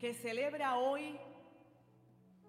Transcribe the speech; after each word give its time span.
que 0.00 0.14
celebra 0.14 0.78
hoy, 0.78 1.20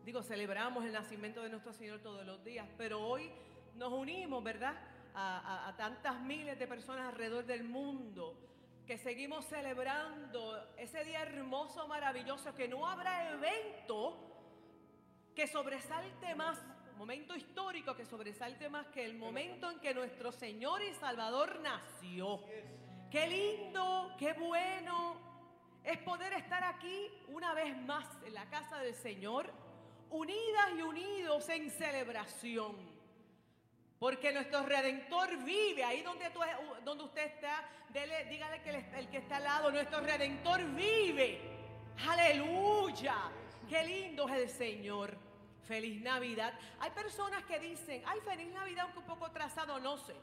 digo, 0.06 0.24
celebramos 0.24 0.86
el 0.86 0.94
nacimiento 0.94 1.44
de 1.44 1.50
nuestro 1.50 1.74
Señor 1.74 2.00
todos 2.00 2.26
los 2.26 2.42
días, 2.46 2.66
pero 2.78 3.06
hoy 3.06 3.30
nos 3.76 3.92
unimos, 3.92 4.42
¿verdad? 4.42 4.74
A, 5.14 5.68
a 5.68 5.76
tantas 5.76 6.22
miles 6.22 6.58
de 6.58 6.66
personas 6.66 7.10
alrededor 7.10 7.46
del 7.46 7.66
mundo 7.66 8.38
que 8.88 8.98
seguimos 8.98 9.46
celebrando 9.46 10.66
ese 10.78 11.04
día 11.04 11.24
hermoso, 11.24 11.86
maravilloso, 11.90 12.56
que 12.56 12.70
no 12.70 12.88
habrá 12.88 13.32
evento 13.34 14.18
que 15.36 15.46
sobresalte 15.46 16.34
más, 16.36 16.58
momento 16.98 17.36
histórico 17.36 17.96
que 17.96 18.06
sobresalte 18.06 18.70
más 18.70 18.88
que 18.88 19.04
el 19.04 19.18
momento 19.18 19.70
en 19.70 19.80
que 19.80 19.94
nuestro 19.94 20.32
Señor 20.32 20.82
y 20.84 20.94
Salvador 20.94 21.60
nació. 21.62 22.40
Qué 23.10 23.28
lindo, 23.28 24.16
qué 24.18 24.32
bueno 24.34 25.31
es 25.84 25.98
poder 26.00 26.34
estar 26.34 26.64
aquí 26.64 27.10
una 27.30 27.54
vez 27.54 27.76
más 27.84 28.06
en 28.26 28.34
la 28.34 28.46
casa 28.50 28.78
del 28.80 28.94
Señor, 28.94 29.52
unidas 30.10 30.70
y 30.78 30.82
unidos 30.82 31.50
en 31.50 31.70
celebración. 31.72 32.76
Porque 33.98 34.32
nuestro 34.32 34.64
redentor 34.64 35.38
vive 35.44 35.84
ahí 35.84 36.02
donde, 36.02 36.26
usted 37.04 37.26
está. 37.26 37.70
dígale 38.30 38.62
que 38.64 38.70
el, 38.72 39.10
que 39.10 39.18
está 39.18 39.38
al 39.38 39.44
lado, 39.44 39.72
nuestro 39.72 40.02
redentor 40.02 40.64
vive. 40.72 41.40
Aleluya. 42.10 43.16
Qué 43.70 43.84
lindo 43.84 44.28
es 44.28 44.36
el 44.36 44.50
Señor. 44.50 45.18
Feliz 45.68 46.02
Navidad. 46.02 46.54
Hay 46.80 46.90
personas 46.92 47.44
que 47.44 47.60
dicen, 47.60 48.02
ay, 48.06 48.20
feliz 48.22 48.52
Navidad, 48.52 48.86
aunque 48.86 49.00
un 49.00 49.06
poco 49.06 49.28
atrasado, 49.28 49.80
no 49.80 49.98
sé. 49.98 50.16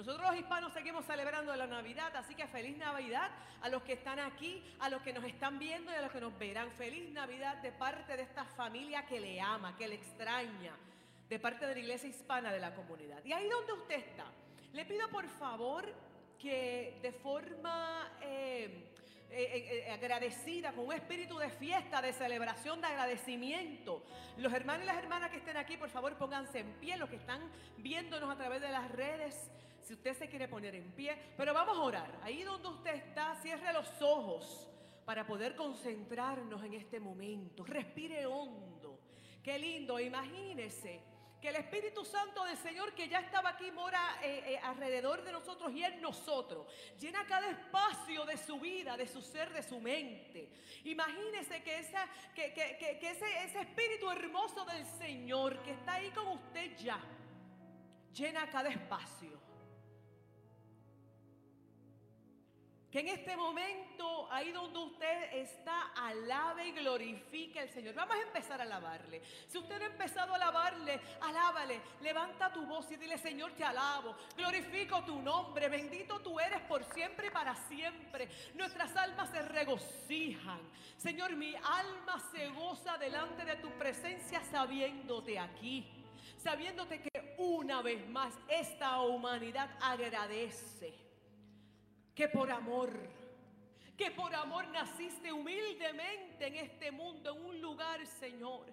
Nosotros 0.00 0.30
los 0.30 0.40
hispanos 0.40 0.72
seguimos 0.72 1.04
celebrando 1.04 1.54
la 1.54 1.66
Navidad, 1.66 2.16
así 2.16 2.34
que 2.34 2.46
feliz 2.46 2.74
Navidad 2.78 3.28
a 3.60 3.68
los 3.68 3.82
que 3.82 3.92
están 3.92 4.18
aquí, 4.18 4.64
a 4.78 4.88
los 4.88 5.02
que 5.02 5.12
nos 5.12 5.22
están 5.24 5.58
viendo 5.58 5.92
y 5.92 5.94
a 5.94 6.00
los 6.00 6.10
que 6.10 6.22
nos 6.22 6.38
verán. 6.38 6.70
Feliz 6.70 7.10
Navidad 7.10 7.58
de 7.58 7.70
parte 7.70 8.16
de 8.16 8.22
esta 8.22 8.46
familia 8.46 9.04
que 9.04 9.20
le 9.20 9.38
ama, 9.38 9.76
que 9.76 9.86
le 9.86 9.96
extraña, 9.96 10.74
de 11.28 11.38
parte 11.38 11.66
de 11.66 11.74
la 11.74 11.80
iglesia 11.80 12.08
hispana 12.08 12.50
de 12.50 12.60
la 12.60 12.74
comunidad. 12.74 13.22
Y 13.26 13.34
ahí 13.34 13.46
donde 13.50 13.74
usted 13.74 13.96
está, 13.96 14.24
le 14.72 14.86
pido 14.86 15.06
por 15.10 15.28
favor 15.28 15.84
que 16.38 16.98
de 17.02 17.12
forma... 17.12 18.10
Eh, 18.22 18.86
eh, 19.32 19.84
eh, 19.86 19.92
agradecida, 19.92 20.72
con 20.72 20.86
un 20.86 20.92
espíritu 20.92 21.38
de 21.38 21.50
fiesta, 21.50 22.02
de 22.02 22.12
celebración, 22.12 22.80
de 22.80 22.88
agradecimiento. 22.88 24.02
Los 24.38 24.52
hermanos 24.52 24.82
y 24.82 24.86
las 24.86 24.96
hermanas 24.96 25.30
que 25.30 25.36
estén 25.36 25.56
aquí, 25.56 25.76
por 25.76 25.88
favor, 25.88 26.16
pónganse 26.16 26.58
en 26.58 26.72
pie, 26.80 26.96
los 26.96 27.08
que 27.08 27.14
están 27.14 27.40
viéndonos 27.76 28.28
a 28.28 28.36
través 28.36 28.60
de 28.60 28.72
las 28.72 28.90
redes, 28.90 29.48
si 29.82 29.94
usted 29.94 30.14
se 30.14 30.28
quiere 30.28 30.48
poner 30.48 30.74
en 30.74 30.92
pie. 30.92 31.16
Pero 31.36 31.54
vamos 31.54 31.76
a 31.76 31.80
orar. 31.80 32.20
Ahí 32.22 32.42
donde 32.42 32.68
usted 32.68 32.94
está, 32.94 33.34
cierre 33.36 33.72
los 33.72 33.90
ojos 34.00 34.68
para 35.04 35.26
poder 35.26 35.56
concentrarnos 35.56 36.62
en 36.62 36.74
este 36.74 37.00
momento. 37.00 37.64
Respire 37.64 38.26
hondo. 38.26 39.00
Qué 39.42 39.58
lindo, 39.58 39.98
imagínese 39.98 41.02
que 41.40 41.48
el 41.48 41.56
Espíritu 41.56 42.04
Santo 42.04 42.44
del 42.44 42.56
Señor 42.58 42.92
que 42.92 43.08
ya 43.08 43.20
estaba 43.20 43.50
aquí 43.50 43.70
mora 43.72 44.18
eh, 44.22 44.42
eh, 44.46 44.60
alrededor 44.62 45.24
de 45.24 45.32
nosotros 45.32 45.72
y 45.72 45.82
en 45.82 46.00
nosotros. 46.00 46.66
Llena 46.98 47.24
cada 47.26 47.50
espacio 47.50 48.26
de 48.26 48.36
su 48.36 48.60
vida, 48.60 48.96
de 48.96 49.08
su 49.08 49.22
ser, 49.22 49.50
de 49.52 49.62
su 49.62 49.80
mente. 49.80 50.52
Imagínese 50.84 51.62
que, 51.62 51.90
que, 52.34 53.10
ese 53.10 53.60
Espíritu 53.60 54.10
hermoso 54.10 54.64
del 54.66 54.84
Señor 54.84 55.62
que 55.62 55.72
está 55.72 55.94
ahí 55.94 56.10
con 56.10 56.28
usted 56.28 56.76
ya, 56.76 57.00
llena 58.12 58.50
cada 58.50 58.68
espacio. 58.68 59.49
Que 62.90 63.00
en 63.00 63.08
este 63.08 63.36
momento, 63.36 64.26
ahí 64.32 64.50
donde 64.50 64.80
usted 64.80 65.34
está, 65.34 65.92
alabe 65.94 66.66
y 66.66 66.72
glorifique 66.72 67.60
al 67.60 67.70
Señor. 67.70 67.94
Vamos 67.94 68.16
a 68.16 68.22
empezar 68.22 68.60
a 68.60 68.64
alabarle. 68.64 69.22
Si 69.46 69.58
usted 69.58 69.80
ha 69.80 69.86
empezado 69.86 70.32
a 70.32 70.36
alabarle, 70.36 71.00
alábale. 71.20 71.80
Levanta 72.00 72.52
tu 72.52 72.66
voz 72.66 72.90
y 72.90 72.96
dile, 72.96 73.16
Señor, 73.16 73.52
te 73.52 73.62
alabo. 73.62 74.16
Glorifico 74.36 75.04
tu 75.04 75.22
nombre. 75.22 75.68
Bendito 75.68 76.18
tú 76.18 76.40
eres 76.40 76.62
por 76.62 76.82
siempre 76.92 77.28
y 77.28 77.30
para 77.30 77.54
siempre. 77.68 78.28
Nuestras 78.54 78.96
almas 78.96 79.30
se 79.30 79.40
regocijan. 79.42 80.60
Señor, 80.96 81.36
mi 81.36 81.54
alma 81.54 82.18
se 82.32 82.48
goza 82.48 82.98
delante 82.98 83.44
de 83.44 83.54
tu 83.56 83.70
presencia 83.78 84.42
sabiéndote 84.50 85.38
aquí. 85.38 85.86
Sabiéndote 86.38 87.02
que 87.02 87.36
una 87.38 87.82
vez 87.82 88.08
más 88.08 88.34
esta 88.48 89.00
humanidad 89.02 89.70
agradece 89.80 91.09
que 92.20 92.28
por 92.28 92.50
amor, 92.50 92.90
que 93.96 94.10
por 94.10 94.34
amor 94.34 94.68
naciste 94.68 95.32
humildemente 95.32 96.48
en 96.48 96.56
este 96.56 96.92
mundo, 96.92 97.34
en 97.34 97.46
un 97.46 97.60
lugar, 97.62 98.06
Señor, 98.06 98.66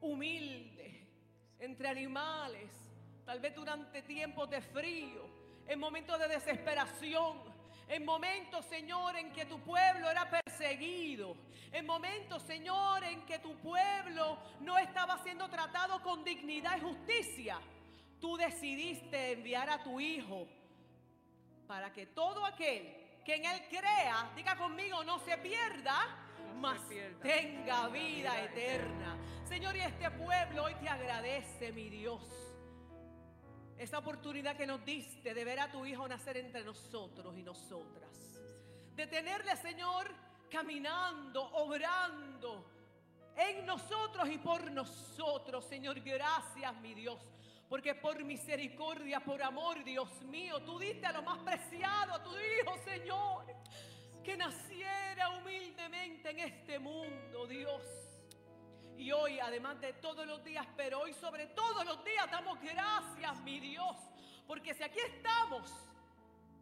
humilde, 0.00 1.06
entre 1.60 1.86
animales, 1.86 2.72
tal 3.24 3.38
vez 3.38 3.54
durante 3.54 4.02
tiempos 4.02 4.50
de 4.50 4.60
frío, 4.60 5.28
en 5.68 5.78
momentos 5.78 6.18
de 6.18 6.26
desesperación, 6.26 7.38
en 7.86 8.04
momentos, 8.04 8.64
Señor, 8.64 9.14
en 9.14 9.32
que 9.32 9.44
tu 9.44 9.60
pueblo 9.60 10.10
era 10.10 10.28
perseguido, 10.28 11.36
en 11.70 11.86
momentos, 11.86 12.42
Señor, 12.42 13.04
en 13.04 13.24
que 13.26 13.38
tu 13.38 13.54
pueblo 13.58 14.38
no 14.58 14.76
estaba 14.76 15.22
siendo 15.22 15.48
tratado 15.48 16.02
con 16.02 16.24
dignidad 16.24 16.78
y 16.78 16.80
justicia, 16.80 17.60
tú 18.20 18.36
decidiste 18.36 19.34
enviar 19.34 19.70
a 19.70 19.84
tu 19.84 20.00
Hijo 20.00 20.48
para 21.66 21.92
que 21.92 22.06
todo 22.06 22.44
aquel 22.44 23.04
que 23.24 23.36
en 23.36 23.44
Él 23.46 23.62
crea, 23.68 24.30
diga 24.36 24.56
conmigo, 24.56 25.02
no 25.02 25.18
se 25.18 25.36
pierda, 25.38 26.24
mas 26.56 26.80
tenga 27.22 27.88
vida 27.88 28.42
eterna. 28.42 29.16
Señor, 29.44 29.76
y 29.76 29.80
este 29.80 30.10
pueblo 30.10 30.64
hoy 30.64 30.74
te 30.74 30.88
agradece, 30.88 31.72
mi 31.72 31.88
Dios, 31.88 32.22
esa 33.78 33.98
oportunidad 33.98 34.56
que 34.56 34.66
nos 34.66 34.84
diste 34.84 35.34
de 35.34 35.44
ver 35.44 35.60
a 35.60 35.70
tu 35.70 35.84
Hijo 35.86 36.06
nacer 36.06 36.36
entre 36.36 36.64
nosotros 36.64 37.36
y 37.36 37.42
nosotras. 37.42 38.10
De 38.94 39.06
tenerle, 39.06 39.56
Señor, 39.56 40.10
caminando, 40.50 41.42
obrando 41.54 42.70
en 43.36 43.66
nosotros 43.66 44.28
y 44.28 44.38
por 44.38 44.70
nosotros. 44.70 45.64
Señor, 45.64 46.00
gracias, 46.00 46.74
mi 46.80 46.94
Dios 46.94 47.18
porque 47.68 47.94
por 47.94 48.22
misericordia, 48.24 49.20
por 49.20 49.42
amor, 49.42 49.82
Dios 49.84 50.22
mío, 50.22 50.60
tú 50.62 50.78
diste 50.78 51.06
a 51.06 51.12
lo 51.12 51.22
más 51.22 51.38
preciado, 51.38 52.14
a 52.14 52.22
tu 52.22 52.30
Hijo, 52.30 52.76
Señor, 52.84 53.46
que 54.22 54.36
naciera 54.36 55.30
humildemente 55.30 56.30
en 56.30 56.38
este 56.40 56.78
mundo, 56.78 57.46
Dios. 57.46 57.82
Y 58.96 59.10
hoy, 59.12 59.40
además 59.40 59.80
de 59.80 59.92
todos 59.94 60.26
los 60.26 60.44
días, 60.44 60.66
pero 60.76 61.00
hoy 61.00 61.12
sobre 61.14 61.46
todos 61.48 61.84
los 61.84 62.04
días, 62.04 62.30
damos 62.30 62.60
gracias, 62.60 63.40
mi 63.42 63.58
Dios. 63.60 63.96
Porque 64.46 64.74
si 64.74 64.82
aquí 64.82 65.00
estamos, 65.00 65.72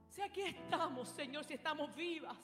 si 0.08 0.22
aquí 0.22 0.42
estamos, 0.42 1.08
Señor, 1.08 1.44
si 1.44 1.54
estamos 1.54 1.94
vivas, 1.94 2.36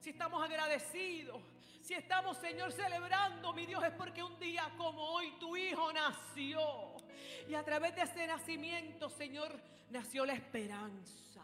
si 0.00 0.10
estamos 0.10 0.42
agradecidos, 0.42 1.40
si 1.80 1.94
estamos, 1.94 2.36
Señor, 2.38 2.72
celebrando, 2.72 3.52
mi 3.52 3.66
Dios, 3.66 3.82
es 3.84 3.92
porque 3.92 4.22
un 4.22 4.38
día 4.38 4.70
como 4.76 5.02
hoy 5.02 5.32
tu 5.38 5.56
Hijo 5.56 5.92
nació. 5.92 6.89
Y 7.48 7.54
a 7.54 7.64
través 7.64 7.94
de 7.94 8.02
ese 8.02 8.26
nacimiento, 8.26 9.08
Señor, 9.10 9.60
nació 9.90 10.24
la 10.24 10.34
esperanza. 10.34 11.42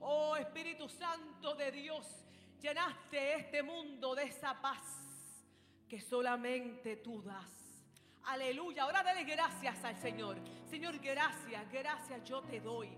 Oh 0.00 0.36
Espíritu 0.36 0.88
Santo 0.88 1.54
de 1.54 1.70
Dios, 1.70 2.06
llenaste 2.60 3.34
este 3.34 3.62
mundo 3.62 4.14
de 4.14 4.24
esa 4.24 4.60
paz 4.60 4.82
que 5.88 6.00
solamente 6.00 6.96
tú 6.96 7.22
das. 7.22 7.62
Aleluya. 8.24 8.84
Ahora 8.84 9.02
dale 9.02 9.24
gracias 9.24 9.82
al 9.84 9.96
Señor. 9.96 10.38
Señor, 10.68 10.98
gracias, 10.98 11.70
gracias 11.70 12.24
yo 12.24 12.40
te 12.42 12.60
doy. 12.60 12.88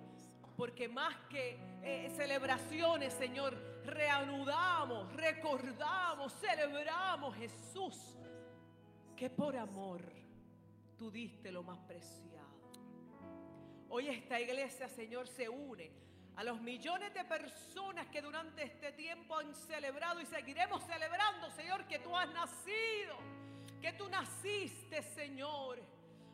Porque 0.57 0.89
más 0.89 1.15
que 1.29 1.59
eh, 1.83 2.13
celebraciones, 2.17 3.13
Señor, 3.15 3.55
reanudamos, 3.85 5.13
recordamos, 5.15 6.33
celebramos 6.35 7.35
Jesús, 7.37 8.17
que 9.17 9.29
por 9.29 9.57
amor 9.57 10.24
tú 10.97 11.11
diste 11.11 11.51
lo 11.51 11.63
más 11.63 11.79
preciado. 11.81 12.25
Hoy 13.89 14.09
esta 14.09 14.41
iglesia, 14.41 14.89
Señor, 14.89 15.29
se 15.29 15.49
une 15.49 15.91
a 16.37 16.43
los 16.43 16.61
millones 16.61 17.15
de 17.15 17.25
personas 17.25 18.07
que 18.09 18.21
durante 18.21 18.65
este 18.65 18.93
tiempo 18.93 19.37
han 19.37 19.55
celebrado 19.55 20.21
y 20.21 20.27
seguiremos 20.27 20.83
celebrando, 20.85 21.51
Señor, 21.51 21.87
que 21.87 22.01
tú 22.01 22.17
has 22.17 22.29
nacido, 22.33 23.17
que 23.81 23.93
tú 23.93 24.09
naciste, 24.09 25.03
Señor. 25.03 25.81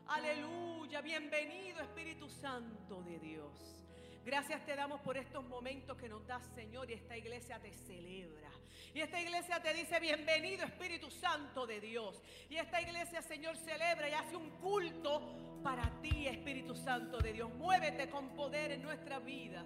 Aleluya, 0.07 1.01
bienvenido 1.01 1.81
Espíritu 1.81 2.27
Santo 2.29 3.03
de 3.03 3.19
Dios. 3.19 3.80
Gracias 4.23 4.63
te 4.65 4.75
damos 4.75 5.01
por 5.01 5.17
estos 5.17 5.43
momentos 5.47 5.97
que 5.97 6.07
nos 6.07 6.25
das, 6.27 6.43
Señor, 6.53 6.89
y 6.89 6.93
esta 6.93 7.17
iglesia 7.17 7.59
te 7.59 7.73
celebra. 7.73 8.49
Y 8.93 8.99
esta 8.99 9.19
iglesia 9.19 9.59
te 9.61 9.73
dice, 9.73 9.99
bienvenido 9.99 10.63
Espíritu 10.63 11.09
Santo 11.09 11.65
de 11.65 11.79
Dios. 11.79 12.21
Y 12.49 12.57
esta 12.57 12.81
iglesia, 12.81 13.21
Señor, 13.21 13.57
celebra 13.57 14.09
y 14.09 14.13
hace 14.13 14.35
un 14.35 14.49
culto 14.51 15.59
para 15.63 15.89
ti, 16.01 16.27
Espíritu 16.27 16.75
Santo 16.75 17.17
de 17.17 17.33
Dios. 17.33 17.51
Muévete 17.55 18.09
con 18.09 18.29
poder 18.35 18.71
en 18.73 18.83
nuestras 18.83 19.25
vidas. 19.25 19.65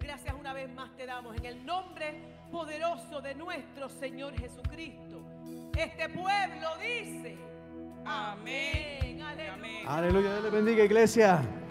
Gracias 0.00 0.34
una 0.34 0.52
vez 0.52 0.68
más 0.68 0.96
te 0.96 1.06
damos 1.06 1.36
en 1.36 1.44
el 1.44 1.64
nombre 1.64 2.14
poderoso 2.50 3.20
de 3.20 3.36
nuestro 3.36 3.88
Señor 3.88 4.36
Jesucristo. 4.36 5.22
Este 5.76 6.08
pueblo 6.08 6.76
dice, 6.78 7.36
amén, 8.04 9.22
aleluya. 9.22 9.84
Aleluya, 9.86 10.32
Dios 10.32 10.42
le 10.42 10.50
bendiga 10.50 10.84
iglesia. 10.84 11.61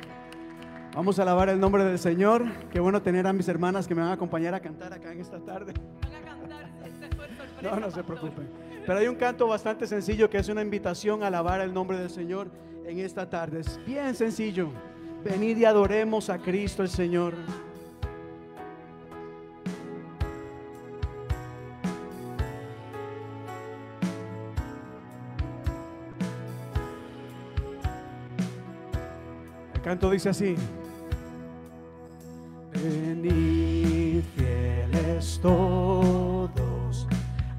Vamos 0.94 1.18
a 1.20 1.22
alabar 1.22 1.48
el 1.48 1.58
nombre 1.58 1.86
del 1.86 1.98
Señor. 1.98 2.44
Qué 2.70 2.82
bueno 2.82 3.02
tener 3.02 3.26
a 3.26 3.32
mis 3.32 3.48
hermanas 3.48 3.88
que 3.88 3.96
me 3.96 4.02
van 4.02 4.10
a 4.12 4.14
acompañar 4.14 4.54
a 4.54 4.60
cantar 4.60 4.92
acá 4.92 5.14
en 5.14 5.22
esta 5.22 5.40
tarde. 5.40 5.74
Van 6.02 6.16
a 6.16 6.22
cantar, 6.22 6.70
No, 7.64 7.80
no 7.80 7.92
se 7.92 8.04
preocupen. 8.04 8.50
Pero 8.86 9.00
hay 9.00 9.08
un 9.08 9.16
canto 9.16 9.48
bastante 9.48 9.88
sencillo 9.88 10.30
que 10.30 10.38
es 10.38 10.50
una 10.50 10.62
invitación 10.62 11.24
a 11.24 11.28
alabar 11.28 11.62
el 11.62 11.74
nombre 11.74 11.98
del 11.98 12.10
Señor 12.10 12.52
en 12.86 13.00
esta 13.00 13.30
tarde. 13.30 13.62
Es 13.62 13.80
bien 13.86 14.14
sencillo. 14.16 14.70
Venid 15.24 15.58
y 15.58 15.66
adoremos 15.66 16.30
a 16.30 16.40
Cristo 16.40 16.84
el 16.84 16.90
Señor. 16.90 17.36
El 29.74 29.82
canto 29.82 30.12
dice 30.12 30.30
así. 30.30 30.58
Venid 32.82 34.24
fieles 34.36 35.40
todos, 35.40 37.08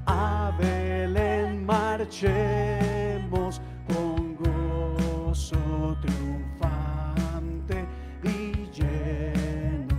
a 0.05 0.51
Belén 0.59 1.65
marchemos 1.65 3.61
con 3.87 4.35
gozo 4.35 5.97
triunfante 6.01 7.85
y 8.21 8.69
lleno 8.77 9.95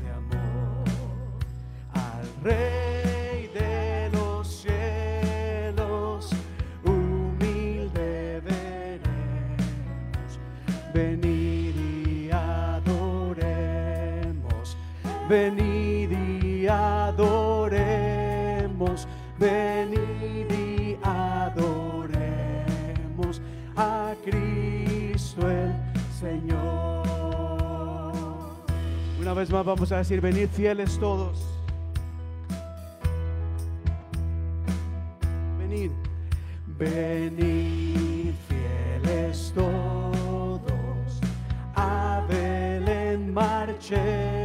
de 0.00 0.08
amor. 0.10 0.84
Al 1.92 2.26
Rey 2.42 2.75
venid 15.28 16.10
y 16.10 16.66
adoremos, 16.68 17.36
venid 19.38 20.50
y 20.50 20.98
adoremos 21.02 21.42
a 23.76 24.14
Cristo 24.24 25.50
el 25.50 25.74
Señor. 26.20 27.06
Una 29.20 29.34
vez 29.34 29.50
más 29.50 29.64
vamos 29.64 29.90
a 29.92 29.98
decir, 29.98 30.20
venid 30.20 30.48
fieles 30.48 30.98
todos. 30.98 31.44
Venid, 35.58 35.90
venid 36.78 38.32
fieles 38.48 39.52
todos, 39.54 41.20
a 41.74 42.22
Belén 42.28 43.34
marchemos 43.34 44.35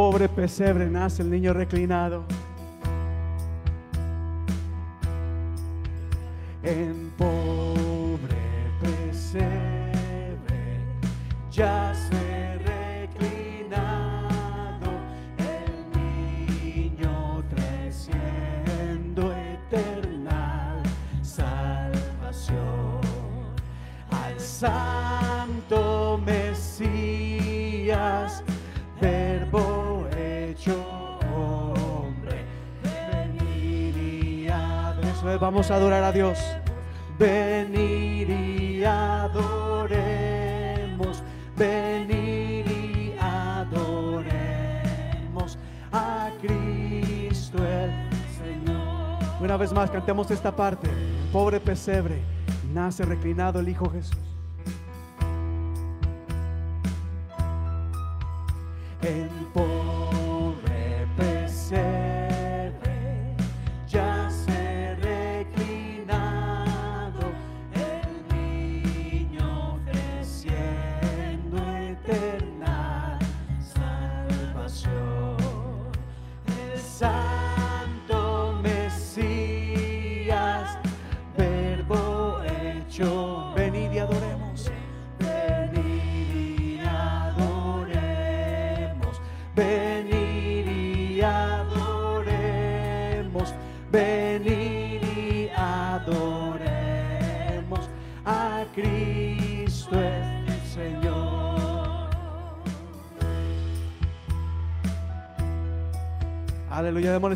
pobre 0.00 0.30
pesebre 0.30 0.88
nace 0.88 1.20
el 1.20 1.30
niño 1.30 1.52
reclinado. 1.52 2.24
Adorar 35.74 36.04
a 36.04 36.12
Dios. 36.12 36.38
Venir 37.18 38.30
y 38.30 38.84
adoremos, 38.84 39.32
venir 41.56 42.66
y 42.66 43.14
adoremos 43.20 43.98
a 45.92 46.30
Cristo 46.40 47.58
el 47.58 47.90
Señor. 48.38 49.18
Una 49.40 49.56
vez 49.56 49.72
más 49.72 49.90
cantemos 49.90 50.30
esta 50.30 50.54
parte. 50.54 50.88
Pobre 51.32 51.60
pesebre, 51.60 52.22
nace 52.72 53.04
reclinado 53.04 53.60
el 53.60 53.68
Hijo 53.68 53.90
Jesús. 53.90 54.29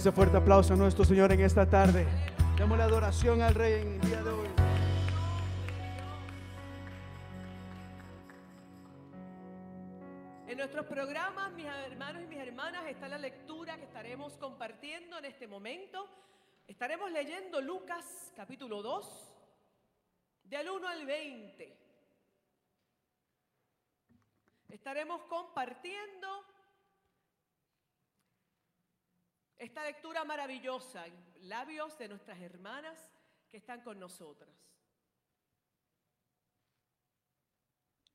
Ese 0.05 0.13
fuerte 0.13 0.37
aplauso 0.37 0.75
a 0.75 0.77
nuestro 0.77 1.03
Señor 1.03 1.33
en 1.33 1.41
esta 1.41 1.67
tarde. 1.67 2.07
Démosle 2.59 2.83
adoración 2.83 3.41
al 3.41 3.55
Rey 3.55 3.81
en 3.81 3.95
el 3.95 4.01
día 4.03 4.23
de 4.23 4.31
hoy. 4.31 4.49
En 10.47 10.59
nuestros 10.59 10.85
programas, 10.85 11.51
mis 11.55 11.65
hermanos 11.65 12.23
y 12.23 12.27
mis 12.27 12.39
hermanas, 12.39 12.85
está 12.87 13.09
la 13.09 13.17
lectura 13.17 13.79
que 13.79 13.85
estaremos 13.85 14.37
compartiendo 14.37 15.17
en 15.17 15.25
este 15.25 15.49
momento. 15.49 16.07
Estaremos 16.69 17.11
leyendo 17.11 17.63
Lucas 17.63 18.31
capítulo 18.37 18.83
2, 18.83 19.35
del 20.45 20.69
1 20.69 20.87
al 20.87 21.07
20. 21.07 21.79
Estaremos 24.69 25.23
compartiendo 25.31 26.45
esta 29.65 29.83
lectura 29.83 30.25
maravillosa 30.25 31.07
en 31.07 31.49
labios 31.49 31.97
de 31.97 32.09
nuestras 32.09 32.39
hermanas 32.39 32.99
que 33.51 33.57
están 33.57 33.81
con 33.81 33.99
nosotras. 33.99 34.51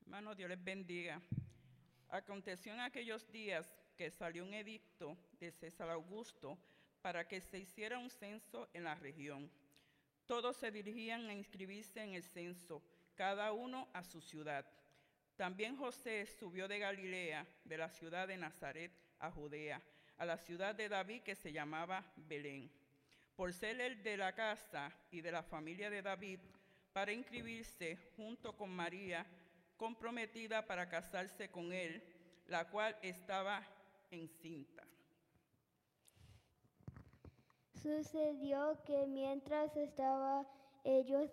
Hermano, 0.02 0.36
Dios 0.36 0.50
les 0.50 0.64
bendiga. 0.64 1.20
Aconteció 2.10 2.74
en 2.74 2.82
aquellos 2.82 3.32
días 3.32 3.76
que 3.98 4.12
salió 4.12 4.44
un 4.44 4.54
edicto 4.54 5.18
de 5.40 5.52
César 5.52 5.90
Augusto 5.90 6.58
para 7.02 7.28
que 7.28 7.42
se 7.42 7.58
hiciera 7.58 7.98
un 7.98 8.12
censo 8.12 8.70
en 8.74 8.84
la 8.84 8.94
región. 8.94 9.52
Todos 10.28 10.58
se 10.58 10.70
dirigían 10.70 11.28
a 11.30 11.34
inscribirse 11.34 12.02
en 12.02 12.14
el 12.14 12.24
censo, 12.24 12.84
cada 13.16 13.54
uno 13.54 13.90
a 13.94 14.04
su 14.04 14.22
ciudad. 14.22 14.66
También 15.36 15.78
José 15.78 16.28
subió 16.28 16.68
de 16.68 16.78
Galilea, 16.78 17.48
de 17.64 17.78
la 17.78 17.90
ciudad 17.90 18.28
de 18.28 18.38
Nazaret, 18.38 18.92
a 19.20 19.32
Judea, 19.32 19.82
a 20.20 20.26
la 20.26 20.38
ciudad 20.38 20.76
de 20.76 20.90
David 20.90 21.24
que 21.24 21.34
se 21.34 21.52
llamaba 21.52 22.04
Belén, 22.16 22.70
por 23.36 23.54
ser 23.54 23.80
el 23.80 24.04
de 24.04 24.18
la 24.18 24.36
casa 24.36 24.92
y 25.12 25.22
de 25.22 25.32
la 25.32 25.42
familia 25.42 25.90
de 25.90 26.02
David, 26.02 26.40
para 26.92 27.14
inscribirse 27.14 27.98
junto 28.16 28.56
con 28.56 28.70
María, 28.70 29.26
comprometida 29.78 30.68
para 30.68 30.90
casarse 30.90 31.50
con 31.50 31.72
él, 31.72 32.04
la 32.48 32.70
cual 32.70 32.98
estaba 33.02 33.66
encinta. 34.12 34.84
Sucedió 37.82 38.78
que 38.86 39.08
mientras 39.08 39.76
estaba 39.78 40.46
ellos 40.84 41.32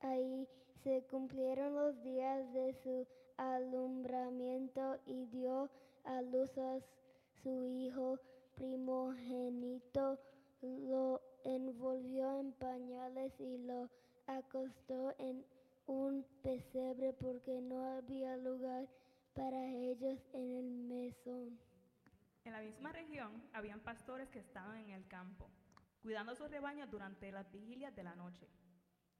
ahí, 0.00 0.46
se 0.82 1.02
cumplieron 1.06 1.74
los 1.74 2.02
días 2.02 2.52
de 2.52 2.74
su 2.74 3.08
alumbramiento 3.38 5.00
y 5.06 5.24
dio 5.26 5.70
a 6.04 6.20
luz 6.20 6.56
a 6.58 6.78
su 7.46 7.64
hijo 7.64 8.18
primogénito, 8.56 10.18
lo 10.62 11.22
envolvió 11.44 12.40
en 12.40 12.52
pañales 12.54 13.38
y 13.38 13.58
lo 13.58 13.88
acostó 14.26 15.14
en 15.20 15.46
un 15.86 16.26
pesebre 16.42 17.12
porque 17.12 17.60
no 17.60 17.98
había 17.98 18.36
lugar 18.36 18.88
para 19.32 19.64
ellos 19.64 20.18
en 20.32 20.56
el 20.56 20.70
mesón. 20.72 21.56
En 22.44 22.52
la 22.52 22.62
misma 22.62 22.90
región 22.90 23.40
habían 23.52 23.78
pastores 23.78 24.28
que 24.28 24.40
estaban 24.40 24.78
en 24.78 24.90
el 24.90 25.06
campo, 25.06 25.48
cuidando 26.02 26.34
sus 26.34 26.50
rebaños 26.50 26.90
durante 26.90 27.30
las 27.30 27.48
vigilias 27.52 27.94
de 27.94 28.02
la 28.02 28.16
noche. 28.16 28.48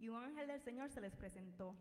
Y 0.01 0.09
un 0.09 0.21
ángel 0.21 0.49
del 0.49 0.61
Señor 0.63 0.91
se 0.91 1.01
les 1.01 1.15
presentó. 1.15 1.77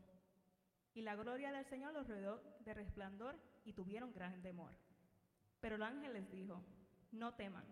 Y 0.94 1.02
la 1.02 1.16
gloria 1.16 1.52
del 1.52 1.66
Señor 1.66 1.92
los 1.94 2.08
rodeó 2.08 2.40
de 2.60 2.76
resplandor 2.76 3.36
y 3.64 3.74
tuvieron 3.74 4.14
gran 4.14 4.44
temor. 4.44 4.85
Pero 5.62 5.76
el 5.76 5.84
ángel 5.84 6.14
les 6.14 6.30
dijo, 6.32 6.62
no 7.12 7.34
teman, 7.34 7.64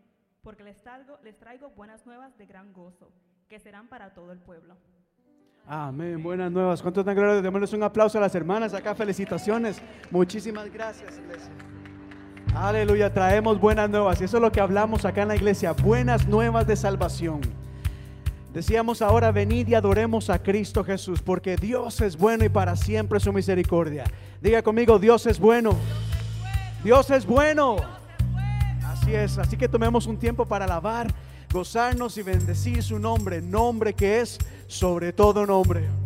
porque 0.42 0.64
les 0.64 0.82
traigo, 0.82 1.18
les 1.24 1.38
traigo 1.38 1.70
buenas 1.72 2.06
nuevas 2.06 2.38
de 2.38 2.46
gran 2.46 2.74
gozo, 2.74 3.12
que 3.48 3.60
serán 3.60 3.88
para 3.88 4.14
todo 4.14 4.32
el 4.32 4.40
pueblo. 4.40 4.76
Amén. 5.66 6.22
Buenas 6.22 6.52
nuevas. 6.52 6.82
¿Cuántos 6.82 7.06
dan 7.06 7.16
gloria? 7.16 7.42
Démosles 7.42 7.72
un 7.74 7.84
aplauso 7.84 8.18
a 8.18 8.22
las 8.22 8.36
hermanas 8.36 8.74
acá. 8.74 8.94
Felicitaciones. 8.96 9.82
Muchísimas 10.12 10.70
gracias, 10.70 11.18
iglesia. 11.18 11.52
Aleluya. 12.54 13.14
Traemos 13.14 13.60
buenas 13.60 13.90
nuevas. 13.90 14.20
Y 14.20 14.26
eso 14.26 14.38
es 14.38 14.42
lo 14.42 14.52
que 14.52 14.60
hablamos 14.60 15.06
acá 15.06 15.22
en 15.22 15.30
la 15.30 15.36
iglesia. 15.38 15.72
Buenas 15.72 16.28
nuevas 16.28 16.68
de 16.68 16.76
salvación. 16.76 17.42
Decíamos 18.54 19.02
ahora, 19.02 19.32
venid 19.32 19.68
y 19.70 19.74
adoremos 19.74 20.30
a 20.30 20.44
Cristo 20.44 20.84
Jesús, 20.84 21.24
porque 21.24 21.56
Dios 21.56 22.02
es 22.02 22.18
bueno 22.18 22.46
y 22.46 22.50
para 22.50 22.76
siempre 22.76 23.20
su 23.20 23.34
misericordia. 23.34 24.04
Diga 24.42 24.62
conmigo, 24.62 25.00
Dios 25.00 25.26
es 25.26 25.40
bueno. 25.40 25.76
Dios 26.84 27.10
es 27.12 27.26
bueno. 27.26 27.78
Así 28.86 29.14
es. 29.14 29.38
Así 29.38 29.56
que 29.56 29.70
tomemos 29.70 30.06
un 30.06 30.18
tiempo 30.18 30.46
para 30.46 30.66
alabar, 30.66 31.08
gozarnos 31.52 32.18
y 32.18 32.24
bendecir 32.24 32.84
su 32.84 33.00
nombre, 33.00 33.42
nombre 33.42 33.94
que 33.94 34.20
es 34.20 34.38
sobre 34.68 35.14
todo 35.14 35.46
nombre. 35.46 36.03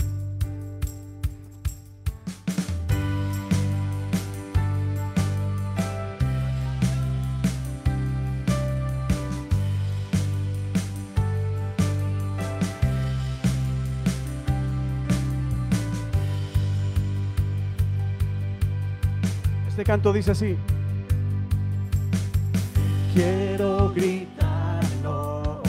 Canto 19.87 20.11
dice 20.11 20.31
así. 20.31 20.57
Quiero 23.13 23.89
gritarlo 23.93 25.61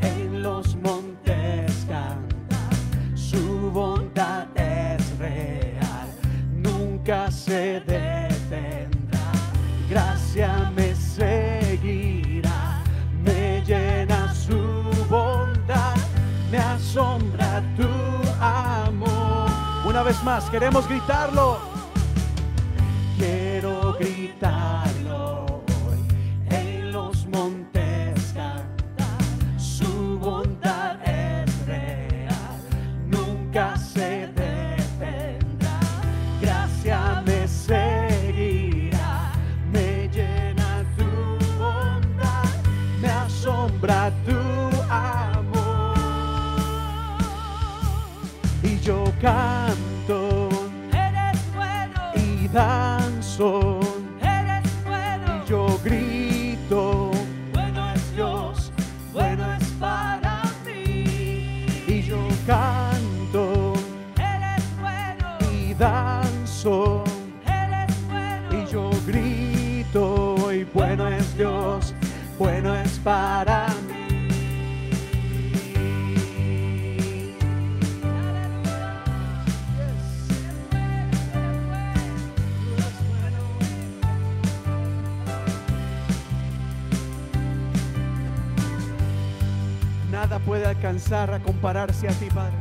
en 0.00 0.42
los 0.42 0.76
montes 0.76 1.84
cantar. 1.88 2.70
Su 3.16 3.68
bondad 3.72 4.46
es 4.54 5.18
real, 5.18 6.08
nunca 6.54 7.32
se 7.32 7.80
detendrá. 7.80 9.32
Gracia 9.90 10.72
me 10.76 10.94
seguirá, 10.94 12.80
me 13.24 13.60
llena 13.66 14.32
su 14.32 14.56
bondad, 15.10 15.96
me 16.48 16.58
asombra 16.58 17.60
tu 17.76 17.88
amor. 18.40 19.50
Una 19.84 20.04
vez 20.04 20.22
más, 20.22 20.48
queremos 20.48 20.86
gritarlo. 20.86 21.71
Quiero 23.22 23.96
gritarlo 24.00 25.51
puede 90.46 90.66
alcanzar 90.66 91.32
a 91.32 91.40
compararse 91.40 92.08
a 92.08 92.12
ti, 92.12 92.26
Padre. 92.26 92.56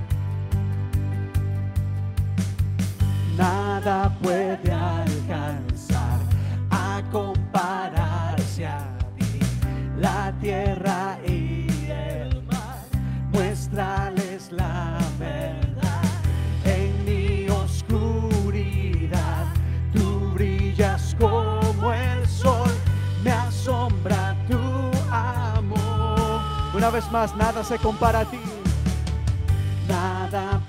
Nada 3.38 4.16
puede 4.22 4.72
alcanzar 4.72 6.20
a 6.70 7.02
compararse 7.12 8.66
a 8.66 8.98
ti. 9.18 9.40
La 9.98 10.34
tierra 10.42 11.18
y 11.28 11.68
el 11.90 12.44
mar, 12.44 12.78
muéstrales 13.32 14.52
la 14.52 15.00
verdad. 15.20 15.61
Una 26.82 26.90
vez 26.90 27.12
más, 27.12 27.36
nada 27.36 27.64
se 27.64 27.78
compara 27.78 28.22
a 28.22 28.26
ti. 28.26 28.40
Nada 29.88 30.61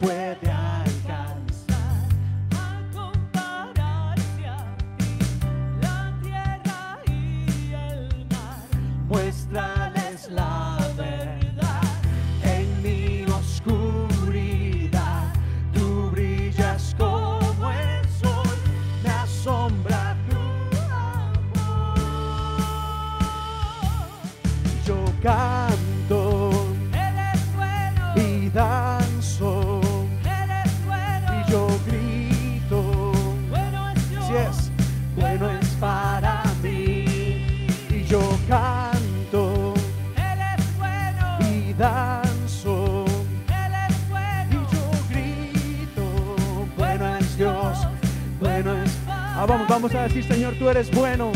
tú 50.62 50.70
eres 50.70 50.92
bueno. 50.92 51.32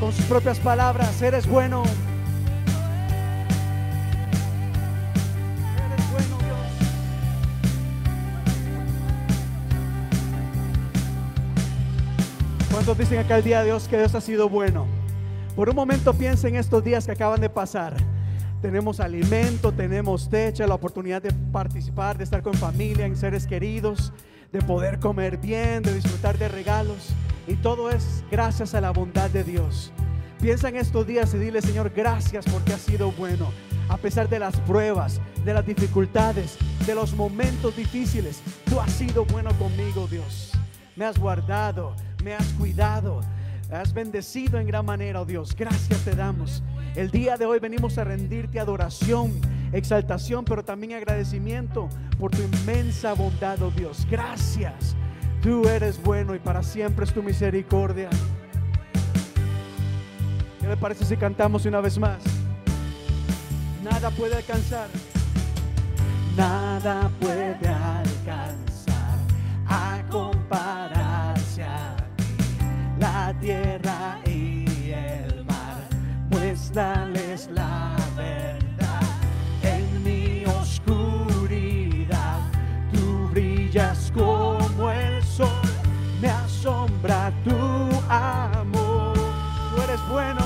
Con 0.00 0.10
sus 0.10 0.24
propias 0.24 0.58
palabras, 0.58 1.20
eres 1.20 1.46
bueno. 1.46 1.82
¿Cuántos 12.70 12.96
dicen 12.96 13.18
acá 13.18 13.36
el 13.36 13.44
día 13.44 13.58
de 13.60 13.66
Dios 13.66 13.86
que 13.86 13.98
Dios 13.98 14.14
ha 14.14 14.20
sido 14.22 14.48
bueno? 14.48 14.86
Por 15.54 15.68
un 15.68 15.76
momento 15.76 16.14
piensa 16.14 16.48
en 16.48 16.56
estos 16.56 16.82
días 16.82 17.04
que 17.04 17.12
acaban 17.12 17.42
de 17.42 17.50
pasar. 17.50 17.94
Tenemos 18.62 18.98
alimento, 18.98 19.72
tenemos 19.72 20.30
techo, 20.30 20.66
la 20.66 20.74
oportunidad 20.74 21.20
de 21.20 21.32
participar, 21.52 22.16
de 22.16 22.24
estar 22.24 22.42
con 22.42 22.54
familia, 22.54 23.04
en 23.04 23.14
seres 23.14 23.46
queridos, 23.46 24.10
de 24.52 24.62
poder 24.62 25.00
comer 25.00 25.36
bien, 25.36 25.82
de 25.82 25.92
disfrutar 25.92 26.38
de 26.38 26.48
regalos. 26.48 27.14
Y 27.46 27.56
todo 27.56 27.90
es 27.90 28.24
gracias 28.30 28.74
a 28.74 28.80
la 28.80 28.90
bondad 28.90 29.30
de 29.30 29.44
Dios. 29.44 29.92
Piensa 30.40 30.68
en 30.68 30.76
estos 30.76 31.06
días 31.06 31.32
y 31.34 31.38
dile, 31.38 31.62
Señor, 31.62 31.90
gracias 31.94 32.44
porque 32.46 32.74
has 32.74 32.80
sido 32.80 33.12
bueno. 33.12 33.50
A 33.88 33.96
pesar 33.98 34.28
de 34.28 34.38
las 34.38 34.58
pruebas, 34.60 35.20
de 35.44 35.54
las 35.54 35.66
dificultades, 35.66 36.56
de 36.86 36.94
los 36.94 37.14
momentos 37.14 37.76
difíciles, 37.76 38.42
tú 38.64 38.80
has 38.80 38.92
sido 38.92 39.24
bueno 39.26 39.50
conmigo, 39.58 40.06
Dios. 40.06 40.52
Me 40.96 41.04
has 41.04 41.18
guardado, 41.18 41.94
me 42.22 42.34
has 42.34 42.46
cuidado, 42.54 43.20
has 43.70 43.92
bendecido 43.92 44.58
en 44.58 44.66
gran 44.66 44.86
manera, 44.86 45.20
oh 45.20 45.24
Dios. 45.24 45.54
Gracias 45.54 46.04
te 46.04 46.14
damos. 46.14 46.62
El 46.94 47.10
día 47.10 47.36
de 47.36 47.44
hoy 47.44 47.58
venimos 47.58 47.98
a 47.98 48.04
rendirte 48.04 48.60
adoración, 48.60 49.32
exaltación, 49.72 50.44
pero 50.44 50.64
también 50.64 50.94
agradecimiento 50.94 51.88
por 52.18 52.30
tu 52.30 52.42
inmensa 52.42 53.12
bondad, 53.12 53.60
oh 53.62 53.70
Dios. 53.70 54.06
Gracias. 54.10 54.96
Tú 55.44 55.68
eres 55.68 56.02
bueno 56.02 56.34
y 56.34 56.38
para 56.38 56.62
siempre 56.62 57.04
es 57.04 57.12
tu 57.12 57.22
misericordia. 57.22 58.08
¿Qué 60.58 60.66
le 60.66 60.74
parece 60.78 61.04
si 61.04 61.18
cantamos 61.18 61.66
una 61.66 61.82
vez 61.82 61.98
más? 61.98 62.16
Nada 63.82 64.08
puede 64.08 64.36
alcanzar. 64.36 64.88
Nada 66.34 67.10
puede 67.20 67.56
alcanzar 67.68 69.18
a 69.66 70.02
compararse 70.10 71.62
a 71.62 71.94
ti. 72.16 72.24
La 72.98 73.34
tierra 73.38 74.20
y 74.24 74.92
el 74.92 75.44
mar, 75.44 75.86
muéstrales 76.30 77.50
la 77.52 77.94
verdad. 78.16 79.02
En 79.62 80.02
mi 80.02 80.46
oscuridad, 80.46 82.40
tú 82.94 83.28
brillas 83.30 84.10
como 84.14 84.53
tu 88.06 88.12
amor. 88.12 89.14
Tú 89.74 89.82
eres 89.82 90.00
bueno, 90.08 90.40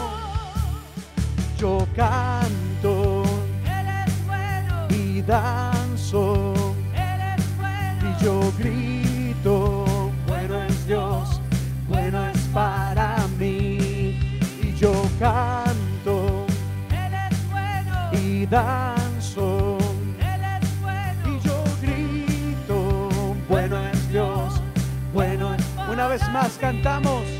yo 1.58 1.86
canto 1.94 3.22
Eres 3.64 4.26
bueno, 4.26 4.86
y 4.90 5.22
danzo 5.22 6.54
y 8.00 8.24
yo 8.24 8.40
grito, 8.58 9.84
bueno 10.26 10.62
es 10.64 10.86
Dios, 10.86 11.40
bueno 11.88 12.26
es 12.28 12.38
para 12.54 13.26
mí. 13.38 14.40
Y 14.62 14.74
yo 14.78 14.92
canto 15.18 16.46
danzo 18.50 19.78
eres 20.10 20.80
bueno. 20.80 21.38
y 23.72 23.76
es 23.92 24.10
es. 25.12 25.64
Una 25.90 26.06
vez 26.08 26.22
más 26.30 26.56
cantamos 26.58 27.37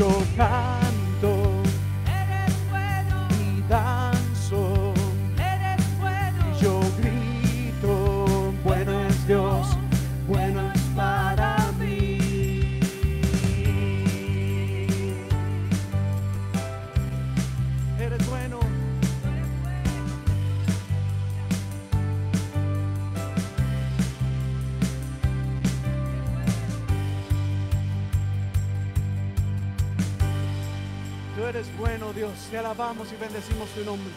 y 0.00 0.02
yo 0.02 0.89
eres 31.60 31.78
bueno, 31.78 32.12
Dios. 32.12 32.32
Te 32.50 32.58
alabamos 32.58 33.12
y 33.12 33.16
bendecimos 33.16 33.68
tu 33.70 33.84
nombre. 33.84 34.10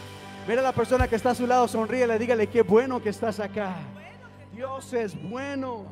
Mira 0.47 0.61
a 0.61 0.63
la 0.63 0.71
persona 0.71 1.07
que 1.07 1.15
está 1.15 1.31
a 1.31 1.35
su 1.35 1.45
lado, 1.45 1.67
sonríele, 1.67 2.17
dígale 2.17 2.47
qué 2.47 2.61
bueno 2.61 3.01
que 3.01 3.09
estás 3.09 3.39
acá. 3.39 3.75
Dios 4.53 4.93
es 4.93 5.21
bueno. 5.29 5.85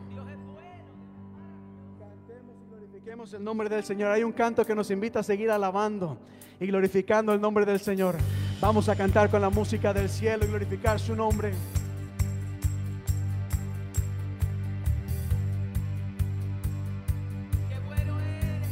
Cantemos 1.99 2.55
y 2.61 2.69
glorifiquemos 2.69 3.33
el 3.33 3.43
nombre 3.43 3.69
del 3.69 3.83
Señor. 3.83 4.11
Hay 4.11 4.23
un 4.23 4.31
canto 4.31 4.65
que 4.65 4.75
nos 4.75 4.89
invita 4.91 5.19
a 5.19 5.23
seguir 5.23 5.51
alabando 5.51 6.17
y 6.59 6.67
glorificando 6.67 7.33
el 7.33 7.41
nombre 7.41 7.65
del 7.65 7.79
Señor. 7.79 8.15
Vamos 8.61 8.87
a 8.87 8.95
cantar 8.95 9.29
con 9.29 9.41
la 9.41 9.49
música 9.49 9.93
del 9.93 10.09
cielo 10.09 10.45
y 10.45 10.47
glorificar 10.47 10.99
su 10.99 11.15
nombre. 11.15 11.51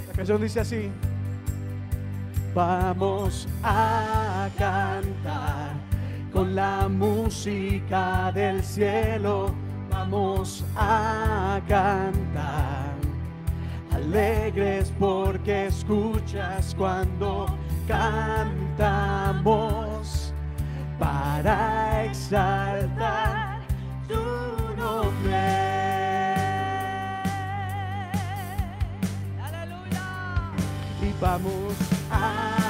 La 0.07 0.13
canción 0.13 0.41
dice 0.41 0.59
así. 0.59 0.89
Vamos 2.59 3.47
a 3.63 4.49
cantar 4.57 5.71
con 6.33 6.53
la 6.55 6.89
música 6.89 8.33
del 8.35 8.61
cielo. 8.61 9.55
Vamos 9.89 10.65
a 10.75 11.61
cantar 11.69 12.95
alegres 13.93 14.91
porque 14.99 15.67
escuchas 15.67 16.75
cuando 16.77 17.45
cantamos 17.87 19.33
para 20.99 22.03
exaltar 22.03 23.61
tu 24.05 24.15
nombre. 24.75 25.47
Aleluya. 29.47 30.03
y 31.01 31.13
vamos 31.21 31.98
a 32.11 32.68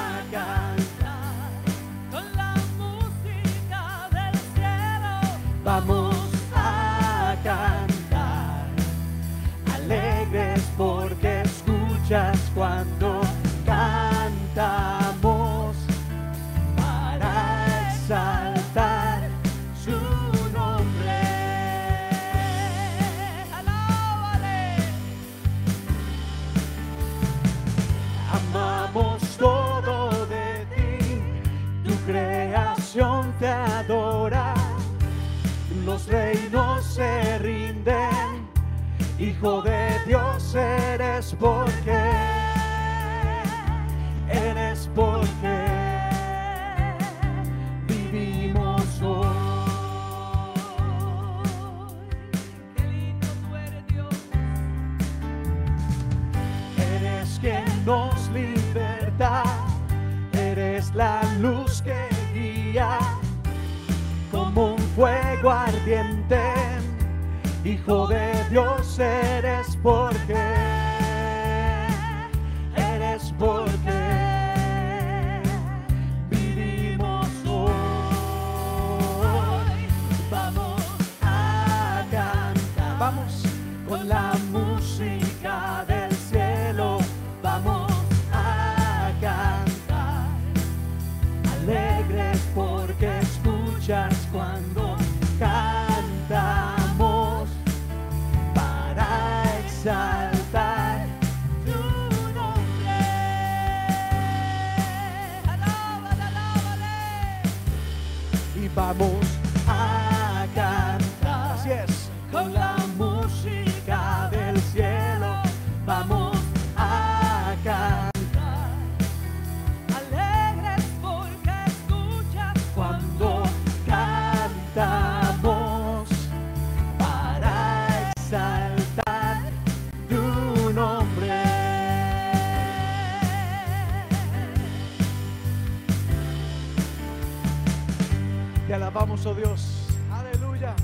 Oh 139.26 139.34
Dios. 139.34 139.86
Aleluya. 140.10 140.74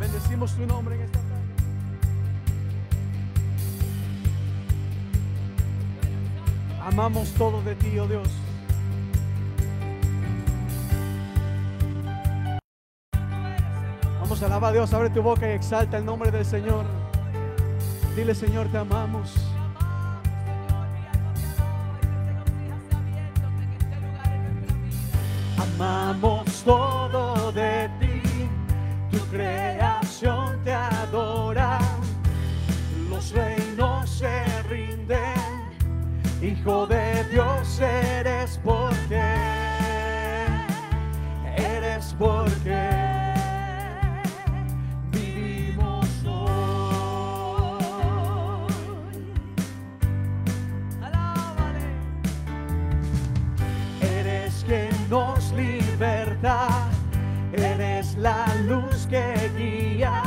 Bendecimos 0.00 0.52
tu 0.56 0.66
nombre 0.66 0.96
en 0.96 1.02
esta 1.02 1.20
tarde. 1.20 1.28
Amamos 6.84 7.30
todo 7.34 7.62
de 7.62 7.76
ti, 7.76 7.96
oh 8.00 8.08
Dios. 8.08 8.28
Vamos 14.20 14.42
a 14.42 14.46
alabar 14.46 14.70
a 14.70 14.72
Dios, 14.72 14.92
abre 14.92 15.10
tu 15.10 15.22
boca 15.22 15.48
y 15.48 15.52
exalta 15.52 15.98
el 15.98 16.04
nombre 16.04 16.32
del 16.32 16.44
Señor. 16.44 16.84
Dile, 18.16 18.34
Señor, 18.34 18.66
te. 18.68 18.78
Amamos 18.78 19.34
la 58.18 58.46
luz 58.66 59.06
que 59.08 59.50
guía 59.56 60.22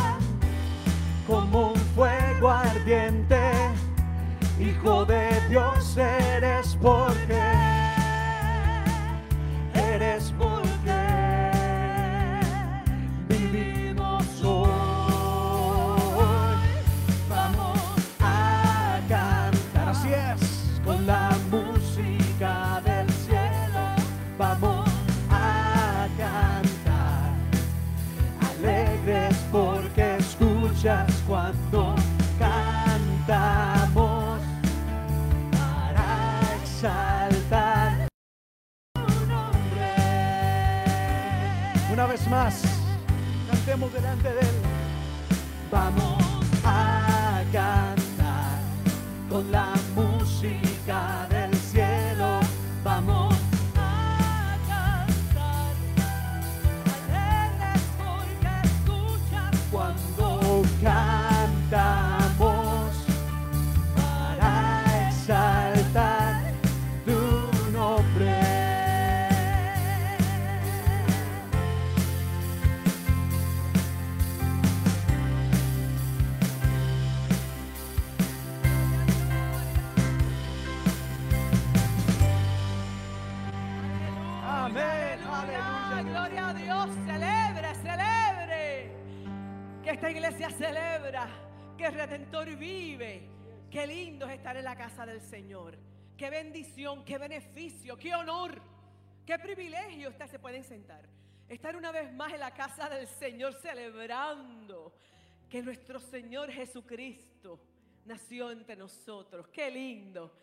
como 1.27 1.71
un 1.71 1.79
fuego 1.95 2.49
ardiente. 2.49 3.51
Hijo 4.59 5.05
de 5.05 5.29
Dios 5.49 5.97
eres 5.97 6.77
porque, 6.81 7.41
eres 9.73 10.31
más, 42.31 42.61
cantemos 43.49 43.93
delante 43.93 44.29
de 44.33 44.39
él. 44.39 44.47
Vamos 45.69 46.10
Redentor 92.11 92.57
vive. 92.57 93.21
Qué 93.71 93.87
lindo 93.87 94.27
es 94.27 94.33
estar 94.33 94.57
en 94.57 94.65
la 94.65 94.75
casa 94.75 95.05
del 95.05 95.21
Señor. 95.21 95.77
Qué 96.17 96.29
bendición, 96.29 97.05
qué 97.05 97.17
beneficio, 97.17 97.95
qué 97.95 98.13
honor, 98.13 98.61
qué 99.25 99.39
privilegio. 99.39 100.09
Ustedes 100.09 100.31
se 100.31 100.37
pueden 100.37 100.65
sentar. 100.65 101.07
Estar 101.47 101.73
una 101.77 101.89
vez 101.89 102.11
más 102.11 102.33
en 102.33 102.41
la 102.41 102.53
casa 102.53 102.89
del 102.89 103.07
Señor 103.07 103.53
celebrando 103.53 104.93
que 105.49 105.63
nuestro 105.63 106.01
Señor 106.01 106.51
Jesucristo 106.51 107.61
nació 108.03 108.51
entre 108.51 108.75
nosotros. 108.75 109.47
Qué 109.47 109.71
lindo. 109.71 110.33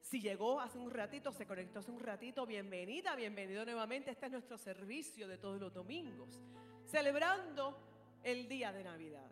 Si 0.00 0.20
llegó 0.20 0.60
hace 0.60 0.76
un 0.76 0.90
ratito, 0.90 1.30
se 1.30 1.46
conectó 1.46 1.78
hace 1.78 1.92
un 1.92 2.00
ratito, 2.00 2.44
bienvenida, 2.46 3.14
bienvenido 3.14 3.64
nuevamente. 3.64 4.10
Este 4.10 4.26
es 4.26 4.32
nuestro 4.32 4.58
servicio 4.58 5.28
de 5.28 5.38
todos 5.38 5.60
los 5.60 5.72
domingos, 5.72 6.40
celebrando 6.84 7.78
el 8.24 8.48
día 8.48 8.72
de 8.72 8.82
Navidad. 8.82 9.30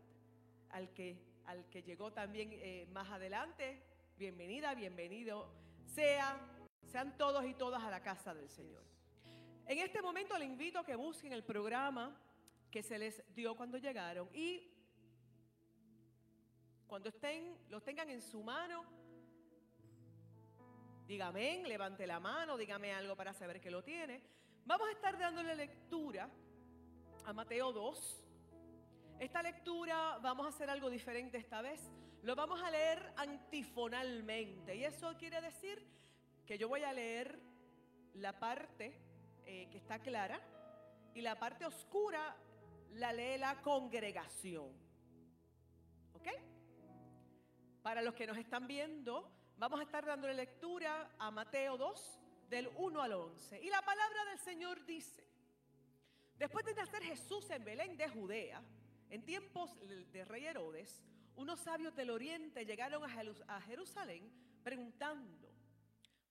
Al 0.71 0.93
que, 0.93 1.17
al 1.47 1.69
que 1.69 1.83
llegó 1.83 2.13
también 2.13 2.51
eh, 2.53 2.87
más 2.93 3.11
adelante, 3.11 3.83
bienvenida, 4.17 4.75
bienvenido. 4.75 5.51
Sea, 5.85 6.39
sean 6.91 7.17
todos 7.17 7.45
y 7.45 7.55
todas 7.55 7.83
a 7.83 7.91
la 7.91 8.03
casa 8.03 8.35
del 8.35 8.49
Señor. 8.49 8.85
En 9.67 9.79
este 9.79 10.03
momento 10.03 10.39
le 10.39 10.45
invito 10.45 10.79
a 10.79 10.85
que 10.85 10.97
busquen 10.97 11.33
el 11.33 11.45
programa 11.45 12.17
que 12.71 12.83
se 12.83 12.99
les 12.99 13.23
dio 13.35 13.57
cuando 13.57 13.79
llegaron 13.79 14.29
y 14.33 14.73
cuando 16.87 17.09
estén, 17.09 17.57
los 17.69 17.85
tengan 17.85 18.11
en 18.11 18.21
su 18.21 18.43
mano, 18.43 18.85
Dígame, 21.11 21.65
levante 21.67 22.07
la 22.07 22.21
mano, 22.21 22.57
dígame 22.57 22.93
algo 22.93 23.17
para 23.17 23.33
saber 23.33 23.61
que 23.61 23.69
lo 23.69 23.83
tiene. 23.83 24.23
Vamos 24.65 24.87
a 24.87 24.93
estar 24.93 25.19
dándole 25.19 25.57
lectura 25.57 26.31
a 27.25 27.33
Mateo 27.33 27.73
2. 27.73 28.25
Esta 29.21 29.43
lectura 29.43 30.19
vamos 30.21 30.47
a 30.47 30.49
hacer 30.49 30.69
algo 30.69 30.91
diferente 30.91 31.39
esta 31.39 31.63
vez. 31.63 31.81
Lo 32.23 32.35
vamos 32.35 32.61
a 32.61 32.71
leer 32.71 33.13
antifonalmente. 33.17 34.75
Y 34.75 34.85
eso 34.85 35.17
quiere 35.17 35.41
decir 35.41 35.87
que 36.45 36.59
yo 36.59 36.69
voy 36.69 36.83
a 36.83 36.93
leer 36.93 37.39
la 38.15 38.37
parte 38.41 38.99
eh, 39.47 39.69
que 39.71 39.79
está 39.79 40.01
clara 40.01 40.41
y 41.15 41.21
la 41.21 41.39
parte 41.39 41.65
oscura 41.65 42.37
la 42.95 43.13
lee 43.13 43.39
la 43.39 43.61
congregación. 43.63 44.73
¿Ok? 46.15 46.29
Para 47.83 48.03
los 48.03 48.15
que 48.15 48.27
nos 48.27 48.37
están 48.37 48.67
viendo, 48.67 49.31
Vamos 49.61 49.79
a 49.79 49.83
estar 49.83 50.07
dándole 50.07 50.33
lectura 50.33 51.11
a 51.19 51.31
Mateo 51.31 51.77
2, 51.77 52.19
del 52.49 52.71
1 52.79 53.03
al 53.03 53.13
11. 53.13 53.61
Y 53.61 53.69
la 53.69 53.83
palabra 53.83 54.25
del 54.25 54.39
Señor 54.39 54.87
dice, 54.87 55.23
después 56.39 56.65
de 56.65 56.73
nacer 56.73 57.03
Jesús 57.03 57.51
en 57.51 57.63
Belén 57.63 57.95
de 57.99 58.09
Judea, 58.09 58.63
en 59.11 59.25
tiempos 59.25 59.77
de 60.13 60.25
rey 60.25 60.45
Herodes, 60.45 61.03
unos 61.37 61.61
sabios 61.61 61.95
del 61.95 62.11
oriente 62.11 62.65
llegaron 62.65 63.03
a 63.05 63.61
Jerusalén 63.63 64.31
preguntando, 64.63 65.53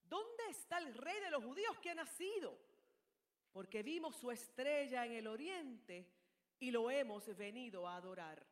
¿dónde 0.08 0.48
está 0.48 0.78
el 0.78 0.94
rey 0.94 1.20
de 1.20 1.30
los 1.30 1.44
judíos 1.44 1.78
que 1.78 1.90
ha 1.90 1.94
nacido? 1.94 2.58
Porque 3.52 3.82
vimos 3.82 4.16
su 4.16 4.30
estrella 4.30 5.04
en 5.04 5.12
el 5.12 5.26
oriente 5.26 6.08
y 6.58 6.70
lo 6.70 6.90
hemos 6.90 7.36
venido 7.36 7.86
a 7.86 7.96
adorar. 7.96 8.49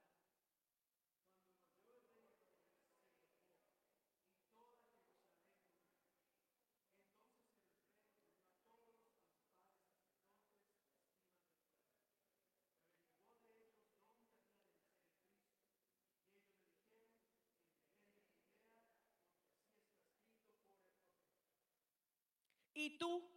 Y 22.78 22.90
tú, 22.90 23.28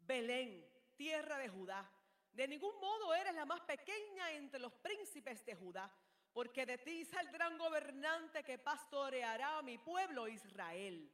Belén, 0.00 0.62
tierra 0.94 1.38
de 1.38 1.48
Judá, 1.48 1.90
de 2.30 2.46
ningún 2.46 2.78
modo 2.78 3.14
eres 3.14 3.34
la 3.34 3.46
más 3.46 3.62
pequeña 3.62 4.32
entre 4.32 4.60
los 4.60 4.74
príncipes 4.74 5.42
de 5.46 5.54
Judá, 5.54 5.90
porque 6.30 6.66
de 6.66 6.76
ti 6.76 7.06
saldrá 7.06 7.48
un 7.48 7.56
gobernante 7.56 8.44
que 8.44 8.58
pastoreará 8.58 9.56
a 9.56 9.62
mi 9.62 9.78
pueblo 9.78 10.28
Israel. 10.28 11.10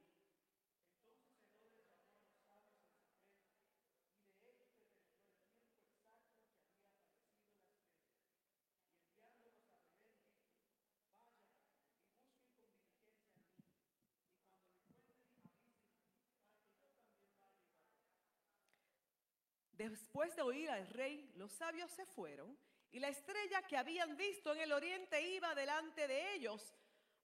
Después 19.96 20.36
de 20.36 20.42
oír 20.42 20.68
al 20.68 20.86
rey, 20.88 21.32
los 21.36 21.50
sabios 21.52 21.90
se 21.90 22.04
fueron 22.04 22.54
y 22.90 23.00
la 23.00 23.08
estrella 23.08 23.62
que 23.62 23.78
habían 23.78 24.14
visto 24.14 24.52
en 24.52 24.60
el 24.60 24.72
oriente 24.72 25.26
iba 25.26 25.54
delante 25.54 26.06
de 26.06 26.34
ellos 26.34 26.74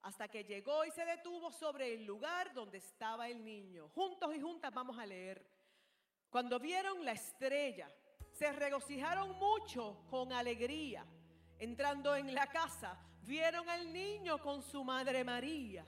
hasta 0.00 0.28
que 0.28 0.42
llegó 0.42 0.82
y 0.86 0.90
se 0.90 1.04
detuvo 1.04 1.52
sobre 1.52 1.92
el 1.92 2.06
lugar 2.06 2.54
donde 2.54 2.78
estaba 2.78 3.28
el 3.28 3.44
niño. 3.44 3.90
Juntos 3.90 4.34
y 4.34 4.40
juntas 4.40 4.72
vamos 4.72 4.98
a 4.98 5.04
leer. 5.04 5.46
Cuando 6.30 6.58
vieron 6.58 7.04
la 7.04 7.12
estrella, 7.12 7.92
se 8.30 8.50
regocijaron 8.52 9.38
mucho 9.38 10.06
con 10.08 10.32
alegría. 10.32 11.04
Entrando 11.58 12.16
en 12.16 12.34
la 12.34 12.46
casa, 12.46 12.98
vieron 13.20 13.68
al 13.68 13.92
niño 13.92 14.38
con 14.38 14.62
su 14.62 14.82
madre 14.82 15.24
María 15.24 15.86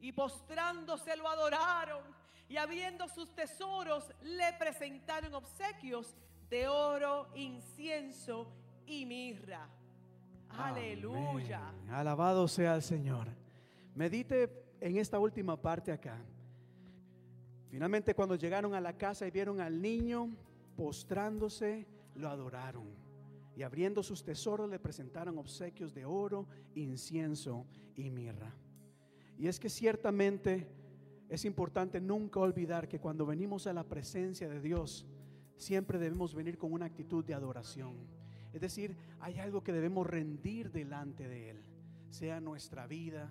y 0.00 0.12
postrándose 0.12 1.16
lo 1.16 1.28
adoraron 1.28 2.14
y 2.46 2.58
habiendo 2.58 3.08
sus 3.08 3.34
tesoros 3.34 4.12
le 4.20 4.52
presentaron 4.52 5.34
obsequios 5.34 6.14
de 6.50 6.68
oro, 6.68 7.28
incienso 7.34 8.52
y 8.86 9.04
mirra. 9.04 9.68
Aleluya. 10.48 11.72
Alabado 11.90 12.46
sea 12.48 12.76
el 12.76 12.82
Señor. 12.82 13.28
Medite 13.94 14.64
en 14.80 14.96
esta 14.96 15.18
última 15.18 15.60
parte 15.60 15.92
acá. 15.92 16.18
Finalmente 17.68 18.14
cuando 18.14 18.36
llegaron 18.36 18.74
a 18.74 18.80
la 18.80 18.96
casa 18.96 19.26
y 19.26 19.30
vieron 19.30 19.60
al 19.60 19.80
niño 19.80 20.30
postrándose, 20.76 21.86
lo 22.14 22.28
adoraron. 22.28 22.86
Y 23.56 23.62
abriendo 23.62 24.02
sus 24.02 24.22
tesoros 24.22 24.70
le 24.70 24.78
presentaron 24.78 25.38
obsequios 25.38 25.94
de 25.94 26.04
oro, 26.04 26.46
incienso 26.74 27.66
y 27.96 28.10
mirra. 28.10 28.54
Y 29.38 29.48
es 29.48 29.58
que 29.58 29.68
ciertamente 29.68 30.68
es 31.28 31.44
importante 31.44 32.00
nunca 32.00 32.40
olvidar 32.40 32.86
que 32.88 33.00
cuando 33.00 33.26
venimos 33.26 33.66
a 33.66 33.72
la 33.72 33.84
presencia 33.84 34.48
de 34.48 34.60
Dios, 34.60 35.06
siempre 35.56 35.98
debemos 35.98 36.34
venir 36.34 36.58
con 36.58 36.72
una 36.72 36.86
actitud 36.86 37.24
de 37.24 37.34
adoración. 37.34 37.96
Es 38.52 38.60
decir, 38.60 38.96
hay 39.20 39.38
algo 39.38 39.62
que 39.62 39.72
debemos 39.72 40.06
rendir 40.06 40.70
delante 40.70 41.28
de 41.28 41.50
Él, 41.50 41.62
sea 42.10 42.40
nuestra 42.40 42.86
vida, 42.86 43.30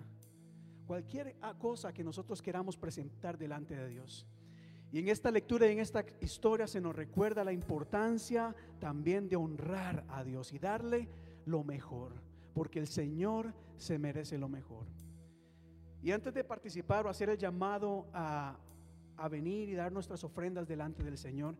cualquier 0.86 1.36
cosa 1.58 1.92
que 1.92 2.04
nosotros 2.04 2.40
queramos 2.40 2.76
presentar 2.76 3.36
delante 3.36 3.76
de 3.76 3.88
Dios. 3.88 4.26
Y 4.92 5.00
en 5.00 5.08
esta 5.08 5.30
lectura 5.30 5.66
y 5.66 5.72
en 5.72 5.80
esta 5.80 6.04
historia 6.20 6.66
se 6.66 6.80
nos 6.80 6.94
recuerda 6.94 7.44
la 7.44 7.52
importancia 7.52 8.54
también 8.78 9.28
de 9.28 9.36
honrar 9.36 10.04
a 10.08 10.22
Dios 10.22 10.52
y 10.52 10.58
darle 10.58 11.08
lo 11.44 11.64
mejor, 11.64 12.12
porque 12.54 12.78
el 12.78 12.86
Señor 12.86 13.52
se 13.76 13.98
merece 13.98 14.38
lo 14.38 14.48
mejor. 14.48 14.86
Y 16.02 16.12
antes 16.12 16.32
de 16.32 16.44
participar 16.44 17.04
o 17.04 17.08
hacer 17.08 17.30
el 17.30 17.36
llamado 17.36 18.06
a, 18.12 18.56
a 19.16 19.28
venir 19.28 19.68
y 19.68 19.74
dar 19.74 19.90
nuestras 19.90 20.22
ofrendas 20.22 20.68
delante 20.68 21.02
del 21.02 21.18
Señor, 21.18 21.56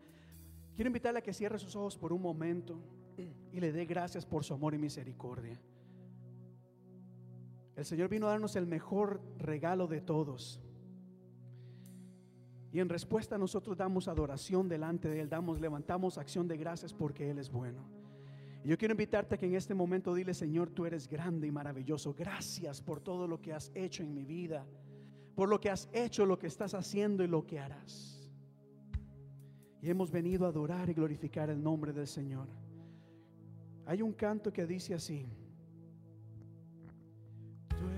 quiero 0.77 0.89
invitarle 0.89 1.19
a 1.19 1.23
que 1.23 1.33
cierre 1.33 1.59
sus 1.59 1.75
ojos 1.75 1.97
por 1.97 2.13
un 2.13 2.23
momento 2.23 2.79
y 3.51 3.61
le 3.61 3.73
dé 3.73 3.87
gracias 3.87 4.25
por 4.25 4.45
su 4.45 4.55
amor 4.55 4.75
y 4.75 4.79
misericordia. 4.79 5.59
El 7.75 7.85
Señor 7.85 8.09
vino 8.09 8.27
a 8.27 8.31
darnos 8.31 8.55
el 8.57 8.67
mejor 8.67 9.21
regalo 9.39 9.87
de 9.87 10.01
todos. 10.01 10.61
Y 12.73 12.81
en 12.81 12.89
respuesta 12.89 13.39
nosotros 13.39 13.77
damos 13.77 14.07
adoración 14.07 14.69
delante 14.69 15.09
de 15.09 15.21
Él, 15.21 15.29
damos, 15.31 15.61
levantamos 15.61 16.19
acción 16.19 16.47
de 16.47 16.59
gracias 16.59 16.93
porque 16.93 17.31
Él 17.31 17.39
es 17.39 17.51
bueno. 17.51 17.83
Y 18.65 18.69
yo 18.69 18.77
quiero 18.77 18.93
invitarte 18.93 19.35
a 19.35 19.39
que 19.39 19.47
en 19.47 19.55
este 19.55 19.75
momento 19.75 20.15
dile, 20.15 20.35
Señor, 20.35 20.71
tú 20.71 20.85
eres 20.85 21.09
grande 21.09 21.47
y 21.47 21.51
maravilloso. 21.51 22.15
Gracias 22.15 22.83
por 22.83 23.01
todo 23.01 23.27
lo 23.27 23.41
que 23.41 23.55
has 23.55 23.71
hecho 23.75 24.03
en 24.03 24.13
mi 24.13 24.25
vida, 24.25 24.67
por 25.35 25.49
lo 25.49 25.61
que 25.61 25.71
has 25.71 25.89
hecho, 25.93 26.27
lo 26.27 26.39
que 26.39 26.49
estás 26.49 26.75
haciendo 26.75 27.23
y 27.25 27.29
lo 27.29 27.47
que 27.47 27.61
harás. 27.61 28.16
Hemos 29.89 30.11
venido 30.11 30.47
a 30.47 30.49
adorar 30.49 30.91
y 30.91 30.95
glorificar 30.95 31.49
el 31.49 31.63
nombre 31.63 31.93
del 31.93 32.09
Señor. 32.09 32.49
Hay 33.87 34.03
un 34.03 34.13
canto 34.13 34.53
que 34.53 34.67
dice 34.67 34.95
así. 34.95 35.25
Tú 37.69 37.89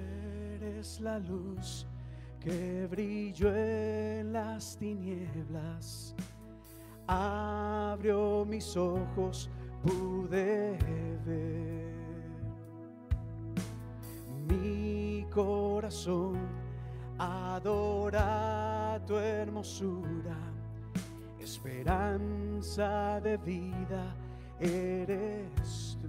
eres 0.60 1.00
la 1.00 1.18
luz 1.18 1.86
que 2.40 2.86
brilló 2.90 3.56
en 3.56 4.34
las 4.34 4.76
tinieblas. 4.76 6.14
Abrió 7.06 8.44
mis 8.44 8.76
ojos, 8.76 9.48
pude 9.82 10.76
ver. 11.24 11.94
Mi 14.46 15.24
corazón 15.30 16.36
adora 17.16 19.02
tu 19.06 19.16
hermosura, 19.16 20.36
esperanza 21.48 23.20
de 23.22 23.38
vida 23.38 24.14
eres 24.60 25.96
tú. 26.00 26.08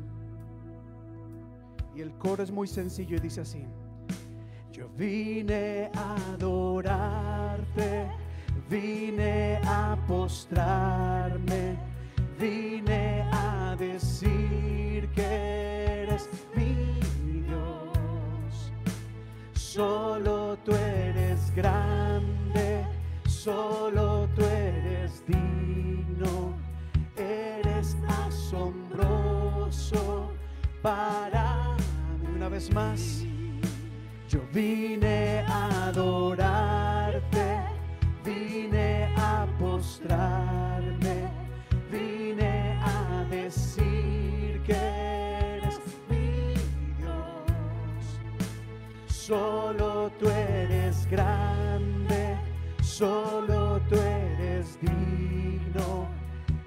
Y 1.95 2.01
el 2.01 2.11
coro 2.17 2.43
es 2.43 2.51
muy 2.51 2.67
sencillo 2.67 3.15
y 3.15 3.19
dice 3.21 3.41
así. 3.41 3.65
Yo 4.73 4.89
vine 4.97 5.91
a 5.95 6.15
adorarte, 6.33 8.07
vine 8.69 9.61
a 9.65 9.97
postrarme, 10.07 11.77
vine 12.37 13.23
a 13.31 13.75
decir 13.79 15.09
que 15.15 16.03
eres 16.03 16.29
mi 16.53 16.75
Dios. 17.47 18.71
Solo 19.53 20.57
tú 20.65 20.73
eres 20.73 21.53
grande, 21.55 22.38
solo 23.49 24.29
tú 24.35 24.43
eres 24.43 25.23
digno, 25.25 26.53
eres 27.15 27.97
asombroso 28.27 30.03
para 30.81 31.75
mí. 31.77 32.27
Una 32.35 32.49
vez 32.49 32.71
más. 32.73 33.23
Yo 34.29 34.39
vine 34.53 35.43
a 35.47 35.87
adorarte, 35.87 37.47
vine 38.23 39.11
a 39.17 39.47
postrarme, 39.57 41.17
vine 41.91 42.77
a 42.79 43.25
decir 43.31 44.61
que 44.67 44.75
eres 45.55 45.79
mi 46.07 46.53
Dios. 46.99 48.05
Solo 49.07 50.11
tú 50.19 50.29
eres 50.29 51.07
grande, 51.09 51.58
solo 52.99 53.79
tú 53.87 53.95
eres 53.95 54.77
digno, 54.81 56.09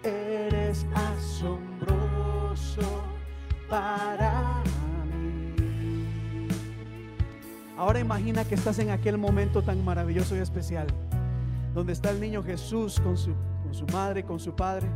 eres 0.02 0.86
asombroso 0.94 2.80
para 3.68 4.62
Ahora 7.76 8.00
imagina 8.00 8.44
que 8.46 8.54
estás 8.54 8.78
en 8.78 8.90
aquel 8.90 9.18
momento 9.18 9.60
tan 9.60 9.84
maravilloso 9.84 10.34
y 10.34 10.38
especial, 10.38 10.86
donde 11.74 11.92
está 11.92 12.10
el 12.10 12.20
niño 12.20 12.42
Jesús 12.42 12.98
con 13.00 13.18
su, 13.18 13.34
con 13.62 13.74
su 13.74 13.84
madre, 13.86 14.22
con 14.22 14.40
su 14.40 14.54
padre, 14.54 14.88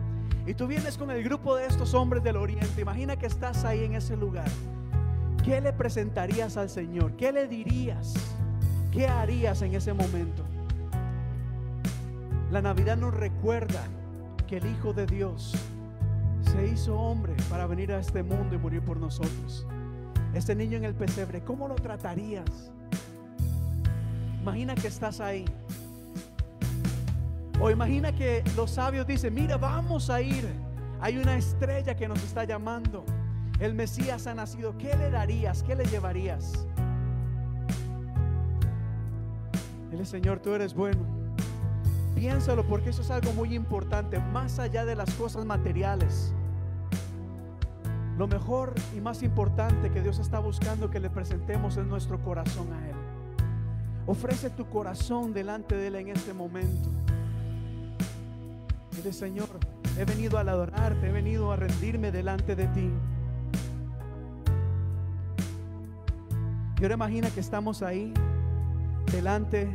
y 0.47 0.55
tú 0.55 0.67
vienes 0.67 0.97
con 0.97 1.11
el 1.11 1.23
grupo 1.23 1.55
de 1.57 1.67
estos 1.67 1.93
hombres 1.93 2.23
del 2.23 2.37
oriente. 2.37 2.81
Imagina 2.81 3.17
que 3.17 3.27
estás 3.27 3.65
ahí 3.67 3.85
en 3.85 3.95
ese 3.95 4.17
lugar. 4.17 4.49
¿Qué 5.45 5.61
le 5.61 5.75
presentarías 5.75 6.57
al 6.57 6.71
Señor? 6.71 7.13
¿Qué 7.17 7.31
le 7.31 7.47
dirías? 7.47 8.15
¿Qué 8.91 9.07
harías 9.07 9.61
en 9.61 9.75
ese 9.75 9.93
momento? 9.93 10.56
La 12.51 12.63
Navidad 12.63 12.97
nos 12.97 13.13
recuerda 13.13 13.83
que 14.47 14.59
el 14.59 14.67
Hijo 14.67 14.93
de 14.93 15.07
Dios 15.07 15.53
se 16.53 16.67
hizo 16.69 16.97
hombre 16.97 17.35
para 17.51 17.67
venir 17.67 17.91
a 17.93 17.99
este 17.99 18.23
mundo 18.23 18.55
y 18.55 18.59
morir 18.59 18.83
por 18.83 18.99
nosotros. 18.99 19.67
Este 20.33 20.55
niño 20.55 20.77
en 20.77 20.85
el 20.85 20.95
pesebre, 20.95 21.43
¿cómo 21.43 21.67
lo 21.67 21.75
tratarías? 21.75 22.71
Imagina 24.43 24.77
que 24.77 24.87
estás 24.87 25.19
ahí. 25.19 25.45
O 27.61 27.69
imagina 27.69 28.13
que 28.13 28.45
los 28.55 28.71
sabios 28.71 29.09
dicen, 29.09 29.35
mira, 29.35 29.57
vamos 29.57 30.09
a 30.09 30.23
ir. 30.23 30.47
Hay 31.01 31.19
una 31.19 31.37
estrella 31.37 31.97
que 31.97 32.07
nos 32.07 32.23
está 32.23 32.45
llamando. 32.45 33.05
El 33.59 33.75
Mesías 33.75 34.29
ha 34.29 34.35
nacido. 34.35 34.79
¿Qué 34.79 34.95
le 34.97 35.11
darías? 35.11 35.65
¿Qué 35.65 35.75
le 35.75 35.85
llevarías? 35.87 36.65
Dile, 39.91 40.05
Señor, 40.05 40.39
tú 40.39 40.53
eres 40.55 40.75
bueno. 40.75 41.26
Piénsalo 42.17 42.67
porque 42.67 42.91
eso 42.91 43.03
es 43.03 43.11
algo 43.11 43.31
muy 43.35 43.55
importante, 43.55 44.19
más 44.19 44.59
allá 44.59 44.87
de 44.87 44.97
las 44.97 45.13
cosas 45.15 45.45
materiales. 45.45 46.33
Lo 48.17 48.27
mejor 48.27 48.73
y 48.97 49.03
más 49.03 49.23
importante 49.23 49.91
que 49.91 50.01
Dios 50.01 50.19
está 50.19 50.39
buscando 50.39 50.89
que 50.89 50.99
le 50.99 51.11
presentemos 51.11 51.77
es 51.77 51.87
nuestro 51.87 52.19
corazón 52.25 52.73
a 52.73 52.89
Él. 52.89 52.97
Ofrece 54.07 54.49
tu 54.49 54.65
corazón 54.65 55.35
delante 55.35 55.77
de 55.77 55.89
Él 55.89 55.97
en 55.97 56.09
este 56.09 56.33
momento. 56.33 56.89
Dile, 58.93 59.13
Señor, 59.13 59.51
he 59.99 60.07
venido 60.07 60.39
a 60.39 60.41
adorarte, 60.41 61.09
he 61.09 61.13
venido 61.13 61.53
a 61.53 61.57
rendirme 61.57 62.11
delante 62.11 62.57
de 62.57 62.67
ti. 62.69 62.91
Y 66.81 66.83
ahora 66.83 66.95
imagina 66.95 67.29
que 67.29 67.41
estamos 67.41 67.83
ahí 67.83 68.15
delante 69.13 69.69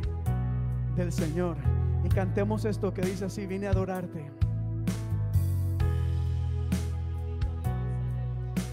del 0.96 1.12
Señor 1.12 1.56
y 2.04 2.08
cantemos 2.08 2.64
esto 2.64 2.92
que 2.92 3.02
dice 3.02 3.26
así, 3.26 3.46
vine 3.46 3.66
a 3.66 3.70
adorarte. 3.70 4.30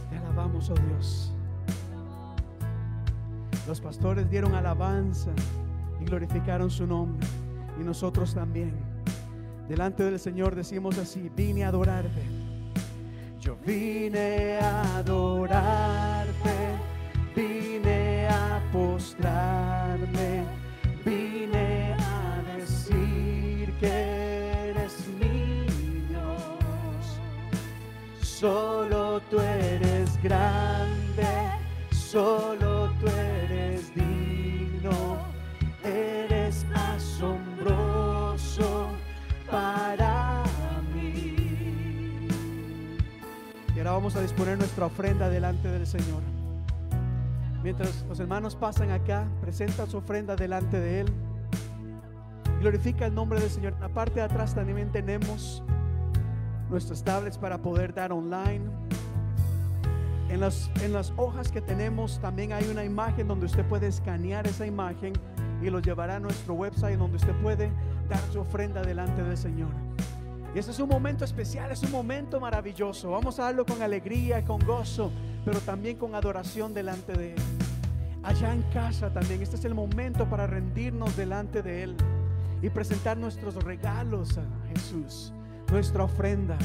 Te 0.10 0.18
alabamos, 0.18 0.70
oh 0.70 0.76
Dios. 0.76 1.34
Los 3.68 3.80
pastores 3.82 4.30
dieron 4.30 4.56
alabanza 4.56 5.32
y 6.02 6.06
glorificaron 6.06 6.72
su 6.72 6.88
nombre. 6.88 7.28
Y 7.80 7.84
nosotros 7.84 8.34
también. 8.34 8.74
Delante 9.68 10.04
del 10.04 10.20
Señor 10.20 10.56
decimos 10.56 10.98
así, 10.98 11.30
vine 11.36 11.64
a 11.64 11.68
adorarte. 11.68 12.24
Yo 13.40 13.56
vine 13.66 14.58
a 14.58 14.98
adorarte, 14.98 16.56
vine 17.36 18.28
a 18.28 18.60
postrarme, 18.74 20.44
vine 21.06 21.79
Solo 28.40 29.20
tú 29.30 29.38
eres 29.38 30.18
grande, 30.24 31.28
solo 31.92 32.90
tú 33.02 33.08
eres 33.08 33.94
digno, 33.94 35.18
eres 35.84 36.66
asombroso 36.74 38.38
para 39.52 40.46
mí. 40.96 41.36
Y 43.76 43.78
ahora 43.80 43.92
vamos 43.92 44.16
a 44.16 44.22
disponer 44.22 44.58
nuestra 44.58 44.86
ofrenda 44.86 45.28
delante 45.28 45.68
del 45.68 45.86
Señor. 45.86 46.24
Mientras 47.62 48.06
los 48.08 48.22
hermanos 48.22 48.56
pasan 48.56 48.92
acá, 48.92 49.28
presenta 49.42 49.86
su 49.86 49.98
ofrenda 49.98 50.38
delante 50.38 50.80
de 50.80 51.02
Él. 51.02 51.12
Glorifica 52.62 53.06
el 53.06 53.14
nombre 53.14 53.42
del 53.42 53.50
Señor. 53.50 53.74
En 53.74 53.82
la 53.82 53.90
parte 53.90 54.22
de 54.22 54.22
atrás 54.22 54.56
también 54.56 54.94
tenemos 54.94 55.62
nuestras 56.70 57.04
tablets 57.04 57.38
para 57.38 57.58
poder 57.58 57.94
dar 57.94 58.12
online. 58.12 58.66
En 60.30 60.40
las, 60.40 60.70
en 60.84 60.94
las 60.94 61.12
hojas 61.18 61.52
que 61.52 61.62
tenemos 61.62 62.20
también 62.20 62.54
hay 62.54 62.68
una 62.70 62.84
imagen 62.84 63.28
donde 63.28 63.48
usted 63.48 63.66
puede 63.66 63.88
escanear 63.88 64.46
esa 64.46 64.66
imagen 64.66 65.14
y 65.62 65.70
lo 65.70 65.80
llevará 65.80 66.18
a 66.18 66.20
nuestro 66.20 66.54
website 66.54 66.98
donde 66.98 67.18
usted 67.18 67.36
puede 67.42 67.72
dar 68.08 68.22
su 68.32 68.40
ofrenda 68.40 68.82
delante 68.82 69.24
del 69.24 69.38
Señor. 69.38 69.70
Y 70.54 70.60
ese 70.60 70.72
es 70.72 70.80
un 70.80 70.90
momento 70.90 71.26
especial, 71.26 71.72
es 71.72 71.84
un 71.84 71.92
momento 71.92 72.40
maravilloso. 72.40 73.12
Vamos 73.12 73.40
a 73.40 73.44
darlo 73.44 73.66
con 73.66 73.82
alegría, 73.82 74.44
con 74.44 74.60
gozo, 74.66 75.12
pero 75.46 75.60
también 75.60 75.98
con 75.98 76.16
adoración 76.16 76.74
delante 76.74 77.14
de 77.14 77.34
Él. 77.34 77.42
Allá 78.24 78.54
en 78.54 78.64
casa 78.74 79.14
también, 79.14 79.42
este 79.42 79.56
es 79.56 79.66
el 79.66 79.76
momento 79.76 80.28
para 80.30 80.48
rendirnos 80.48 81.16
delante 81.16 81.62
de 81.62 81.84
Él 81.84 81.96
y 82.62 82.70
presentar 82.70 83.18
nuestros 83.18 83.56
regalos 83.56 84.38
a 84.38 84.44
Jesús, 84.74 85.34
nuestra 85.72 86.04
ofrenda. 86.04 86.58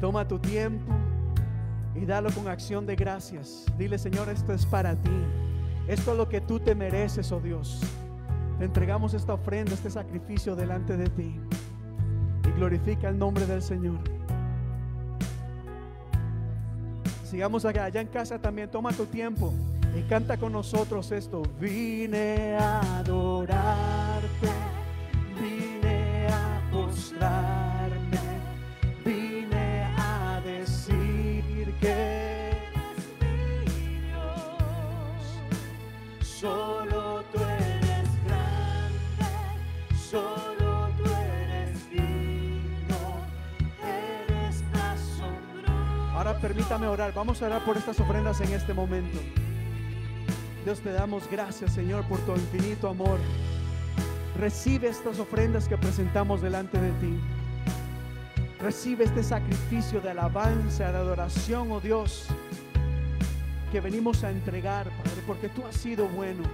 Toma 0.00 0.26
tu 0.26 0.38
tiempo 0.38 0.92
y 1.94 2.04
dalo 2.04 2.30
con 2.30 2.48
acción 2.48 2.86
de 2.86 2.96
gracias. 2.96 3.64
Dile, 3.76 3.98
Señor, 3.98 4.28
esto 4.28 4.52
es 4.52 4.64
para 4.64 4.94
ti. 4.94 5.10
Esto 5.86 6.12
es 6.12 6.18
lo 6.18 6.28
que 6.28 6.40
tú 6.40 6.60
te 6.60 6.74
mereces, 6.74 7.32
oh 7.32 7.40
Dios. 7.40 7.80
Te 8.58 8.64
entregamos 8.64 9.14
esta 9.14 9.34
ofrenda, 9.34 9.74
este 9.74 9.90
sacrificio 9.90 10.54
delante 10.54 10.96
de 10.96 11.08
ti. 11.08 11.40
Y 12.46 12.50
glorifica 12.52 13.08
el 13.08 13.18
nombre 13.18 13.46
del 13.46 13.62
Señor. 13.62 13.98
Sigamos 17.24 17.64
allá 17.64 17.88
en 18.00 18.06
casa 18.06 18.38
también. 18.38 18.70
Toma 18.70 18.92
tu 18.92 19.06
tiempo 19.06 19.52
y 19.96 20.02
canta 20.02 20.36
con 20.36 20.52
nosotros 20.52 21.10
esto. 21.12 21.42
Vine 21.60 22.56
a 22.56 22.98
adorarte, 22.98 24.48
vine 25.40 25.67
vine 29.04 29.84
a 29.96 30.40
decir 30.44 31.74
que 31.80 31.90
eres 31.90 32.98
mi 33.20 34.00
Dios. 34.06 35.22
Solo 36.20 37.24
tú 37.32 37.40
eres 37.40 38.08
grande, 38.24 39.26
solo 39.96 40.88
tú 40.96 41.04
eres 41.04 41.90
digno, 41.90 43.26
eres 43.82 44.62
asombroso. 44.72 46.16
Ahora 46.16 46.38
permítame 46.38 46.86
orar, 46.86 47.12
vamos 47.14 47.42
a 47.42 47.46
orar 47.46 47.64
por 47.64 47.76
estas 47.76 47.98
ofrendas 48.00 48.40
en 48.40 48.52
este 48.52 48.74
momento. 48.74 49.18
Dios 50.64 50.80
te 50.80 50.92
damos 50.92 51.28
gracias 51.30 51.72
Señor 51.72 52.04
por 52.04 52.18
tu 52.20 52.32
infinito 52.32 52.88
amor. 52.88 53.18
Recibe 54.38 54.88
estas 54.88 55.18
ofrendas 55.18 55.66
que 55.66 55.76
presentamos 55.76 56.40
delante 56.40 56.80
de 56.80 56.92
ti. 56.92 57.18
Recibe 58.60 59.04
este 59.04 59.24
sacrificio 59.24 60.00
de 60.00 60.10
alabanza, 60.10 60.92
de 60.92 60.96
adoración, 60.96 61.72
oh 61.72 61.80
Dios, 61.80 62.26
que 63.72 63.80
venimos 63.80 64.22
a 64.22 64.30
entregar, 64.30 64.88
Padre, 64.90 65.22
porque 65.26 65.48
tú 65.48 65.66
has 65.66 65.74
sido 65.74 66.06
bueno. 66.06 66.44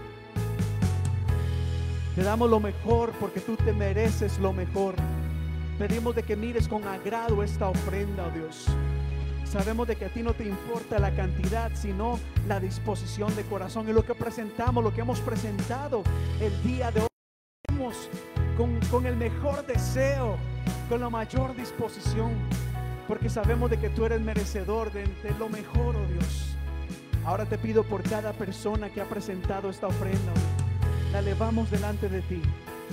Te 2.14 2.22
damos 2.22 2.48
lo 2.48 2.58
mejor 2.58 3.12
porque 3.20 3.40
tú 3.40 3.54
te 3.54 3.72
mereces 3.74 4.38
lo 4.38 4.54
mejor. 4.54 4.94
Pedimos 5.78 6.14
de 6.14 6.22
que 6.22 6.36
mires 6.36 6.66
con 6.66 6.88
agrado 6.88 7.42
esta 7.42 7.68
ofrenda, 7.68 8.26
oh 8.26 8.30
Dios. 8.30 8.66
Sabemos 9.44 9.86
de 9.86 9.96
que 9.96 10.06
a 10.06 10.08
ti 10.08 10.22
no 10.22 10.32
te 10.32 10.44
importa 10.44 10.98
la 10.98 11.10
cantidad, 11.14 11.70
sino 11.74 12.18
la 12.48 12.60
disposición 12.60 13.36
de 13.36 13.42
corazón. 13.42 13.86
Y 13.90 13.92
lo 13.92 14.06
que 14.06 14.14
presentamos, 14.14 14.82
lo 14.82 14.94
que 14.94 15.02
hemos 15.02 15.20
presentado 15.20 16.02
el 16.40 16.62
día 16.62 16.90
de 16.90 17.02
hoy, 17.02 17.13
con, 18.90 19.06
el 19.06 19.16
mejor 19.16 19.66
deseo, 19.66 20.36
con 20.88 21.00
la 21.00 21.10
mayor 21.10 21.54
disposición, 21.56 22.32
porque 23.08 23.28
sabemos 23.28 23.70
de 23.70 23.78
que 23.78 23.90
tú 23.90 24.04
eres 24.04 24.20
merecedor 24.20 24.92
de, 24.92 25.06
lo 25.38 25.48
mejor, 25.48 25.96
oh 25.96 26.06
Dios. 26.06 26.56
Ahora 27.24 27.46
te 27.46 27.58
pido 27.58 27.82
por 27.84 28.02
cada 28.02 28.32
persona 28.32 28.90
que 28.90 29.00
ha 29.00 29.08
presentado 29.08 29.70
esta 29.70 29.86
ofrenda, 29.86 30.32
oh, 30.32 31.12
la 31.12 31.18
elevamos 31.20 31.70
delante 31.70 32.08
de 32.08 32.20
ti. 32.22 32.42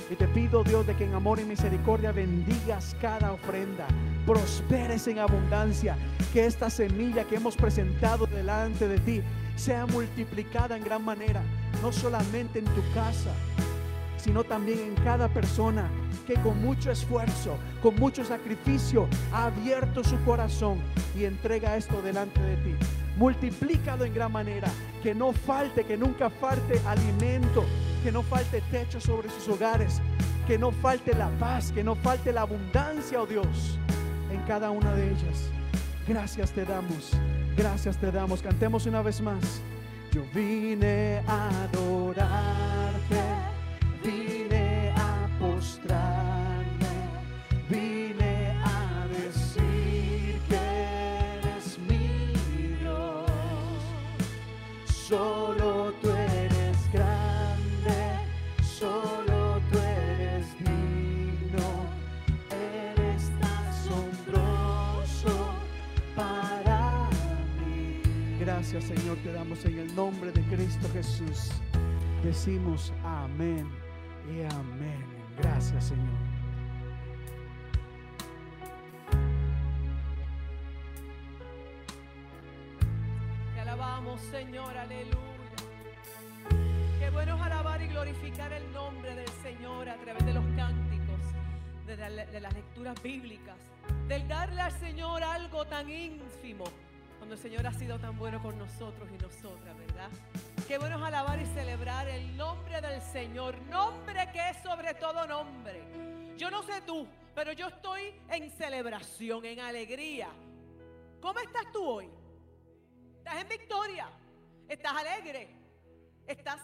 Y 0.10 0.16
te 0.16 0.28
pido, 0.28 0.64
Dios, 0.64 0.88
de 0.88 0.96
que 0.96 1.04
en 1.04 1.14
amor 1.14 1.40
y 1.40 1.44
misericordia 1.44 2.12
bendigas 2.12 2.96
cada 3.02 3.34
ofrenda, 3.34 3.88
prosperes 4.26 5.08
en 5.08 5.20
abundancia, 5.20 5.98
que 6.32 6.46
esta 6.46 6.70
semilla 6.70 7.26
que 7.26 7.36
hemos 7.36 7.56
presentado 7.56 8.26
delante 8.26 8.88
de 8.88 9.00
ti 9.00 9.22
sea 9.56 9.86
multiplicada 9.86 10.78
en 10.78 10.84
gran 10.84 11.04
manera, 11.04 11.42
no 11.82 11.92
solamente 11.92 12.60
en 12.60 12.66
tu 12.66 12.82
casa, 12.94 13.32
sino 14.22 14.44
también 14.44 14.80
en 14.80 14.96
cada 15.04 15.28
persona 15.28 15.90
que 16.28 16.36
con 16.36 16.62
mucho 16.62 16.92
esfuerzo, 16.92 17.58
con 17.82 17.96
mucho 17.96 18.24
sacrificio 18.24 19.08
ha 19.34 19.46
abierto 19.46 20.04
su 20.04 20.22
corazón 20.24 20.80
y 21.18 21.26
entrega 21.26 21.76
esto 21.76 22.02
delante 22.02 22.40
de 22.42 22.58
ti. 22.58 22.76
Multiplícalo 23.18 24.06
en 24.06 24.14
gran 24.14 24.32
manera, 24.32 24.70
que 25.04 25.14
no 25.14 25.34
falte, 25.34 25.84
que 25.84 25.98
nunca 25.98 26.30
falte 26.30 26.80
alimento, 26.86 27.66
que 28.04 28.12
no 28.12 28.22
falte 28.24 28.62
techo 28.72 29.02
sobre 29.02 29.30
sus 29.30 29.48
hogares, 29.50 30.02
que 30.48 30.58
no 30.58 30.72
falte 30.72 31.14
la 31.14 31.30
paz, 31.40 31.72
que 31.72 31.84
no 31.84 31.96
falte 31.96 32.32
la 32.32 32.42
abundancia, 32.42 33.22
oh 33.22 33.26
Dios, 33.26 33.80
en 34.32 34.42
cada 34.44 34.72
una 34.72 34.94
de 34.94 35.08
ellas. 35.08 35.50
Gracias 36.08 36.52
te 36.52 36.66
damos, 36.66 37.12
gracias 37.56 37.98
te 37.98 38.12
damos. 38.12 38.42
Cantemos 38.42 38.86
una 38.86 39.02
vez 39.02 39.22
más. 39.22 39.62
Yo 40.12 40.24
vine 40.34 41.22
a 41.28 41.50
adorarte, 41.64 42.81
Señor, 68.80 69.18
te 69.18 69.32
damos 69.32 69.64
en 69.66 69.80
el 69.80 69.96
nombre 69.96 70.32
de 70.32 70.42
Cristo 70.44 70.90
Jesús. 70.94 71.52
Decimos 72.24 72.94
amén 73.04 73.70
y 74.28 74.42
amén. 74.54 75.11
Gracias 75.42 75.86
Señor. 75.86 76.12
Te 83.54 83.60
alabamos, 83.62 84.22
Señor, 84.22 84.78
aleluya. 84.78 85.18
Qué 87.00 87.10
bueno 87.10 87.36
es 87.36 87.42
alabar 87.42 87.82
y 87.82 87.88
glorificar 87.88 88.54
el 88.54 88.72
nombre 88.74 89.16
del 89.16 89.28
Señor 89.44 89.90
a 89.90 89.96
través 89.98 90.26
de 90.26 90.34
los 90.34 90.46
cánticos, 90.56 91.20
de, 91.86 91.98
la- 91.98 92.26
de 92.26 92.40
las 92.40 92.54
lecturas 92.54 93.02
bíblicas, 93.02 93.56
del 94.08 94.28
darle 94.28 94.62
al 94.62 94.72
Señor 94.74 95.24
algo 95.24 95.66
tan 95.66 95.90
ínfimo, 95.90 96.66
el 97.34 97.40
Señor 97.40 97.66
ha 97.66 97.74
sido 97.74 97.98
tan 97.98 98.18
bueno 98.18 98.42
con 98.42 98.58
nosotros 98.58 99.10
y 99.10 99.18
nosotras, 99.22 99.78
¿verdad? 99.78 100.10
Qué 100.68 100.78
bueno 100.78 100.98
es 100.98 101.04
alabar 101.04 101.42
y 101.42 101.46
celebrar 101.46 102.08
el 102.10 102.36
nombre 102.36 102.82
del 102.82 103.02
Señor, 103.02 103.60
nombre 103.64 104.30
que 104.34 104.50
es 104.50 104.58
sobre 104.64 104.94
todo 104.96 105.26
nombre. 105.26 105.82
Yo 106.38 106.52
no 106.52 106.62
sé 106.64 106.82
tú, 106.82 107.08
pero 107.34 107.54
yo 107.54 107.68
estoy 107.68 108.14
en 108.30 108.50
celebración, 108.52 109.46
en 109.46 109.60
alegría. 109.62 110.30
¿Cómo 111.22 111.40
estás 111.40 111.72
tú 111.72 111.84
hoy? 111.86 112.10
Estás 113.20 113.42
en 113.42 113.48
victoria. 113.48 114.10
Estás 114.68 114.94
alegre. 114.94 115.56
Estás 116.28 116.60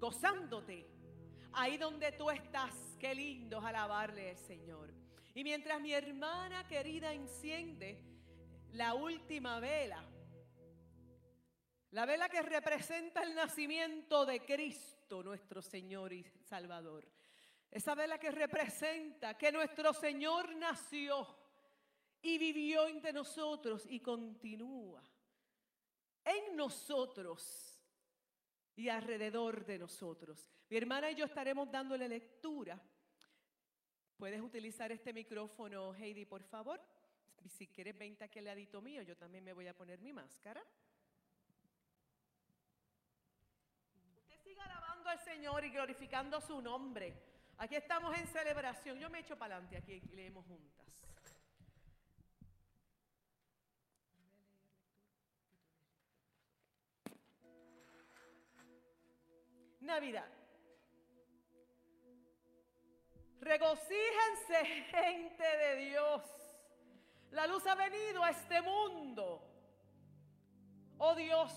gozándote. 0.00 0.86
Ahí 1.52 1.76
donde 1.76 2.12
tú 2.12 2.30
estás, 2.30 2.72
qué 2.98 3.14
lindo 3.14 3.58
es 3.58 3.64
alabarle 3.64 4.30
al 4.30 4.38
Señor. 4.38 4.90
Y 5.34 5.44
mientras 5.44 5.80
mi 5.80 5.92
hermana 5.92 6.66
querida 6.66 7.12
enciende 7.12 8.15
la 8.72 8.94
última 8.94 9.60
vela, 9.60 10.02
la 11.90 12.06
vela 12.06 12.28
que 12.28 12.42
representa 12.42 13.22
el 13.22 13.34
nacimiento 13.34 14.26
de 14.26 14.44
Cristo, 14.44 15.22
nuestro 15.22 15.62
Señor 15.62 16.12
y 16.12 16.24
Salvador. 16.44 17.08
Esa 17.70 17.94
vela 17.94 18.18
que 18.18 18.30
representa 18.30 19.36
que 19.36 19.50
nuestro 19.52 19.92
Señor 19.92 20.54
nació 20.56 21.26
y 22.22 22.38
vivió 22.38 22.86
entre 22.86 23.12
nosotros 23.12 23.84
y 23.88 24.00
continúa 24.00 25.02
en 26.26 26.56
nosotros 26.56 27.80
y 28.74 28.88
alrededor 28.88 29.64
de 29.64 29.78
nosotros. 29.78 30.50
Mi 30.68 30.76
hermana 30.76 31.10
y 31.10 31.14
yo 31.14 31.24
estaremos 31.24 31.70
dándole 31.70 32.08
lectura. 32.08 32.80
Puedes 34.16 34.40
utilizar 34.40 34.90
este 34.90 35.12
micrófono, 35.12 35.94
Heidi, 35.94 36.24
por 36.26 36.42
favor. 36.42 36.80
Si 37.48 37.68
quieres, 37.68 37.96
vente 37.96 38.24
aquí 38.24 38.38
al 38.38 38.46
ladito 38.46 38.80
mío. 38.80 39.02
Yo 39.02 39.16
también 39.16 39.44
me 39.44 39.52
voy 39.52 39.66
a 39.66 39.74
poner 39.74 40.00
mi 40.00 40.12
máscara. 40.12 40.62
Usted 44.16 44.38
siga 44.42 44.64
alabando 44.64 45.08
al 45.08 45.20
Señor 45.20 45.64
y 45.64 45.70
glorificando 45.70 46.40
su 46.40 46.60
nombre. 46.60 47.14
Aquí 47.58 47.76
estamos 47.76 48.16
en 48.18 48.26
celebración. 48.26 48.98
Yo 48.98 49.08
me 49.08 49.20
echo 49.20 49.36
para 49.38 49.56
adelante 49.56 49.76
aquí 49.76 50.02
y 50.12 50.16
leemos 50.16 50.44
juntas. 50.46 50.86
Navidad. 59.80 60.28
Regocíjense, 63.40 64.64
gente 64.90 65.56
de 65.56 65.76
Dios. 65.76 66.45
La 67.30 67.46
luz 67.46 67.66
ha 67.66 67.74
venido 67.74 68.22
a 68.22 68.30
este 68.30 68.62
mundo. 68.62 69.42
Oh 70.98 71.14
Dios, 71.14 71.52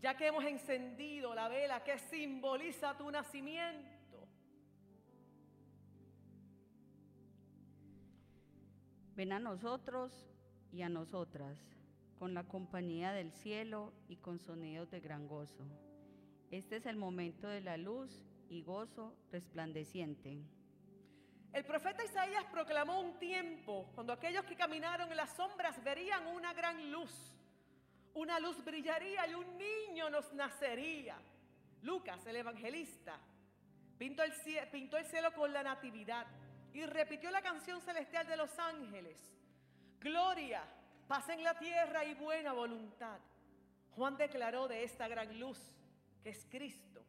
ya 0.00 0.16
que 0.16 0.26
hemos 0.26 0.44
encendido 0.44 1.34
la 1.34 1.48
vela 1.48 1.84
que 1.84 1.98
simboliza 1.98 2.96
tu 2.96 3.10
nacimiento. 3.10 3.98
Ven 9.14 9.32
a 9.32 9.40
nosotros 9.40 10.12
y 10.72 10.82
a 10.82 10.88
nosotras, 10.88 11.58
con 12.18 12.34
la 12.34 12.44
compañía 12.44 13.12
del 13.12 13.32
cielo 13.32 13.92
y 14.08 14.16
con 14.16 14.38
sonidos 14.38 14.90
de 14.90 15.00
gran 15.00 15.26
gozo. 15.26 15.64
Este 16.50 16.76
es 16.76 16.86
el 16.86 16.96
momento 16.96 17.48
de 17.48 17.60
la 17.60 17.76
luz 17.76 18.24
y 18.48 18.62
gozo 18.62 19.14
resplandeciente. 19.30 20.40
El 21.52 21.64
profeta 21.64 22.04
Isaías 22.04 22.44
proclamó 22.52 23.00
un 23.00 23.18
tiempo 23.18 23.90
cuando 23.94 24.12
aquellos 24.12 24.44
que 24.44 24.56
caminaron 24.56 25.10
en 25.10 25.16
las 25.16 25.34
sombras 25.34 25.82
verían 25.82 26.26
una 26.26 26.52
gran 26.52 26.90
luz. 26.90 27.12
Una 28.14 28.38
luz 28.38 28.62
brillaría 28.64 29.26
y 29.26 29.34
un 29.34 29.56
niño 29.56 30.10
nos 30.10 30.32
nacería. 30.32 31.16
Lucas, 31.82 32.26
el 32.26 32.36
evangelista, 32.36 33.18
pintó 33.98 34.22
el, 34.22 35.06
cielo 35.06 35.32
con 35.32 35.52
la 35.52 35.62
natividad 35.62 36.26
y 36.72 36.84
repitió 36.84 37.30
la 37.30 37.42
canción 37.42 37.80
celestial 37.80 38.26
de 38.26 38.36
los 38.36 38.58
ángeles. 38.58 39.18
Gloria, 40.00 40.62
paz 41.06 41.28
en 41.28 41.42
la 41.42 41.58
tierra 41.58 42.04
y 42.04 42.14
buena 42.14 42.52
voluntad. 42.52 43.18
Juan 43.96 44.16
declaró 44.16 44.68
de 44.68 44.84
esta 44.84 45.08
gran 45.08 45.38
luz 45.38 45.58
que 46.22 46.30
es 46.30 46.46
Cristo, 46.50 47.02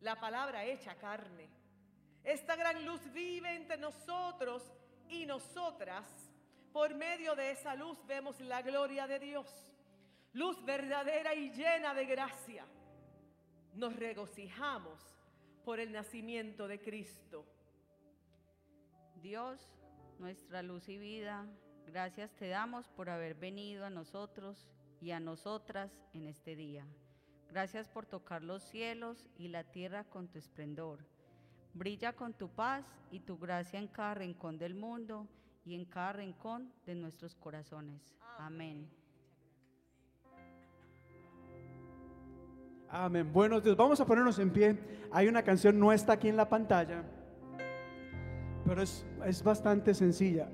la 0.00 0.18
palabra 0.20 0.64
hecha 0.64 0.94
carne. 0.96 1.59
Esta 2.24 2.56
gran 2.56 2.84
luz 2.84 3.00
vive 3.12 3.54
entre 3.54 3.76
nosotros 3.76 4.62
y 5.08 5.26
nosotras. 5.26 6.06
Por 6.72 6.94
medio 6.94 7.34
de 7.34 7.50
esa 7.50 7.74
luz 7.74 7.98
vemos 8.06 8.40
la 8.40 8.62
gloria 8.62 9.06
de 9.06 9.18
Dios. 9.18 9.46
Luz 10.32 10.64
verdadera 10.64 11.34
y 11.34 11.50
llena 11.50 11.94
de 11.94 12.06
gracia. 12.06 12.64
Nos 13.74 13.96
regocijamos 13.96 15.00
por 15.64 15.80
el 15.80 15.92
nacimiento 15.92 16.68
de 16.68 16.80
Cristo. 16.80 17.44
Dios, 19.16 19.60
nuestra 20.18 20.62
luz 20.62 20.88
y 20.88 20.98
vida, 20.98 21.46
gracias 21.86 22.34
te 22.36 22.48
damos 22.48 22.88
por 22.88 23.10
haber 23.10 23.34
venido 23.34 23.84
a 23.84 23.90
nosotros 23.90 24.68
y 25.00 25.10
a 25.10 25.20
nosotras 25.20 25.90
en 26.12 26.26
este 26.26 26.56
día. 26.56 26.86
Gracias 27.50 27.88
por 27.88 28.06
tocar 28.06 28.42
los 28.42 28.62
cielos 28.62 29.26
y 29.36 29.48
la 29.48 29.64
tierra 29.64 30.04
con 30.04 30.28
tu 30.28 30.38
esplendor. 30.38 31.04
Brilla 31.74 32.12
con 32.12 32.32
tu 32.32 32.48
paz 32.48 32.84
y 33.10 33.20
tu 33.20 33.38
gracia 33.38 33.78
en 33.78 33.88
cada 33.88 34.14
rincón 34.14 34.58
del 34.58 34.74
mundo 34.74 35.26
y 35.64 35.74
en 35.74 35.84
cada 35.84 36.12
rincón 36.14 36.72
de 36.86 36.94
nuestros 36.94 37.34
corazones. 37.34 38.14
Amén. 38.38 38.88
Amén. 42.88 43.32
Buenos 43.32 43.62
días. 43.62 43.76
Vamos 43.76 44.00
a 44.00 44.06
ponernos 44.06 44.38
en 44.40 44.50
pie. 44.50 44.76
Hay 45.12 45.28
una 45.28 45.42
canción, 45.42 45.78
no 45.78 45.92
está 45.92 46.14
aquí 46.14 46.28
en 46.28 46.36
la 46.36 46.48
pantalla, 46.48 47.04
pero 48.66 48.82
es, 48.82 49.06
es 49.24 49.42
bastante 49.44 49.94
sencilla. 49.94 50.48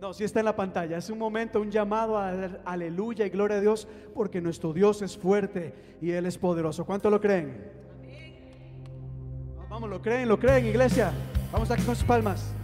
No, 0.00 0.14
sí 0.14 0.24
está 0.24 0.38
en 0.38 0.46
la 0.46 0.56
pantalla. 0.56 0.96
Es 0.96 1.10
un 1.10 1.18
momento, 1.18 1.60
un 1.60 1.70
llamado 1.70 2.16
a 2.16 2.30
aleluya 2.64 3.26
y 3.26 3.28
gloria 3.28 3.58
a 3.58 3.60
Dios, 3.60 3.86
porque 4.14 4.40
nuestro 4.40 4.72
Dios 4.72 5.02
es 5.02 5.16
fuerte 5.16 5.74
y 6.00 6.10
Él 6.10 6.24
es 6.24 6.38
poderoso. 6.38 6.86
¿Cuánto 6.86 7.10
lo 7.10 7.20
creen? 7.20 7.70
Vamos, 9.68 9.90
lo 9.90 10.00
creen, 10.00 10.26
lo 10.26 10.38
creen, 10.38 10.66
iglesia. 10.66 11.12
Vamos 11.52 11.70
aquí 11.70 11.82
con 11.82 11.94
sus 11.94 12.04
palmas. 12.04 12.54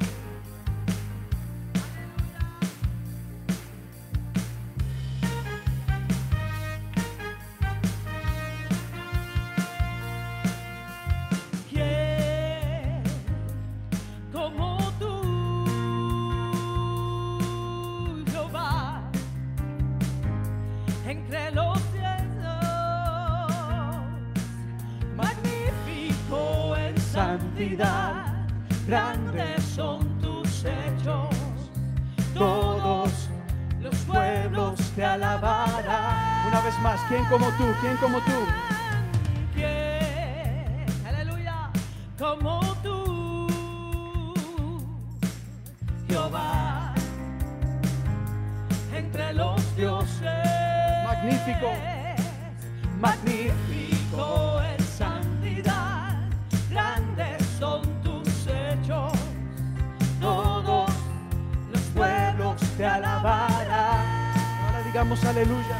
Digamos 64.96 65.22
aleluya. 65.26 65.76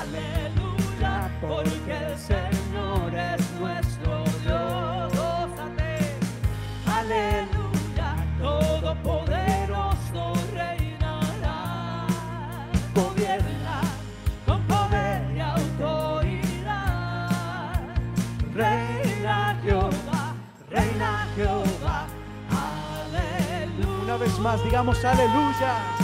Aleluya, 0.00 1.30
porque 1.38 1.92
el 1.92 2.16
Señor 2.16 3.14
es 3.14 3.50
nuestro 3.60 4.24
Dios. 4.42 5.12
Aleluya, 6.86 8.08
todopoderoso 8.40 10.32
reinará. 10.54 12.06
Gobierna 12.94 13.82
con 14.46 14.62
poder 14.62 15.30
y 15.36 15.40
autoridad. 15.40 16.80
Reina 18.54 19.60
Jehová, 19.62 20.34
reina 20.70 21.28
Jehová. 21.36 22.06
Aleluya. 22.48 24.04
Una 24.04 24.16
vez 24.16 24.38
más, 24.38 24.64
digamos. 24.64 25.04
Aleluya, 25.04 26.03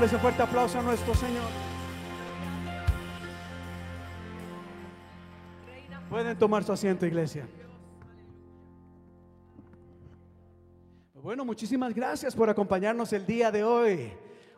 démosle 0.00 0.16
ese 0.16 0.22
fuerte 0.22 0.42
aplauso 0.42 0.78
a 0.78 0.82
nuestro 0.82 1.14
Señor. 1.14 1.44
Pueden 6.08 6.38
tomar 6.38 6.64
su 6.64 6.72
asiento, 6.72 7.04
iglesia. 7.04 7.46
Bueno, 11.14 11.44
muchísimas 11.44 11.94
gracias 11.94 12.34
por 12.34 12.48
acompañarnos 12.48 13.12
el 13.12 13.26
día 13.26 13.50
de 13.50 13.62
hoy. 13.62 14.10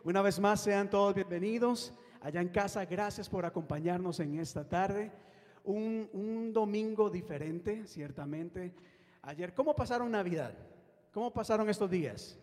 Una 0.05 0.21
vez 0.21 0.39
más, 0.39 0.61
sean 0.61 0.89
todos 0.89 1.13
bienvenidos. 1.13 1.93
Allá 2.21 2.39
en 2.39 2.47
casa, 2.47 2.85
gracias 2.85 3.27
por 3.27 3.45
acompañarnos 3.45 4.21
en 4.21 4.39
esta 4.39 4.67
tarde. 4.67 5.11
Un, 5.65 6.09
un 6.13 6.53
domingo 6.53 7.09
diferente, 7.09 7.85
ciertamente. 7.85 8.73
Ayer, 9.21 9.53
¿cómo 9.53 9.75
pasaron 9.75 10.09
Navidad? 10.09 10.53
¿Cómo 11.13 11.33
pasaron 11.33 11.69
estos 11.69 11.89
días? 11.89 12.39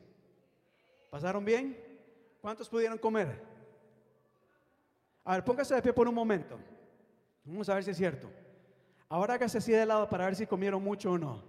¿Pasaron 1.10 1.44
bien? 1.46 1.89
¿Cuántos 2.40 2.68
pudieron 2.68 2.98
comer? 2.98 3.42
A 5.24 5.34
ver, 5.34 5.44
póngase 5.44 5.74
de 5.74 5.82
pie 5.82 5.92
por 5.92 6.08
un 6.08 6.14
momento. 6.14 6.58
Vamos 7.44 7.68
a 7.68 7.74
ver 7.74 7.84
si 7.84 7.90
es 7.90 7.96
cierto. 7.96 8.30
Ahora 9.08 9.34
hágase 9.34 9.58
así 9.58 9.72
de 9.72 9.84
lado 9.84 10.08
para 10.08 10.24
ver 10.24 10.36
si 10.36 10.46
comieron 10.46 10.82
mucho 10.82 11.12
o 11.12 11.18
no. 11.18 11.42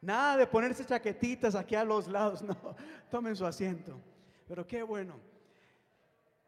Nada 0.00 0.38
de 0.38 0.46
ponerse 0.46 0.86
chaquetitas 0.86 1.54
aquí 1.54 1.74
a 1.74 1.84
los 1.84 2.08
lados, 2.08 2.42
no. 2.42 2.56
Tomen 3.10 3.36
su 3.36 3.46
asiento. 3.46 4.00
Pero 4.48 4.66
qué 4.66 4.82
bueno. 4.82 5.20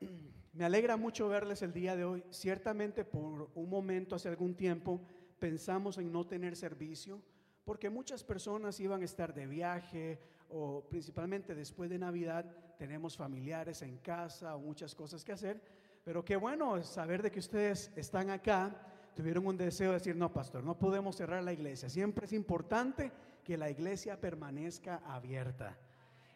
Me 0.54 0.64
alegra 0.64 0.96
mucho 0.96 1.28
verles 1.28 1.62
el 1.62 1.72
día 1.72 1.96
de 1.96 2.04
hoy. 2.04 2.24
Ciertamente 2.30 3.04
por 3.04 3.50
un 3.54 3.70
momento, 3.70 4.16
hace 4.16 4.28
algún 4.28 4.54
tiempo, 4.54 5.00
pensamos 5.38 5.96
en 5.98 6.12
no 6.12 6.26
tener 6.26 6.56
servicio, 6.56 7.22
porque 7.64 7.88
muchas 7.88 8.22
personas 8.22 8.78
iban 8.80 9.00
a 9.00 9.04
estar 9.04 9.32
de 9.32 9.46
viaje 9.46 10.20
o 10.52 10.86
principalmente 10.88 11.54
después 11.54 11.90
de 11.90 11.98
Navidad 11.98 12.44
tenemos 12.78 13.16
familiares 13.16 13.82
en 13.82 13.98
casa 13.98 14.54
o 14.56 14.60
muchas 14.60 14.94
cosas 14.94 15.24
que 15.24 15.32
hacer. 15.32 15.60
Pero 16.04 16.24
qué 16.24 16.36
bueno 16.36 16.82
saber 16.82 17.22
de 17.22 17.30
que 17.30 17.38
ustedes 17.38 17.90
están 17.96 18.30
acá, 18.30 18.74
tuvieron 19.14 19.46
un 19.46 19.56
deseo 19.56 19.90
de 19.90 19.98
decir, 19.98 20.16
no, 20.16 20.32
pastor, 20.32 20.64
no 20.64 20.78
podemos 20.78 21.16
cerrar 21.16 21.42
la 21.42 21.52
iglesia. 21.52 21.88
Siempre 21.88 22.26
es 22.26 22.32
importante 22.32 23.12
que 23.44 23.56
la 23.56 23.70
iglesia 23.70 24.20
permanezca 24.20 25.02
abierta. 25.06 25.76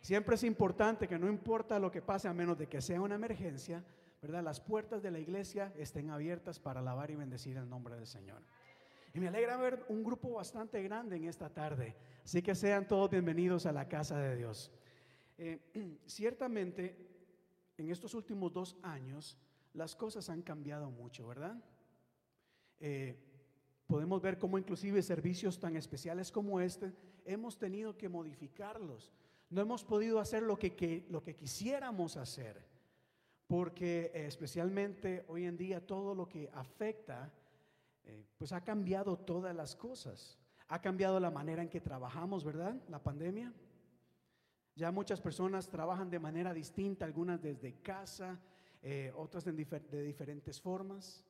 Siempre 0.00 0.36
es 0.36 0.44
importante 0.44 1.08
que 1.08 1.18
no 1.18 1.28
importa 1.28 1.78
lo 1.78 1.90
que 1.90 2.02
pase, 2.02 2.28
a 2.28 2.32
menos 2.32 2.56
de 2.58 2.68
que 2.68 2.80
sea 2.80 3.00
una 3.00 3.16
emergencia, 3.16 3.82
¿verdad? 4.22 4.42
Las 4.42 4.60
puertas 4.60 5.02
de 5.02 5.10
la 5.10 5.18
iglesia 5.18 5.72
estén 5.76 6.10
abiertas 6.10 6.60
para 6.60 6.80
alabar 6.80 7.10
y 7.10 7.16
bendecir 7.16 7.56
el 7.56 7.68
nombre 7.68 7.96
del 7.96 8.06
Señor. 8.06 8.42
Y 9.16 9.18
me 9.18 9.28
alegra 9.28 9.56
ver 9.56 9.82
un 9.88 10.04
grupo 10.04 10.30
bastante 10.34 10.82
grande 10.82 11.16
en 11.16 11.24
esta 11.24 11.48
tarde. 11.48 11.96
Así 12.22 12.42
que 12.42 12.54
sean 12.54 12.86
todos 12.86 13.08
bienvenidos 13.08 13.64
a 13.64 13.72
la 13.72 13.88
casa 13.88 14.18
de 14.18 14.36
Dios. 14.36 14.70
Eh, 15.38 15.58
ciertamente, 16.06 16.94
en 17.78 17.88
estos 17.90 18.12
últimos 18.12 18.52
dos 18.52 18.76
años, 18.82 19.38
las 19.72 19.96
cosas 19.96 20.28
han 20.28 20.42
cambiado 20.42 20.90
mucho, 20.90 21.26
¿verdad? 21.26 21.56
Eh, 22.78 23.16
podemos 23.86 24.20
ver 24.20 24.36
cómo 24.38 24.58
inclusive 24.58 25.00
servicios 25.02 25.58
tan 25.58 25.76
especiales 25.76 26.30
como 26.30 26.60
este 26.60 26.92
hemos 27.24 27.56
tenido 27.58 27.96
que 27.96 28.10
modificarlos. 28.10 29.10
No 29.48 29.62
hemos 29.62 29.82
podido 29.82 30.20
hacer 30.20 30.42
lo 30.42 30.58
que, 30.58 30.76
que- 30.76 31.06
lo 31.08 31.22
que 31.22 31.34
quisiéramos 31.34 32.18
hacer, 32.18 32.62
porque 33.46 34.10
eh, 34.12 34.26
especialmente 34.26 35.24
hoy 35.28 35.46
en 35.46 35.56
día 35.56 35.80
todo 35.86 36.14
lo 36.14 36.28
que 36.28 36.50
afecta, 36.52 37.32
eh, 38.06 38.24
pues 38.38 38.52
ha 38.52 38.62
cambiado 38.62 39.18
todas 39.18 39.54
las 39.54 39.76
cosas. 39.76 40.38
Ha 40.68 40.80
cambiado 40.80 41.20
la 41.20 41.30
manera 41.30 41.62
en 41.62 41.68
que 41.68 41.80
trabajamos, 41.80 42.42
¿verdad? 42.42 42.74
La 42.88 43.02
pandemia. 43.02 43.52
Ya 44.74 44.90
muchas 44.90 45.20
personas 45.20 45.68
trabajan 45.68 46.10
de 46.10 46.18
manera 46.18 46.52
distinta, 46.52 47.04
algunas 47.04 47.40
desde 47.40 47.80
casa, 47.80 48.38
eh, 48.82 49.12
otras 49.16 49.44
de 49.44 50.02
diferentes 50.02 50.60
formas. 50.60 51.24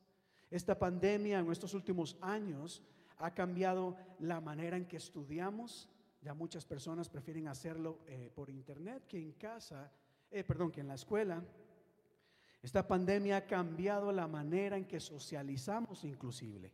Esta 0.49 0.77
pandemia 0.77 1.39
en 1.39 1.51
estos 1.51 1.73
últimos 1.73 2.17
años 2.21 2.83
ha 3.17 3.33
cambiado 3.33 3.97
la 4.19 4.39
manera 4.39 4.77
en 4.77 4.85
que 4.85 4.97
estudiamos. 4.97 5.89
Ya 6.21 6.33
muchas 6.33 6.65
personas 6.65 7.09
prefieren 7.09 7.47
hacerlo 7.47 7.99
eh, 8.07 8.31
por 8.33 8.49
internet 8.49 9.05
que 9.07 9.19
en 9.21 9.33
casa, 9.33 9.91
eh, 10.31 10.43
perdón, 10.43 10.71
que 10.71 10.81
en 10.81 10.87
la 10.87 10.95
escuela. 10.95 11.43
Esta 12.61 12.87
pandemia 12.87 13.37
ha 13.37 13.45
cambiado 13.45 14.11
la 14.11 14.27
manera 14.27 14.77
en 14.77 14.85
que 14.85 14.99
socializamos 14.99 16.03
inclusive. 16.03 16.73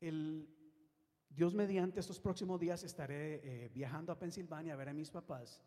El, 0.00 0.48
Dios 1.28 1.54
mediante 1.54 2.00
estos 2.00 2.18
próximos 2.18 2.58
días 2.58 2.82
estaré 2.82 3.40
eh, 3.44 3.70
viajando 3.72 4.12
a 4.12 4.18
Pensilvania 4.18 4.72
a 4.72 4.76
ver 4.76 4.88
a 4.88 4.94
mis 4.94 5.10
papás, 5.10 5.62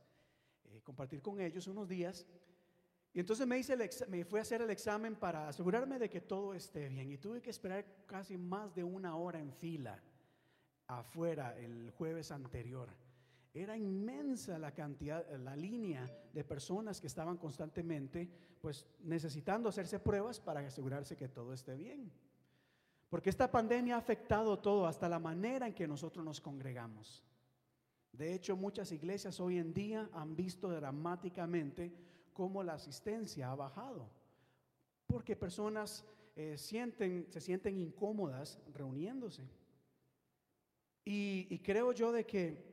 eh, 0.65 0.82
compartir 0.84 1.21
con 1.21 1.39
ellos 1.39 1.67
unos 1.67 1.88
días. 1.88 2.26
Y 3.13 3.19
entonces 3.19 3.45
me, 3.45 3.59
hice 3.59 3.74
el 3.74 3.89
me 4.09 4.26
fui 4.26 4.39
a 4.39 4.41
hacer 4.41 4.61
el 4.61 4.71
examen 4.71 5.15
para 5.15 5.47
asegurarme 5.47 5.99
de 5.99 6.09
que 6.09 6.21
todo 6.21 6.53
esté 6.53 6.89
bien. 6.89 7.11
Y 7.11 7.17
tuve 7.17 7.41
que 7.41 7.51
esperar 7.51 7.86
casi 8.07 8.38
más 8.38 8.74
de 8.74 8.84
una 8.84 9.15
hora 9.15 9.39
en 9.39 9.53
fila 9.53 10.01
afuera 10.88 11.57
el 11.57 11.91
jueves 11.91 12.32
anterior. 12.32 12.89
Era 13.54 13.78
inmensa 13.78 14.58
la 14.58 14.72
cantidad, 14.72 15.30
la 15.38 15.56
línea 15.56 16.10
de 16.34 16.43
personas 16.43 16.99
que 16.99 17.08
estaban 17.08 17.38
constantemente, 17.38 18.28
pues 18.60 18.88
necesitando 19.01 19.70
hacerse 19.70 19.99
pruebas 19.99 20.39
para 20.39 20.62
asegurarse 20.62 21.16
que 21.16 21.28
todo 21.28 21.54
esté 21.54 21.76
bien. 21.76 22.12
Porque 23.10 23.30
esta 23.30 23.51
pandemia 23.51 23.93
ha 23.93 23.99
afectado 23.99 24.58
todo, 24.58 24.88
hasta 24.88 25.08
la 25.08 25.20
manera 25.20 25.68
en 25.68 25.76
que 25.76 25.88
nosotros 25.88 26.26
nos 26.26 26.41
congregamos. 26.41 27.24
De 28.12 28.34
hecho, 28.34 28.56
muchas 28.56 28.91
iglesias 28.91 29.39
hoy 29.39 29.60
en 29.60 29.72
día 29.72 30.10
han 30.14 30.36
visto 30.36 30.70
dramáticamente 30.70 31.93
cómo 32.34 32.64
la 32.64 32.74
asistencia 32.74 33.51
ha 33.51 33.56
bajado. 33.56 34.10
Porque 35.06 35.36
personas 35.36 36.04
eh, 36.36 36.58
sienten, 36.58 37.28
se 37.30 37.39
sienten 37.39 37.78
incómodas 37.78 38.60
reuniéndose. 38.74 39.43
Y, 41.06 41.45
y 41.51 41.60
creo 41.60 41.91
yo 41.91 42.12
de 42.12 42.26
que, 42.26 42.72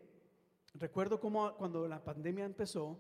recuerdo 0.75 1.21
como 1.21 1.55
cuando 1.57 1.87
la 1.89 2.03
pandemia 2.03 2.45
empezó, 2.45 2.99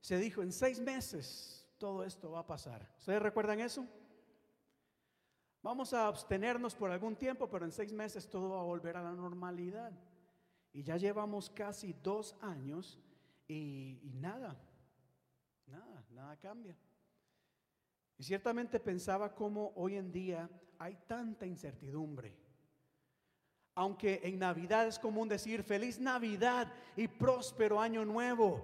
se 0.00 0.18
dijo, 0.18 0.42
en 0.42 0.52
seis 0.52 0.80
meses 0.80 1.66
todo 1.78 2.04
esto 2.04 2.30
va 2.30 2.40
a 2.40 2.46
pasar. 2.46 2.88
¿Ustedes 2.98 3.22
recuerdan 3.22 3.60
eso? 3.60 3.86
Vamos 5.62 5.92
a 5.92 6.06
abstenernos 6.06 6.74
por 6.74 6.90
algún 6.90 7.16
tiempo, 7.16 7.48
pero 7.48 7.64
en 7.64 7.72
seis 7.72 7.92
meses 7.92 8.28
todo 8.28 8.50
va 8.50 8.60
a 8.60 8.64
volver 8.64 8.96
a 8.96 9.02
la 9.02 9.12
normalidad. 9.12 9.92
Y 10.72 10.82
ya 10.82 10.96
llevamos 10.96 11.50
casi 11.50 11.94
dos 12.02 12.36
años 12.40 12.98
y, 13.46 14.00
y 14.02 14.12
nada, 14.14 14.56
nada, 15.66 16.04
nada 16.10 16.36
cambia. 16.36 16.76
Y 18.16 18.22
ciertamente 18.22 18.78
pensaba 18.80 19.34
cómo 19.34 19.72
hoy 19.76 19.96
en 19.96 20.12
día 20.12 20.48
hay 20.78 20.96
tanta 21.06 21.46
incertidumbre, 21.46 22.36
Aunque 23.78 24.20
en 24.24 24.40
Navidad 24.40 24.88
es 24.88 24.98
común 24.98 25.28
decir 25.28 25.62
feliz 25.62 26.00
Navidad 26.00 26.66
y 26.96 27.06
próspero 27.06 27.80
año 27.80 28.04
nuevo. 28.04 28.60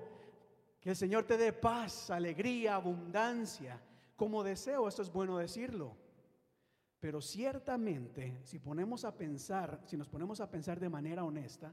Que 0.80 0.90
el 0.90 0.96
Señor 0.96 1.22
te 1.22 1.36
dé 1.36 1.52
paz, 1.52 2.10
alegría, 2.10 2.74
abundancia. 2.74 3.80
Como 4.16 4.42
deseo, 4.42 4.88
esto 4.88 5.02
es 5.02 5.12
bueno 5.12 5.38
decirlo. 5.38 5.96
Pero 6.98 7.20
ciertamente, 7.20 8.40
si 8.42 8.58
ponemos 8.58 9.04
a 9.04 9.16
pensar, 9.16 9.80
si 9.86 9.96
nos 9.96 10.08
ponemos 10.08 10.40
a 10.40 10.50
pensar 10.50 10.80
de 10.80 10.88
manera 10.88 11.22
honesta, 11.22 11.72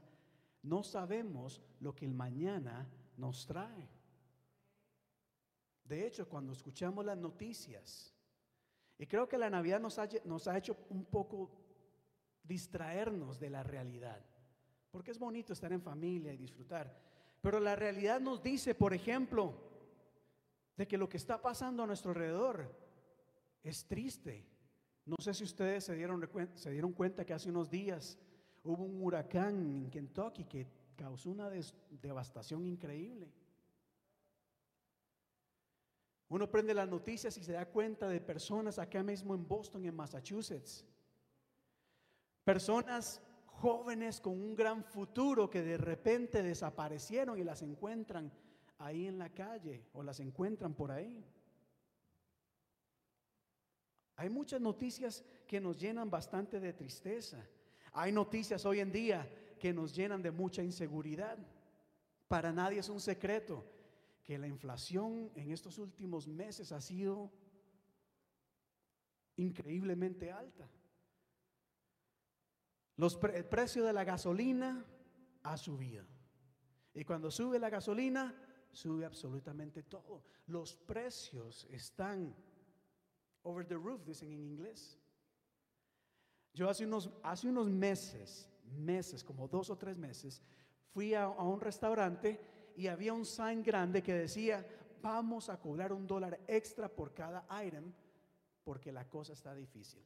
no 0.62 0.84
sabemos 0.84 1.60
lo 1.80 1.96
que 1.96 2.04
el 2.04 2.14
mañana 2.14 2.88
nos 3.16 3.44
trae. 3.44 3.88
De 5.82 6.06
hecho, 6.06 6.28
cuando 6.28 6.52
escuchamos 6.52 7.04
las 7.04 7.18
noticias, 7.18 8.14
y 8.98 9.06
creo 9.08 9.28
que 9.28 9.36
la 9.36 9.50
Navidad 9.50 9.80
nos 9.80 9.98
ha, 9.98 10.08
nos 10.26 10.46
ha 10.46 10.56
hecho 10.56 10.76
un 10.90 11.04
poco 11.04 11.50
distraernos 12.42 13.38
de 13.38 13.50
la 13.50 13.62
realidad, 13.62 14.24
porque 14.90 15.10
es 15.10 15.18
bonito 15.18 15.52
estar 15.52 15.72
en 15.72 15.82
familia 15.82 16.32
y 16.32 16.36
disfrutar, 16.36 16.96
pero 17.40 17.60
la 17.60 17.76
realidad 17.76 18.20
nos 18.20 18.42
dice, 18.42 18.74
por 18.74 18.94
ejemplo, 18.94 19.54
de 20.76 20.86
que 20.86 20.98
lo 20.98 21.08
que 21.08 21.16
está 21.16 21.40
pasando 21.40 21.82
a 21.82 21.86
nuestro 21.86 22.12
alrededor 22.12 22.74
es 23.62 23.86
triste. 23.86 24.46
No 25.04 25.16
sé 25.18 25.34
si 25.34 25.44
ustedes 25.44 25.84
se 25.84 25.94
dieron, 25.94 26.28
se 26.54 26.70
dieron 26.70 26.92
cuenta 26.92 27.24
que 27.24 27.34
hace 27.34 27.50
unos 27.50 27.68
días 27.70 28.18
hubo 28.62 28.84
un 28.84 29.02
huracán 29.02 29.60
en 29.70 29.90
Kentucky 29.90 30.44
que 30.44 30.66
causó 30.96 31.30
una 31.30 31.50
devastación 31.90 32.66
increíble. 32.66 33.32
Uno 36.28 36.50
prende 36.50 36.72
las 36.72 36.88
noticias 36.88 37.36
y 37.36 37.44
se 37.44 37.52
da 37.52 37.66
cuenta 37.66 38.08
de 38.08 38.20
personas 38.20 38.78
acá 38.78 39.02
mismo 39.02 39.34
en 39.34 39.46
Boston, 39.46 39.84
en 39.84 39.94
Massachusetts. 39.94 40.86
Personas 42.44 43.20
jóvenes 43.46 44.20
con 44.20 44.32
un 44.32 44.54
gran 44.54 44.82
futuro 44.82 45.48
que 45.48 45.62
de 45.62 45.76
repente 45.76 46.42
desaparecieron 46.42 47.38
y 47.38 47.44
las 47.44 47.62
encuentran 47.62 48.32
ahí 48.78 49.06
en 49.06 49.18
la 49.18 49.28
calle 49.30 49.84
o 49.92 50.02
las 50.02 50.18
encuentran 50.18 50.74
por 50.74 50.90
ahí. 50.90 51.24
Hay 54.16 54.28
muchas 54.28 54.60
noticias 54.60 55.24
que 55.46 55.60
nos 55.60 55.78
llenan 55.78 56.10
bastante 56.10 56.58
de 56.58 56.72
tristeza. 56.72 57.46
Hay 57.92 58.12
noticias 58.12 58.64
hoy 58.66 58.80
en 58.80 58.90
día 58.90 59.28
que 59.58 59.72
nos 59.72 59.94
llenan 59.94 60.22
de 60.22 60.32
mucha 60.32 60.62
inseguridad. 60.62 61.38
Para 62.26 62.52
nadie 62.52 62.80
es 62.80 62.88
un 62.88 63.00
secreto 63.00 63.64
que 64.24 64.38
la 64.38 64.48
inflación 64.48 65.30
en 65.34 65.52
estos 65.52 65.78
últimos 65.78 66.26
meses 66.26 66.72
ha 66.72 66.80
sido 66.80 67.30
increíblemente 69.36 70.32
alta. 70.32 70.68
Los 72.96 73.18
el 73.34 73.44
precio 73.44 73.84
de 73.84 73.92
la 73.92 74.04
gasolina 74.04 74.84
ha 75.42 75.56
subido. 75.56 76.04
Y 76.94 77.04
cuando 77.04 77.30
sube 77.30 77.58
la 77.58 77.70
gasolina, 77.70 78.34
sube 78.70 79.04
absolutamente 79.04 79.82
todo. 79.82 80.24
Los 80.46 80.76
precios 80.76 81.66
están 81.70 82.34
over 83.42 83.66
the 83.66 83.74
roof, 83.74 84.04
dicen 84.04 84.32
en 84.32 84.40
inglés. 84.40 84.98
Yo 86.54 86.68
hace 86.68 86.84
unos, 86.84 87.10
hace 87.22 87.48
unos 87.48 87.68
meses, 87.68 88.48
meses, 88.64 89.24
como 89.24 89.48
dos 89.48 89.70
o 89.70 89.76
tres 89.76 89.96
meses, 89.96 90.42
fui 90.92 91.14
a 91.14 91.28
un 91.28 91.60
restaurante 91.60 92.72
y 92.76 92.86
había 92.86 93.14
un 93.14 93.24
sign 93.24 93.62
grande 93.62 94.02
que 94.02 94.12
decía, 94.12 94.66
vamos 95.00 95.48
a 95.48 95.58
cobrar 95.58 95.92
un 95.92 96.06
dólar 96.06 96.40
extra 96.46 96.88
por 96.88 97.14
cada 97.14 97.46
item 97.64 97.92
porque 98.64 98.92
la 98.92 99.08
cosa 99.08 99.32
está 99.32 99.54
difícil. 99.54 100.04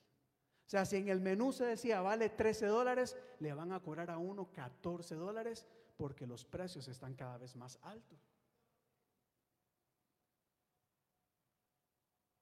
O 0.67 0.69
sea, 0.69 0.85
si 0.85 0.97
en 0.97 1.09
el 1.09 1.21
menú 1.21 1.53
se 1.53 1.65
decía 1.65 2.01
vale 2.01 2.29
13 2.29 2.67
dólares, 2.67 3.17
le 3.39 3.55
van 3.55 3.71
a 3.71 3.81
cobrar 3.81 4.11
a 4.11 4.19
uno 4.19 4.51
14 4.53 5.15
dólares 5.15 5.65
porque 5.97 6.27
los 6.27 6.45
precios 6.45 6.89
están 6.89 7.15
cada 7.15 7.39
vez 7.39 7.55
más 7.55 7.79
altos. 7.83 8.19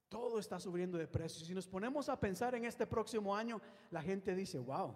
Todo 0.08 0.38
está 0.38 0.58
subiendo 0.58 0.96
de 0.96 1.06
precios. 1.06 1.46
Si 1.46 1.54
nos 1.54 1.66
ponemos 1.66 2.08
a 2.08 2.18
pensar 2.18 2.54
en 2.54 2.64
este 2.64 2.86
próximo 2.86 3.36
año, 3.36 3.60
la 3.90 4.00
gente 4.00 4.34
dice, 4.34 4.58
wow, 4.58 4.94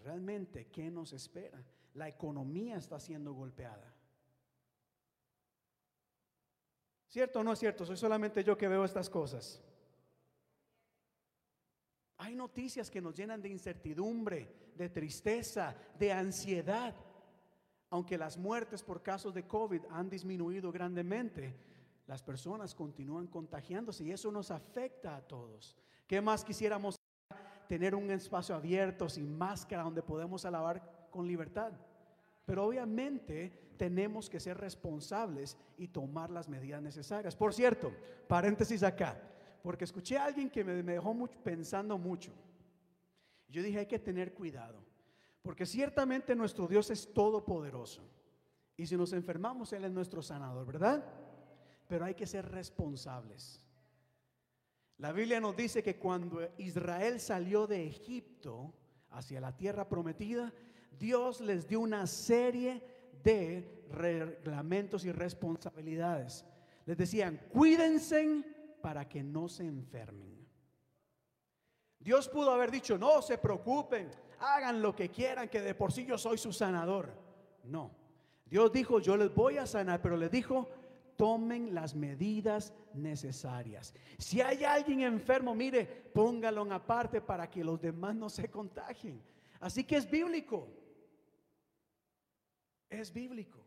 realmente, 0.00 0.66
¿qué 0.66 0.90
nos 0.90 1.12
espera? 1.12 1.62
La 1.94 2.08
economía 2.08 2.76
está 2.76 2.98
siendo 2.98 3.34
golpeada. 3.34 3.94
¿Cierto 7.06 7.38
o 7.38 7.44
no 7.44 7.52
es 7.52 7.60
cierto? 7.60 7.86
Soy 7.86 7.96
solamente 7.96 8.42
yo 8.42 8.56
que 8.56 8.66
veo 8.66 8.84
estas 8.84 9.08
cosas. 9.08 9.62
Hay 12.18 12.34
noticias 12.34 12.90
que 12.90 13.00
nos 13.00 13.16
llenan 13.16 13.42
de 13.42 13.48
incertidumbre, 13.48 14.72
de 14.76 14.88
tristeza, 14.88 15.74
de 15.98 16.12
ansiedad. 16.12 16.94
Aunque 17.90 18.18
las 18.18 18.36
muertes 18.36 18.82
por 18.82 19.02
casos 19.02 19.34
de 19.34 19.46
COVID 19.46 19.82
han 19.90 20.08
disminuido 20.08 20.72
grandemente, 20.72 21.54
las 22.06 22.22
personas 22.22 22.74
continúan 22.74 23.26
contagiándose 23.26 24.04
y 24.04 24.12
eso 24.12 24.30
nos 24.30 24.50
afecta 24.50 25.16
a 25.16 25.22
todos. 25.22 25.76
¿Qué 26.06 26.20
más 26.20 26.44
quisiéramos 26.44 26.96
tener 27.68 27.94
un 27.94 28.10
espacio 28.10 28.54
abierto, 28.54 29.08
sin 29.08 29.36
máscara, 29.36 29.82
donde 29.82 30.02
podemos 30.02 30.44
alabar 30.44 31.08
con 31.10 31.26
libertad? 31.26 31.72
Pero 32.44 32.64
obviamente 32.66 33.72
tenemos 33.76 34.28
que 34.28 34.40
ser 34.40 34.58
responsables 34.58 35.56
y 35.78 35.88
tomar 35.88 36.30
las 36.30 36.48
medidas 36.48 36.82
necesarias. 36.82 37.34
Por 37.34 37.54
cierto, 37.54 37.92
paréntesis 38.28 38.82
acá, 38.82 39.20
porque 39.64 39.84
escuché 39.84 40.18
a 40.18 40.26
alguien 40.26 40.50
que 40.50 40.62
me, 40.62 40.82
dejó 40.82 41.26
pensando 41.42 41.96
mucho. 41.96 42.30
Yo 43.48 43.62
dije, 43.62 43.78
hay 43.78 43.86
que 43.86 43.98
tener 43.98 44.34
cuidado, 44.34 44.84
porque 45.40 45.64
ciertamente 45.64 46.36
nuestro 46.36 46.68
Dios 46.68 46.90
es 46.90 47.10
todopoderoso. 47.14 48.02
Y 48.76 48.86
si 48.86 48.94
nos 48.94 49.14
enfermamos, 49.14 49.72
Él 49.72 49.86
es 49.86 49.90
nuestro 49.90 50.20
sanador, 50.20 50.66
¿verdad? 50.66 51.02
Pero 51.88 52.04
hay 52.04 52.12
que 52.14 52.26
ser 52.26 52.46
responsables. 52.50 53.62
La 54.98 55.12
Biblia 55.12 55.40
nos 55.40 55.56
dice 55.56 55.82
que 55.82 55.96
cuando 55.96 56.46
Israel 56.58 57.18
salió 57.18 57.66
de 57.66 57.86
Egipto 57.86 58.74
hacia 59.12 59.40
la 59.40 59.56
tierra 59.56 59.88
prometida, 59.88 60.52
Dios 60.98 61.40
les 61.40 61.66
dio 61.66 61.80
una 61.80 62.06
serie 62.06 62.82
de 63.22 63.86
reglamentos 63.88 65.06
y 65.06 65.12
responsabilidades. 65.12 66.44
Les 66.84 66.98
decían, 66.98 67.40
cuídense 67.50 68.44
para 68.84 69.08
que 69.08 69.22
no 69.22 69.48
se 69.48 69.64
enfermen. 69.64 70.46
Dios 71.98 72.28
pudo 72.28 72.50
haber 72.50 72.70
dicho, 72.70 72.98
no 72.98 73.22
se 73.22 73.38
preocupen, 73.38 74.10
hagan 74.40 74.82
lo 74.82 74.94
que 74.94 75.08
quieran, 75.08 75.48
que 75.48 75.62
de 75.62 75.74
por 75.74 75.90
sí 75.90 76.04
yo 76.04 76.18
soy 76.18 76.36
su 76.36 76.52
sanador. 76.52 77.10
No, 77.64 77.90
Dios 78.44 78.70
dijo, 78.70 79.00
yo 79.00 79.16
les 79.16 79.34
voy 79.34 79.56
a 79.56 79.66
sanar, 79.66 80.02
pero 80.02 80.18
les 80.18 80.30
dijo, 80.30 80.68
tomen 81.16 81.74
las 81.74 81.94
medidas 81.94 82.74
necesarias. 82.92 83.94
Si 84.18 84.42
hay 84.42 84.64
alguien 84.64 85.00
enfermo, 85.00 85.54
mire, 85.54 85.86
póngalo 85.86 86.70
aparte 86.70 87.22
para 87.22 87.48
que 87.48 87.64
los 87.64 87.80
demás 87.80 88.14
no 88.14 88.28
se 88.28 88.50
contagien. 88.50 89.18
Así 89.60 89.84
que 89.84 89.96
es 89.96 90.10
bíblico 90.10 90.68
es 93.00 93.12
bíblico. 93.12 93.64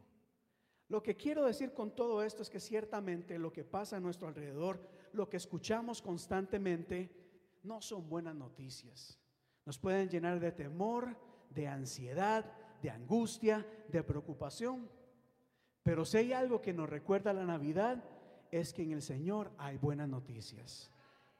Lo 0.89 1.03
que 1.03 1.15
quiero 1.15 1.45
decir 1.45 1.73
con 1.73 1.91
todo 1.91 2.23
esto 2.23 2.41
es 2.41 2.49
que 2.49 2.59
ciertamente 2.59 3.37
lo 3.37 3.51
que 3.51 3.65
pasa 3.65 3.97
a 3.97 3.99
nuestro 3.99 4.27
alrededor, 4.27 4.79
lo 5.17 5.29
que 5.29 5.37
escuchamos 5.37 6.01
constantemente, 6.01 7.11
no 7.63 7.81
son 7.81 8.07
buenas 8.07 8.35
noticias. 8.35 9.19
Nos 9.65 9.77
pueden 9.77 10.07
llenar 10.07 10.39
de 10.39 10.51
temor, 10.51 11.17
de 11.49 11.67
ansiedad, 11.67 12.45
de 12.81 12.89
angustia, 12.89 13.65
de 13.89 14.03
preocupación. 14.03 14.89
Pero 15.83 16.05
si 16.05 16.17
hay 16.17 16.33
algo 16.33 16.61
que 16.61 16.73
nos 16.73 16.89
recuerda 16.89 17.33
la 17.33 17.45
Navidad, 17.45 18.03
es 18.51 18.71
que 18.73 18.83
en 18.83 18.91
el 18.91 19.01
Señor 19.01 19.51
hay 19.57 19.77
buenas 19.77 20.07
noticias. 20.07 20.91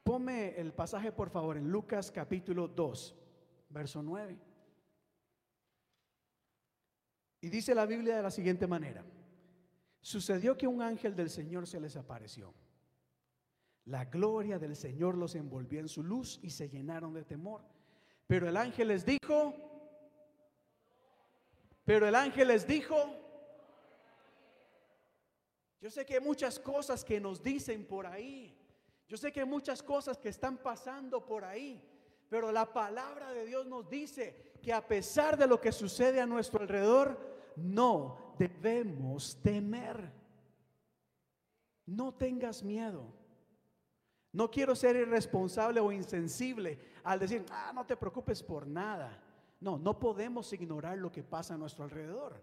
Ponme 0.04 0.58
el 0.58 0.72
pasaje, 0.72 1.12
por 1.12 1.30
favor, 1.30 1.56
en 1.56 1.70
Lucas 1.70 2.10
capítulo 2.10 2.68
2, 2.68 3.14
verso 3.70 4.02
9. 4.02 4.38
Y 7.40 7.48
dice 7.48 7.74
la 7.74 7.86
Biblia 7.86 8.16
de 8.16 8.22
la 8.22 8.30
siguiente 8.30 8.66
manera. 8.66 9.04
Sucedió 10.00 10.56
que 10.56 10.66
un 10.66 10.82
ángel 10.82 11.14
del 11.14 11.30
Señor 11.30 11.66
se 11.66 11.80
les 11.80 11.96
apareció. 11.96 12.52
La 13.88 14.04
gloria 14.04 14.58
del 14.58 14.76
Señor 14.76 15.16
los 15.16 15.34
envolvió 15.34 15.80
en 15.80 15.88
su 15.88 16.02
luz 16.02 16.38
y 16.42 16.50
se 16.50 16.68
llenaron 16.68 17.14
de 17.14 17.24
temor. 17.24 17.62
Pero 18.26 18.46
el 18.46 18.56
ángel 18.58 18.88
les 18.88 19.06
dijo, 19.06 19.54
pero 21.84 22.06
el 22.06 22.14
ángel 22.14 22.48
les 22.48 22.66
dijo, 22.66 22.96
yo 25.80 25.90
sé 25.90 26.04
que 26.04 26.14
hay 26.16 26.20
muchas 26.20 26.58
cosas 26.58 27.02
que 27.02 27.18
nos 27.18 27.42
dicen 27.42 27.86
por 27.86 28.06
ahí. 28.06 28.54
Yo 29.08 29.16
sé 29.16 29.32
que 29.32 29.40
hay 29.40 29.46
muchas 29.46 29.82
cosas 29.82 30.18
que 30.18 30.28
están 30.28 30.58
pasando 30.58 31.24
por 31.24 31.46
ahí. 31.46 31.82
Pero 32.28 32.52
la 32.52 32.70
palabra 32.70 33.32
de 33.32 33.46
Dios 33.46 33.66
nos 33.66 33.88
dice 33.88 34.52
que 34.62 34.70
a 34.70 34.86
pesar 34.86 35.38
de 35.38 35.46
lo 35.46 35.62
que 35.62 35.72
sucede 35.72 36.20
a 36.20 36.26
nuestro 36.26 36.60
alrededor, 36.60 37.18
no 37.56 38.34
debemos 38.38 39.40
temer. 39.40 40.12
No 41.86 42.12
tengas 42.12 42.62
miedo. 42.62 43.17
No 44.32 44.50
quiero 44.50 44.76
ser 44.76 44.96
irresponsable 44.96 45.80
o 45.80 45.90
insensible 45.90 46.78
al 47.04 47.18
decir, 47.18 47.44
ah, 47.50 47.72
no 47.74 47.86
te 47.86 47.96
preocupes 47.96 48.42
por 48.42 48.66
nada. 48.66 49.22
No, 49.60 49.78
no 49.78 49.98
podemos 49.98 50.52
ignorar 50.52 50.98
lo 50.98 51.10
que 51.10 51.22
pasa 51.22 51.54
a 51.54 51.58
nuestro 51.58 51.84
alrededor. 51.84 52.42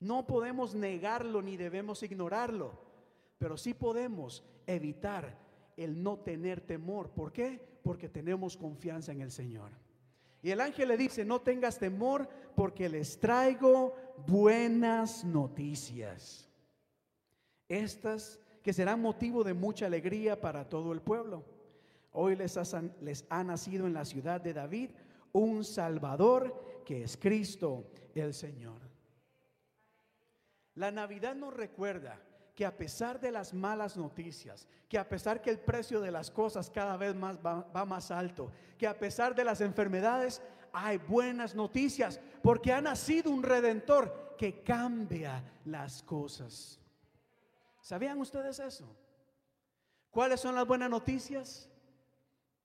No 0.00 0.26
podemos 0.26 0.74
negarlo 0.74 1.40
ni 1.40 1.56
debemos 1.56 2.02
ignorarlo, 2.02 2.78
pero 3.38 3.56
sí 3.56 3.72
podemos 3.72 4.44
evitar 4.66 5.38
el 5.76 6.02
no 6.02 6.18
tener 6.18 6.60
temor. 6.60 7.10
¿Por 7.10 7.32
qué? 7.32 7.60
Porque 7.82 8.08
tenemos 8.08 8.56
confianza 8.56 9.12
en 9.12 9.22
el 9.22 9.30
Señor. 9.30 9.70
Y 10.42 10.50
el 10.50 10.60
ángel 10.60 10.88
le 10.88 10.98
dice, 10.98 11.24
no 11.24 11.40
tengas 11.40 11.78
temor 11.78 12.28
porque 12.54 12.88
les 12.90 13.18
traigo 13.18 13.96
buenas 14.26 15.24
noticias. 15.24 16.50
Estas 17.66 18.38
que 18.64 18.72
serán 18.72 19.00
motivo 19.00 19.44
de 19.44 19.54
mucha 19.54 19.86
alegría 19.86 20.40
para 20.40 20.68
todo 20.68 20.92
el 20.92 21.02
pueblo. 21.02 21.44
Hoy 22.12 22.34
les 22.34 22.56
ha, 22.56 22.82
les 23.02 23.26
ha 23.28 23.44
nacido 23.44 23.86
en 23.86 23.92
la 23.92 24.06
ciudad 24.06 24.40
de 24.40 24.54
David 24.54 24.90
un 25.32 25.64
Salvador 25.64 26.82
que 26.84 27.04
es 27.04 27.16
Cristo 27.18 27.84
el 28.14 28.32
Señor. 28.32 28.80
La 30.76 30.90
Navidad 30.90 31.34
nos 31.34 31.52
recuerda 31.54 32.18
que 32.54 32.64
a 32.64 32.76
pesar 32.76 33.20
de 33.20 33.32
las 33.32 33.52
malas 33.52 33.98
noticias, 33.98 34.66
que 34.88 34.98
a 34.98 35.08
pesar 35.08 35.42
que 35.42 35.50
el 35.50 35.58
precio 35.58 36.00
de 36.00 36.10
las 36.10 36.30
cosas 36.30 36.70
cada 36.70 36.96
vez 36.96 37.14
más 37.14 37.36
va, 37.36 37.84
más 37.84 38.10
alto, 38.10 38.50
que 38.78 38.86
a 38.86 38.98
pesar 38.98 39.34
de 39.34 39.44
las 39.44 39.60
enfermedades 39.60 40.40
hay 40.72 40.96
buenas 40.98 41.54
noticias, 41.54 42.18
porque 42.42 42.72
ha 42.72 42.80
nacido 42.80 43.30
un 43.30 43.42
redentor 43.42 44.34
que 44.38 44.62
cambia 44.62 45.42
las 45.64 46.02
cosas. 46.02 46.80
¿Sabían 47.84 48.18
ustedes 48.18 48.58
eso? 48.60 48.86
¿Cuáles 50.10 50.40
son 50.40 50.54
las 50.54 50.66
buenas 50.66 50.88
noticias? 50.88 51.68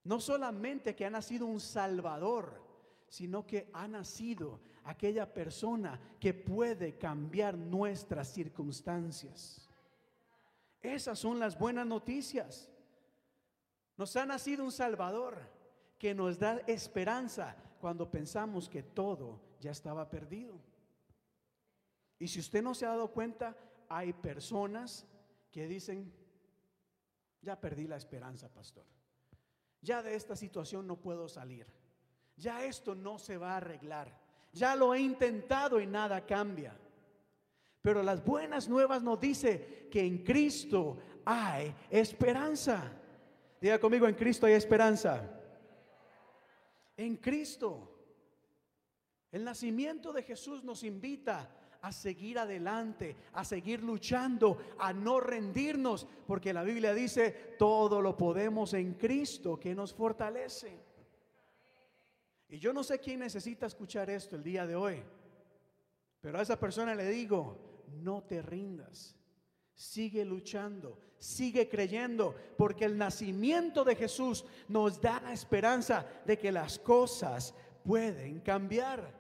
No 0.05 0.21
solamente 0.21 0.95
que 0.95 1.05
ha 1.05 1.09
nacido 1.09 1.45
un 1.45 1.59
Salvador, 1.59 2.63
sino 3.09 3.45
que 3.45 3.69
ha 3.73 3.85
nacido 3.89 4.61
aquella 4.85 5.33
persona 5.33 5.99
que 6.21 6.33
puede 6.33 6.97
cambiar 6.97 7.57
nuestras 7.57 8.29
circunstancias. 8.29 9.67
Esas 10.79 11.19
son 11.19 11.37
las 11.37 11.59
buenas 11.59 11.85
noticias. 11.85 12.69
Nos 13.97 14.15
ha 14.15 14.25
nacido 14.25 14.63
un 14.63 14.71
Salvador 14.71 15.37
que 15.97 16.15
nos 16.15 16.39
da 16.39 16.61
esperanza 16.65 17.57
cuando 17.81 18.09
pensamos 18.09 18.69
que 18.69 18.83
todo 18.83 19.41
ya 19.59 19.71
estaba 19.71 20.09
perdido. 20.09 20.53
Y 22.17 22.29
si 22.29 22.39
usted 22.39 22.63
no 22.63 22.73
se 22.73 22.85
ha 22.85 22.91
dado 22.91 23.11
cuenta, 23.11 23.57
hay 23.89 24.13
personas 24.13 25.05
que 25.51 25.67
dicen, 25.67 26.13
ya 27.41 27.59
perdí 27.59 27.87
la 27.87 27.97
esperanza, 27.97 28.47
pastor. 28.47 28.85
Ya 29.81 30.03
de 30.03 30.15
esta 30.15 30.35
situación 30.35 30.85
no 30.85 30.97
puedo 30.97 31.27
salir. 31.27 31.65
Ya 32.37 32.63
esto 32.63 32.95
no 32.95 33.17
se 33.17 33.37
va 33.37 33.53
a 33.53 33.57
arreglar. 33.57 34.15
Ya 34.53 34.75
lo 34.75 34.93
he 34.93 34.99
intentado 35.01 35.79
y 35.79 35.87
nada 35.87 36.25
cambia. 36.25 36.77
Pero 37.81 38.03
las 38.03 38.23
buenas 38.23 38.67
nuevas 38.67 39.01
nos 39.01 39.19
dice 39.19 39.87
que 39.91 40.05
en 40.05 40.23
Cristo 40.23 40.97
hay 41.25 41.73
esperanza. 41.89 42.91
Diga 43.59 43.79
conmigo, 43.79 44.07
en 44.07 44.15
Cristo 44.15 44.45
hay 44.45 44.53
esperanza. 44.53 45.27
En 46.95 47.17
Cristo. 47.17 47.95
El 49.31 49.43
nacimiento 49.43 50.11
de 50.11 50.23
Jesús 50.23 50.63
nos 50.63 50.83
invita 50.83 51.49
a 51.81 51.91
seguir 51.91 52.37
adelante, 52.39 53.15
a 53.33 53.45
seguir 53.45 53.83
luchando, 53.83 54.57
a 54.79 54.91
no 54.91 55.19
rendirnos, 55.19 56.07
porque 56.27 56.53
la 56.53 56.63
Biblia 56.63 56.93
dice, 56.93 57.55
todo 57.57 58.01
lo 58.01 58.17
podemos 58.17 58.73
en 58.73 58.95
Cristo 58.95 59.59
que 59.59 59.73
nos 59.73 59.93
fortalece. 59.93 60.77
Y 62.49 62.59
yo 62.59 62.73
no 62.73 62.83
sé 62.83 62.99
quién 62.99 63.19
necesita 63.19 63.65
escuchar 63.65 64.09
esto 64.09 64.35
el 64.35 64.43
día 64.43 64.65
de 64.65 64.75
hoy, 64.75 65.03
pero 66.19 66.39
a 66.39 66.41
esa 66.41 66.59
persona 66.59 66.95
le 66.95 67.07
digo, 67.09 67.57
no 68.01 68.23
te 68.23 68.41
rindas. 68.41 69.15
Sigue 69.73 70.25
luchando, 70.25 70.99
sigue 71.19 71.69
creyendo, 71.69 72.35
porque 72.57 72.85
el 72.85 72.97
nacimiento 72.97 73.85
de 73.85 73.95
Jesús 73.95 74.43
nos 74.67 74.99
da 74.99 75.21
la 75.21 75.31
esperanza 75.31 76.05
de 76.25 76.37
que 76.37 76.51
las 76.51 76.79
cosas 76.79 77.53
pueden 77.85 78.41
cambiar. 78.41 79.18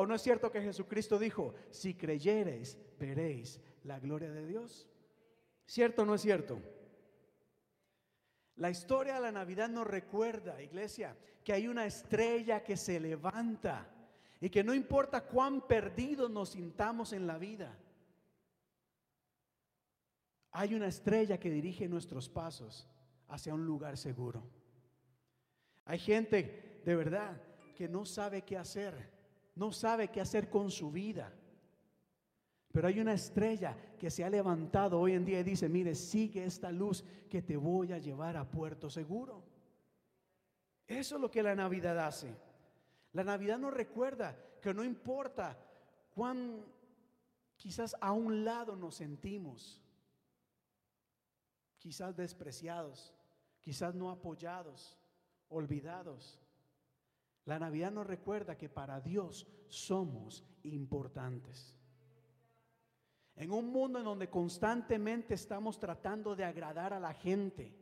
¿O 0.00 0.06
no 0.06 0.14
es 0.14 0.22
cierto 0.22 0.52
que 0.52 0.62
Jesucristo 0.62 1.18
dijo, 1.18 1.56
si 1.72 1.94
creyereis, 1.94 2.78
veréis 3.00 3.60
la 3.82 3.98
gloria 3.98 4.30
de 4.30 4.46
Dios? 4.46 4.86
¿Cierto 5.66 6.02
o 6.02 6.04
no 6.04 6.14
es 6.14 6.20
cierto? 6.20 6.62
La 8.54 8.70
historia 8.70 9.16
de 9.16 9.22
la 9.22 9.32
Navidad 9.32 9.68
nos 9.68 9.88
recuerda, 9.88 10.62
iglesia, 10.62 11.16
que 11.42 11.52
hay 11.52 11.66
una 11.66 11.84
estrella 11.84 12.62
que 12.62 12.76
se 12.76 13.00
levanta 13.00 13.90
y 14.40 14.50
que 14.50 14.62
no 14.62 14.72
importa 14.72 15.24
cuán 15.24 15.66
perdidos 15.66 16.30
nos 16.30 16.50
sintamos 16.50 17.12
en 17.12 17.26
la 17.26 17.36
vida, 17.36 17.76
hay 20.52 20.74
una 20.74 20.86
estrella 20.86 21.40
que 21.40 21.50
dirige 21.50 21.88
nuestros 21.88 22.28
pasos 22.28 22.86
hacia 23.26 23.52
un 23.52 23.66
lugar 23.66 23.96
seguro. 23.96 24.48
Hay 25.86 25.98
gente 25.98 26.82
de 26.84 26.94
verdad 26.94 27.42
que 27.74 27.88
no 27.88 28.04
sabe 28.04 28.42
qué 28.42 28.56
hacer, 28.56 29.17
no 29.58 29.72
sabe 29.72 30.08
qué 30.08 30.20
hacer 30.20 30.48
con 30.48 30.70
su 30.70 30.90
vida. 30.90 31.32
Pero 32.70 32.86
hay 32.86 33.00
una 33.00 33.12
estrella 33.12 33.76
que 33.98 34.10
se 34.10 34.24
ha 34.24 34.30
levantado 34.30 35.00
hoy 35.00 35.14
en 35.14 35.24
día 35.24 35.40
y 35.40 35.42
dice, 35.42 35.68
mire, 35.68 35.94
sigue 35.94 36.44
esta 36.44 36.70
luz 36.70 37.04
que 37.28 37.42
te 37.42 37.56
voy 37.56 37.92
a 37.92 37.98
llevar 37.98 38.36
a 38.36 38.48
puerto 38.48 38.88
seguro. 38.88 39.42
Eso 40.86 41.16
es 41.16 41.20
lo 41.20 41.30
que 41.30 41.42
la 41.42 41.56
Navidad 41.56 41.98
hace. 41.98 42.34
La 43.12 43.24
Navidad 43.24 43.58
nos 43.58 43.74
recuerda 43.74 44.38
que 44.62 44.72
no 44.72 44.84
importa 44.84 45.58
cuán 46.14 46.64
quizás 47.56 47.96
a 48.00 48.12
un 48.12 48.44
lado 48.44 48.76
nos 48.76 48.94
sentimos, 48.94 49.82
quizás 51.78 52.14
despreciados, 52.16 53.12
quizás 53.60 53.94
no 53.94 54.10
apoyados, 54.10 54.96
olvidados. 55.48 56.38
La 57.48 57.58
Navidad 57.58 57.90
nos 57.90 58.06
recuerda 58.06 58.58
que 58.58 58.68
para 58.68 59.00
Dios 59.00 59.46
somos 59.68 60.44
importantes. 60.64 61.74
En 63.36 63.50
un 63.50 63.72
mundo 63.72 63.98
en 63.98 64.04
donde 64.04 64.28
constantemente 64.28 65.32
estamos 65.32 65.78
tratando 65.78 66.36
de 66.36 66.44
agradar 66.44 66.92
a 66.92 67.00
la 67.00 67.14
gente. 67.14 67.74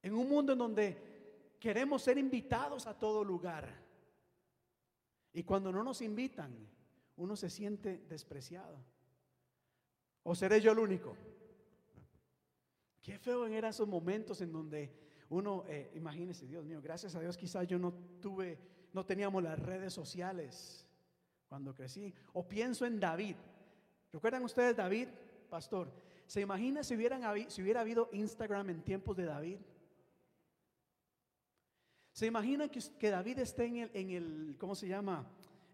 En 0.00 0.14
un 0.14 0.28
mundo 0.28 0.52
en 0.52 0.60
donde 0.60 1.56
queremos 1.58 2.02
ser 2.02 2.18
invitados 2.18 2.86
a 2.86 2.96
todo 2.96 3.24
lugar. 3.24 3.68
Y 5.32 5.42
cuando 5.42 5.72
no 5.72 5.82
nos 5.82 6.00
invitan, 6.02 6.54
uno 7.16 7.34
se 7.34 7.50
siente 7.50 7.98
despreciado. 8.08 8.78
¿O 10.22 10.36
seré 10.36 10.60
yo 10.60 10.70
el 10.70 10.78
único? 10.78 11.16
Qué 13.02 13.18
feo 13.18 13.44
eran 13.44 13.70
esos 13.70 13.88
momentos 13.88 14.40
en 14.40 14.52
donde 14.52 15.07
uno, 15.30 15.64
eh, 15.68 15.90
imagínese, 15.94 16.46
Dios 16.46 16.64
mío, 16.64 16.80
gracias 16.82 17.14
a 17.14 17.20
Dios 17.20 17.36
quizás 17.36 17.66
yo 17.66 17.78
no 17.78 17.92
tuve, 18.20 18.58
no 18.92 19.04
teníamos 19.04 19.42
las 19.42 19.58
redes 19.58 19.92
sociales 19.92 20.86
cuando 21.48 21.74
crecí. 21.74 22.14
O 22.32 22.46
pienso 22.46 22.86
en 22.86 22.98
David. 22.98 23.36
¿Recuerdan 24.12 24.42
ustedes 24.44 24.76
David, 24.76 25.08
pastor? 25.50 25.92
¿Se 26.26 26.40
imagina 26.40 26.82
si, 26.82 26.94
hubieran, 26.94 27.22
si 27.50 27.62
hubiera 27.62 27.80
habido 27.82 28.08
Instagram 28.12 28.70
en 28.70 28.82
tiempos 28.82 29.16
de 29.16 29.24
David? 29.24 29.58
¿Se 32.12 32.26
imagina 32.26 32.68
que, 32.68 32.80
que 32.98 33.10
David 33.10 33.38
esté 33.38 33.66
en 33.66 33.76
el, 33.76 33.90
en 33.94 34.10
el, 34.10 34.56
¿cómo 34.58 34.74
se 34.74 34.88
llama? 34.88 35.26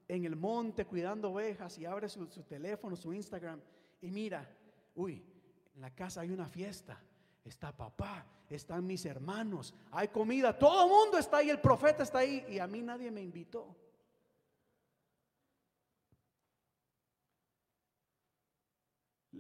En 0.07 0.25
el 0.25 0.37
monte 0.37 0.85
cuidando 0.85 1.31
ovejas 1.31 1.79
y 1.79 1.87
abre 1.87 2.09
su, 2.09 2.27
su 2.27 2.43
teléfono, 2.43 2.97
su 2.97 3.15
Instagram 3.15 3.61
y 4.03 4.11
mira, 4.11 4.47
uy, 4.95 5.23
en 5.75 5.81
la 5.81 5.95
casa 5.95 6.21
hay 6.21 6.31
una 6.31 6.49
fiesta 6.49 7.01
está 7.45 7.77
papá, 7.77 8.27
están 8.49 8.87
mis 8.87 9.05
hermanos, 9.05 9.75
hay 9.91 10.09
comida, 10.09 10.59
todo 10.59 10.85
el 10.85 10.91
mundo 10.91 11.19
está 11.19 11.39
ahí, 11.39 11.51
el 11.51 11.61
profeta 11.61 12.03
está 12.03 12.19
ahí 12.19 12.45
y 12.49 12.59
a 12.59 12.67
mí 12.67 12.83
nadie 12.83 13.11
me 13.11 13.23
invitó. 13.23 13.77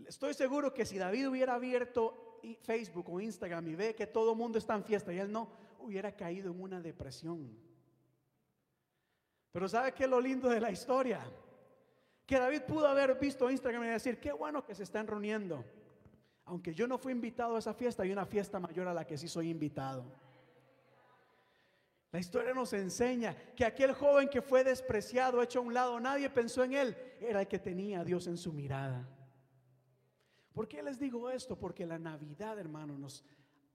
Estoy 0.07 0.35
seguro 0.35 0.75
que 0.75 0.85
si 0.85 0.99
David 0.99 1.29
hubiera 1.29 1.55
abierto 1.55 2.41
Facebook 2.63 3.09
o 3.09 3.21
Instagram 3.21 3.69
y 3.69 3.75
ve 3.75 3.95
que 3.95 4.07
todo 4.07 4.33
el 4.33 4.39
mundo 4.39 4.59
está 4.59 4.75
en 4.75 4.85
fiesta 4.85 5.13
y 5.13 5.19
él 5.19 5.33
no, 5.33 5.49
hubiera 5.81 6.13
caído 6.13 6.51
en 6.51 6.61
una 6.61 6.81
depresión. 6.81 7.57
Pero 9.53 9.69
¿sabe 9.69 9.93
qué 9.93 10.05
es 10.05 10.11
lo 10.11 10.21
lindo 10.21 10.49
de 10.49 10.61
la 10.61 10.71
historia? 10.71 11.21
Que 12.27 12.39
David 12.39 12.63
pudo 12.63 12.87
haber 12.87 13.19
visto 13.19 13.51
Instagram 13.51 13.85
y 13.85 13.89
decir, 13.89 14.19
qué 14.19 14.33
bueno 14.33 14.65
que 14.65 14.75
se 14.75 14.83
están 14.83 15.07
reuniendo. 15.07 15.65
Aunque 16.47 16.75
yo 16.75 16.87
no 16.87 16.99
fui 16.99 17.13
invitado 17.13 17.57
a 17.57 17.59
esa 17.59 17.75
fiesta, 17.75 18.03
hay 18.03 18.13
una 18.13 18.27
fiesta 18.27 18.61
mayor 18.61 18.89
a 18.89 18.95
la 18.95 19.07
que 19.07 19.17
sí 19.17 19.29
soy 19.29 19.51
invitado. 19.51 20.05
La 22.13 22.21
historia 22.21 22.55
nos 22.55 22.73
enseña 22.73 23.35
que 23.57 23.65
aquel 23.65 23.93
joven 23.93 24.29
que 24.29 24.41
fue 24.41 24.63
despreciado, 24.63 25.43
hecho 25.43 25.59
a 25.59 25.63
un 25.63 25.75
lado, 25.75 25.99
nadie 25.99 26.31
pensó 26.31 26.63
en 26.63 26.75
él, 26.75 26.97
era 27.21 27.41
el 27.41 27.49
que 27.49 27.59
tenía 27.59 28.01
a 28.01 28.05
Dios 28.05 28.27
en 28.27 28.37
su 28.37 28.53
mirada. 28.53 29.09
¿Por 30.53 30.69
qué 30.69 30.83
les 30.83 30.99
digo 30.99 31.29
esto? 31.29 31.59
Porque 31.59 31.85
la 31.85 31.99
Navidad, 31.99 32.59
hermano, 32.59 32.97
nos 32.97 33.25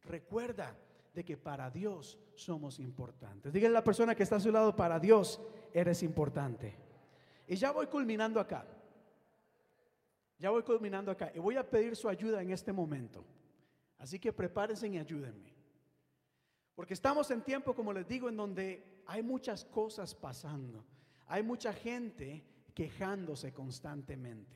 recuerda 0.03 0.77
de 1.13 1.25
que 1.25 1.35
para 1.35 1.69
Dios 1.69 2.17
somos 2.35 2.79
importantes. 2.79 3.51
Dígale 3.51 3.75
a 3.75 3.79
la 3.79 3.83
persona 3.83 4.15
que 4.15 4.23
está 4.23 4.37
a 4.37 4.39
su 4.39 4.51
lado, 4.51 4.73
para 4.73 4.99
Dios 4.99 5.41
eres 5.73 6.01
importante. 6.03 6.77
Y 7.47 7.55
ya 7.55 7.71
voy 7.71 7.87
culminando 7.87 8.39
acá. 8.39 8.65
Ya 10.39 10.49
voy 10.49 10.63
culminando 10.63 11.11
acá. 11.11 11.31
Y 11.35 11.39
voy 11.39 11.57
a 11.57 11.69
pedir 11.69 11.95
su 11.95 12.07
ayuda 12.07 12.41
en 12.41 12.51
este 12.51 12.71
momento. 12.71 13.25
Así 13.97 14.17
que 14.17 14.31
prepárense 14.31 14.87
y 14.87 14.97
ayúdenme. 14.97 15.53
Porque 16.73 16.93
estamos 16.93 17.29
en 17.29 17.41
tiempo, 17.43 17.75
como 17.75 17.91
les 17.91 18.07
digo, 18.07 18.29
en 18.29 18.37
donde 18.37 19.03
hay 19.05 19.21
muchas 19.21 19.65
cosas 19.65 20.15
pasando. 20.15 20.85
Hay 21.27 21.43
mucha 21.43 21.73
gente 21.73 22.45
quejándose 22.73 23.53
constantemente. 23.53 24.55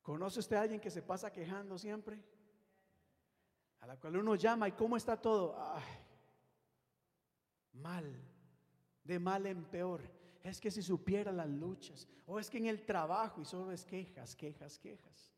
¿Conoce 0.00 0.40
usted 0.40 0.56
a 0.56 0.62
alguien 0.62 0.80
que 0.80 0.90
se 0.90 1.02
pasa 1.02 1.30
quejando 1.30 1.76
siempre? 1.76 2.18
A 3.80 3.86
la 3.86 3.98
cual 3.98 4.16
uno 4.16 4.34
llama 4.34 4.66
y 4.66 4.72
cómo 4.72 4.96
está 4.96 5.20
todo. 5.20 5.54
mal, 7.74 8.10
de 9.04 9.18
mal 9.18 9.46
en 9.46 9.62
peor. 9.64 10.19
Es 10.42 10.60
que 10.60 10.70
si 10.70 10.82
supiera 10.82 11.30
las 11.30 11.48
luchas, 11.48 12.08
o 12.26 12.38
es 12.38 12.48
que 12.48 12.58
en 12.58 12.66
el 12.66 12.84
trabajo 12.84 13.42
y 13.42 13.44
solo 13.44 13.72
es 13.72 13.84
quejas, 13.84 14.34
quejas, 14.34 14.78
quejas. 14.78 15.32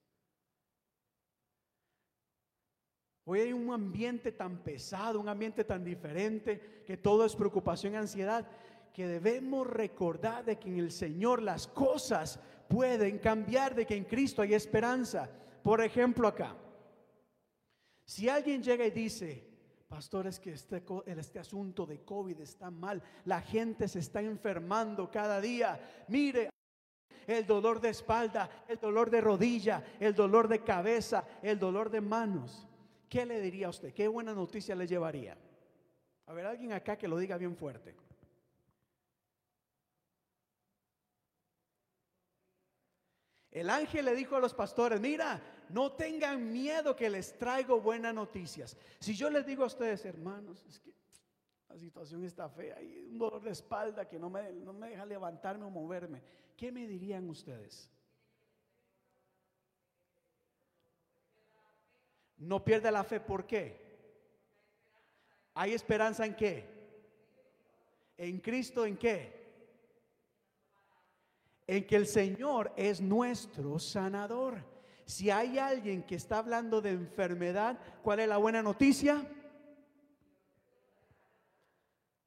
Hoy 3.25 3.41
hay 3.41 3.53
un 3.53 3.73
ambiente 3.73 4.33
tan 4.33 4.59
pesado, 4.59 5.21
un 5.21 5.29
ambiente 5.29 5.65
tan 5.65 5.85
diferente, 5.85 6.83
que 6.85 6.97
todo 6.97 7.25
es 7.25 7.37
preocupación 7.37 7.95
y 7.95 7.97
ansiedad, 7.97 8.49
que 8.93 9.07
debemos 9.07 9.67
recordar 9.67 10.45
de 10.45 10.59
que 10.59 10.69
en 10.69 10.79
el 10.79 10.91
Señor 10.91 11.41
las 11.41 11.67
cosas 11.67 12.39
pueden 12.69 13.19
cambiar, 13.19 13.75
de 13.75 13.87
que 13.87 13.97
en 13.97 14.05
Cristo 14.05 14.43
hay 14.43 14.55
esperanza. 14.55 15.31
Por 15.63 15.81
ejemplo, 15.83 16.27
acá, 16.27 16.57
si 18.05 18.29
alguien 18.29 18.63
llega 18.63 18.85
y 18.85 18.91
dice, 18.91 19.52
pastor, 19.93 20.27
es 20.27 20.41
que 20.41 20.53
este, 20.53 20.83
este 21.05 21.39
asunto 21.39 21.85
de 21.85 22.03
COVID 22.03 22.41
está 22.41 22.71
mal, 22.71 23.03
la 23.27 23.43
gente 23.43 23.87
se 23.87 23.99
está 23.99 24.23
enfermando 24.23 25.11
cada 25.11 25.39
día, 25.39 25.79
mire, 26.09 26.49
el 27.27 27.47
dolor 27.47 27.79
de 27.79 27.91
espalda, 27.91 28.65
el 28.67 28.79
dolor 28.79 29.11
de 29.11 29.21
rodilla, 29.21 29.85
el 30.01 30.15
dolor 30.15 30.49
de 30.49 30.65
cabeza, 30.65 31.25
el 31.43 31.59
dolor 31.59 31.91
de 31.91 32.01
manos. 32.01 32.67
¿qué 33.13 33.27
le 33.27 33.43
diría 33.43 33.67
a 33.67 33.69
usted? 33.69 33.93
¿Qué 33.93 34.09
buena 34.09 34.33
noticia 34.33 34.75
le 34.75 34.87
llevaría? 34.87 35.37
A 36.25 36.33
ver, 36.33 36.47
alguien 36.47 36.73
acá 36.73 36.97
que 36.97 37.07
lo 37.07 37.19
diga 37.19 37.37
bien 37.37 37.55
fuerte. 37.55 37.95
El 43.51 43.69
ángel 43.69 44.07
le 44.07 44.15
dijo 44.15 44.37
a 44.37 44.41
los 44.41 44.55
pastores, 44.55 44.99
mira, 44.99 45.43
no 45.73 45.93
tengan 45.93 46.53
miedo 46.53 46.95
que 46.95 47.09
les 47.09 47.37
traigo 47.39 47.81
buenas 47.81 48.15
noticias. 48.15 48.77
Si 49.01 49.15
yo 49.15 49.31
les 49.31 49.47
digo 49.47 49.65
a 49.65 49.69
ustedes, 49.69 50.05
hermanos, 50.05 50.63
es 50.69 50.79
que 50.79 50.93
la 51.69 51.79
situación 51.79 52.23
está 52.25 52.49
fea 52.51 52.81
y 52.83 53.07
un 53.11 53.19
dolor 53.19 53.43
de 53.43 53.53
espalda 53.53 54.07
que 54.07 54.19
no 54.19 54.29
me, 54.29 54.53
no 54.53 54.75
me 54.75 54.91
deja 54.91 55.07
levantarme 55.07 55.65
o 55.65 55.71
moverme, 55.71 56.23
¿qué 56.59 56.71
me 56.71 56.87
dirían 56.87 57.29
ustedes? 57.31 57.91
No 62.37 62.63
pierda 62.63 62.91
la 62.91 63.03
fe, 63.03 63.21
¿por 63.21 63.47
qué? 63.47 63.81
¿Hay 65.55 65.73
esperanza 65.73 66.27
en 66.27 66.35
qué? 66.35 66.69
¿En 68.19 68.41
Cristo 68.41 68.85
en 68.85 68.99
qué? 68.99 69.41
En 71.67 71.87
que 71.87 71.97
el 71.97 72.07
Señor 72.07 72.75
es 72.77 73.01
nuestro 73.01 73.79
sanador. 73.79 74.72
Si 75.05 75.31
hay 75.31 75.59
alguien 75.59 76.03
que 76.03 76.15
está 76.15 76.39
hablando 76.39 76.81
de 76.81 76.91
enfermedad, 76.91 77.79
¿cuál 78.03 78.21
es 78.21 78.29
la 78.29 78.37
buena 78.37 78.63
noticia? 78.63 79.27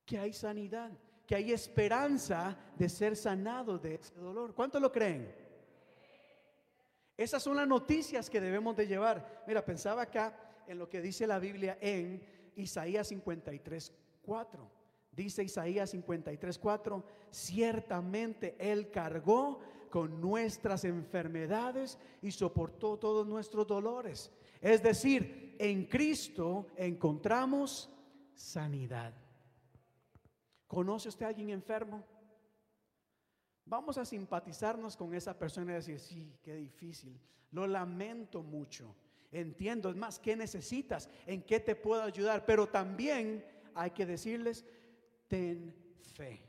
Que 0.06 0.20
hay 0.20 0.34
sanidad, 0.34 0.92
que 1.26 1.36
hay 1.36 1.52
esperanza 1.52 2.58
de 2.78 2.90
ser 2.90 3.16
sanado 3.16 3.78
de 3.80 3.96
ese 3.96 4.14
dolor. 4.16 4.54
¿Cuánto 4.54 4.80
lo 4.80 4.92
creen? 4.92 5.34
Esas 7.18 7.42
son 7.42 7.56
las 7.56 7.68
noticias 7.68 8.30
que 8.30 8.42
debemos 8.42 8.76
de 8.76 8.88
llevar. 8.88 9.44
Mira, 9.48 9.64
pensaba 9.64 10.02
acá 10.04 10.38
en 10.68 10.78
lo 10.78 10.90
que 10.90 11.02
dice 11.02 11.26
la 11.26 11.40
Biblia 11.40 11.78
en 11.80 12.22
Isaías 12.56 13.08
53, 13.08 13.94
4. 14.22 14.72
Dice 15.12 15.44
Isaías 15.44 15.92
53, 15.92 16.60
4, 16.60 17.04
ciertamente 17.32 18.56
Él 18.60 18.92
cargó 18.92 19.60
con 19.96 20.20
nuestras 20.20 20.84
enfermedades 20.84 21.98
y 22.22 22.30
soportó 22.30 23.00
todos 23.00 23.26
nuestros 23.26 23.66
dolores. 23.66 24.30
Es 24.60 24.84
decir, 24.84 25.56
en 25.58 25.86
Cristo 25.86 26.68
encontramos 26.76 27.89
sanidad. 28.34 29.14
¿Conoce 30.68 31.08
usted 31.08 31.26
a 31.26 31.30
alguien 31.30 31.50
enfermo? 31.50 32.04
Vamos 33.64 33.98
a 33.98 34.04
simpatizarnos 34.04 34.98
con 34.98 35.14
esa 35.14 35.39
persona 35.39 35.72
y 35.72 35.76
decir, 35.76 35.98
sí, 35.98 36.36
qué 36.43 36.58
difícil, 36.58 37.18
lo 37.52 37.66
lamento 37.66 38.43
mucho, 38.43 38.93
entiendo, 39.32 39.89
es 39.89 39.96
más, 39.96 40.20
¿qué 40.20 40.36
necesitas? 40.36 41.10
¿En 41.26 41.41
qué 41.41 41.62
te 41.62 41.74
puedo 41.74 42.04
ayudar? 42.04 42.46
Pero 42.46 42.68
también 42.68 43.46
hay 43.74 43.91
que 43.91 44.06
decirles, 44.06 44.66
ten 45.30 45.74
fe, 46.02 46.45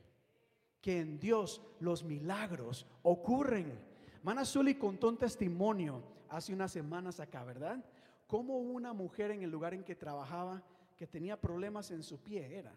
que 0.87 1.01
en 1.01 1.19
Dios 1.19 1.61
los 1.81 2.05
milagros 2.05 2.87
ocurren. 3.03 3.77
Mana 4.23 4.45
Zuli 4.45 4.77
contó 4.77 5.09
un 5.09 5.17
testimonio 5.17 6.01
hace 6.29 6.55
unas 6.55 6.71
semanas 6.71 7.19
acá, 7.19 7.43
¿verdad? 7.43 7.85
Como 8.29 8.59
una 8.59 8.93
mujer 8.93 9.33
en 9.33 9.43
el 9.43 9.51
lugar 9.51 9.75
en 9.75 9.83
que 9.83 9.97
trabajaba 9.97 10.63
que 10.97 11.09
tenía 11.09 11.41
problemas 11.41 11.91
en 11.91 12.05
su 12.05 12.23
pie 12.23 12.57
era. 12.57 12.73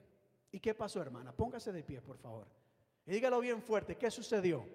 ¿Y 0.51 0.60
qué 0.60 0.74
pasó, 0.74 0.99
hermana? 0.99 1.32
Póngase 1.34 1.72
de 1.72 1.84
pie, 1.84 2.01
por 2.01 2.18
favor. 2.18 2.47
Y 3.05 3.12
dígalo 3.12 3.39
bien 3.41 3.62
fuerte, 3.62 3.95
¿qué 3.95 4.10
sucedió? 4.10 4.66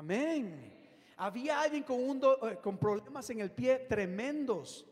Amén. 0.00 0.72
Había 1.18 1.60
alguien 1.60 1.82
con, 1.82 2.02
un 2.02 2.22
eh, 2.48 2.56
con 2.62 2.78
problemas 2.78 3.28
en 3.28 3.40
el 3.40 3.50
pie 3.50 3.80
tremendos. 3.80 4.86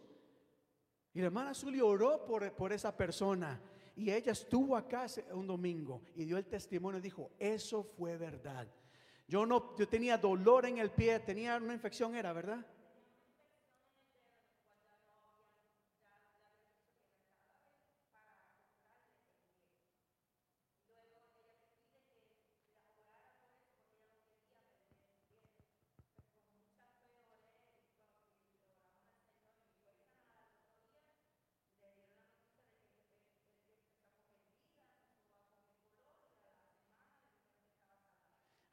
Y 1.14 1.20
la 1.20 1.28
hermana 1.28 1.54
Zully 1.54 1.80
oró 1.80 2.26
por, 2.26 2.52
por 2.52 2.74
esa 2.74 2.94
persona. 2.94 3.58
Y 3.96 4.10
ella 4.10 4.32
estuvo 4.32 4.76
acá 4.76 5.06
un 5.32 5.46
domingo 5.46 6.02
y 6.14 6.26
dio 6.26 6.36
el 6.36 6.44
testimonio 6.44 6.98
y 6.98 7.02
dijo, 7.02 7.30
eso 7.38 7.82
fue 7.82 8.18
verdad. 8.18 8.68
Yo 9.26 9.46
no, 9.46 9.74
yo 9.78 9.88
tenía 9.88 10.18
dolor 10.18 10.66
en 10.66 10.76
el 10.76 10.90
pie, 10.90 11.20
tenía 11.20 11.56
una 11.56 11.72
infección, 11.72 12.14
era, 12.14 12.34
¿verdad? 12.34 12.66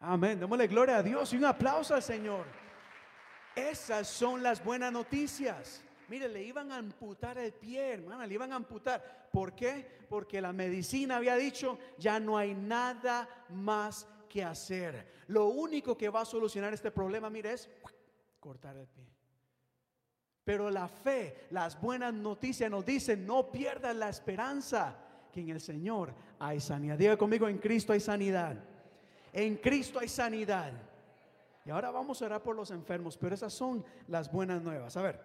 Amén. 0.08 0.39
Démosle 0.39 0.68
gloria 0.68 0.97
a 0.97 1.03
Dios 1.03 1.34
y 1.34 1.38
un 1.38 1.45
aplauso 1.45 1.95
al 1.95 2.03
Señor. 2.03 2.45
Esas 3.56 4.08
son 4.08 4.43
las 4.43 4.64
buenas 4.64 4.91
noticias. 4.91 5.84
Mire, 6.10 6.30
le 6.30 6.43
iban 6.43 6.72
a 6.72 6.78
amputar 6.78 7.39
el 7.39 7.51
pie, 7.53 7.93
hermana, 7.93 8.28
le 8.28 8.36
iban 8.36 8.53
a 8.53 8.58
amputar. 8.58 9.30
¿Por 9.32 9.56
qué? 9.56 10.06
Porque 10.08 10.39
la 10.39 10.53
medicina 10.53 11.18
había 11.18 11.36
dicho, 11.36 11.80
ya 11.97 12.20
no 12.20 12.38
hay 12.38 12.53
nada 12.53 13.28
más 13.49 14.08
que 14.30 14.43
hacer. 14.43 15.24
Lo 15.28 15.47
único 15.47 15.97
que 15.97 16.10
va 16.10 16.22
a 16.22 16.26
solucionar 16.26 16.72
este 16.72 16.91
problema, 16.91 17.32
mire, 17.32 17.53
es 17.53 17.68
cortar 18.39 18.78
el 18.78 18.88
pie. 18.88 19.08
Pero 20.43 20.70
la 20.70 20.88
fe, 20.88 21.47
las 21.49 21.82
buenas 21.82 22.14
noticias 22.14 22.70
nos 22.70 22.86
dicen, 22.86 23.26
no 23.26 23.51
pierdas 23.51 23.95
la 23.95 24.10
esperanza 24.10 24.95
que 25.34 25.41
en 25.41 25.49
el 25.49 25.60
Señor 25.60 26.14
hay 26.38 26.60
sanidad. 26.60 26.95
Diga 26.95 27.18
conmigo, 27.18 27.47
en 27.47 27.58
Cristo 27.58 27.91
hay 27.91 27.99
sanidad. 27.99 28.74
En 29.36 29.58
Cristo 29.58 30.00
hay 30.00 30.08
sanidad. 30.08 30.72
Y 31.66 31.70
ahora 31.70 31.92
vamos 31.92 32.22
a 32.22 32.26
orar 32.26 32.42
por 32.42 32.56
los 32.56 32.72
enfermos, 32.72 33.18
pero 33.18 33.36
esas 33.36 33.52
son 33.52 33.84
las 34.08 34.32
buenas 34.32 34.64
nuevas. 34.64 34.96
A 34.96 35.02
ver, 35.02 35.20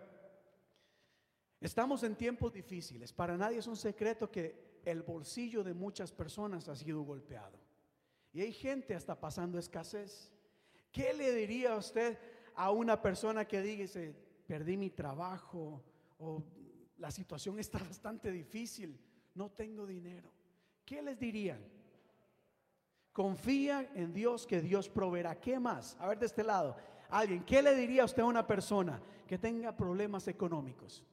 estamos 1.61 2.03
en 2.03 2.17
tiempos 2.17 2.53
difíciles. 2.53 3.13
Para 3.13 3.37
nadie 3.37 3.59
es 3.59 3.69
un 3.69 3.77
secreto 3.77 4.29
que 4.29 4.81
el 4.85 5.03
bolsillo 5.03 5.63
de 5.63 5.75
muchas 5.75 6.11
personas 6.11 6.69
ha 6.69 6.75
sido 6.75 7.03
golpeado. 7.03 7.57
Y 8.33 8.41
hay 8.41 8.53
gente 8.53 8.97
hasta 8.97 9.15
pasando 9.15 9.61
escasez. 9.61 10.33
¿Qué 10.91 11.15
le 11.15 11.33
diría 11.33 11.75
a 11.75 11.77
usted 11.77 12.19
a 12.57 12.73
una 12.73 13.01
persona 13.01 13.47
que 13.47 13.63
dice, 13.63 14.13
perdí 14.45 14.77
mi 14.77 14.91
trabajo 14.91 15.85
o 16.19 16.43
la 16.99 17.13
situación 17.13 17.61
está 17.61 17.79
bastante 17.79 18.33
difícil, 18.33 18.99
no 19.37 19.53
tengo 19.53 19.87
dinero? 19.87 20.33
¿Qué 20.85 21.01
les 21.01 21.17
dirían? 21.17 21.80
Confía 23.13 23.91
en 23.95 24.13
Dios 24.13 24.47
que 24.47 24.61
Dios 24.61 24.89
proveerá. 24.89 25.39
¿Qué 25.41 25.59
más? 25.59 25.97
A 25.99 26.09
ver 26.09 26.19
de 26.19 26.27
este 26.27 26.45
lado. 26.45 26.77
Alguien, 27.11 27.45
¿qué 27.45 27.61
le 27.61 27.75
diría 27.75 28.05
usted 28.05 28.23
a 28.23 28.27
una 28.27 28.47
persona 28.47 29.01
que 29.27 29.37
tenga 29.37 29.77
problemas 29.77 30.29
económicos? 30.29 31.05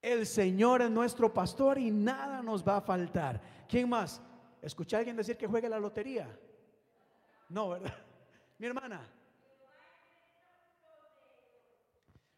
El 0.00 0.26
Señor 0.26 0.82
es 0.82 0.90
nuestro 0.90 1.32
pastor 1.32 1.78
y 1.78 1.90
nada 1.90 2.42
nos 2.42 2.66
va 2.66 2.78
a 2.78 2.80
faltar. 2.80 3.40
¿Quién 3.68 3.88
más? 3.88 4.20
¿Escuché 4.60 4.96
a 4.96 4.98
alguien 4.98 5.16
decir 5.16 5.36
que 5.36 5.46
juegue 5.46 5.68
la 5.68 5.78
lotería? 5.78 6.28
No, 7.48 7.70
¿verdad? 7.70 7.94
Mi 8.58 8.66
hermana. 8.66 9.00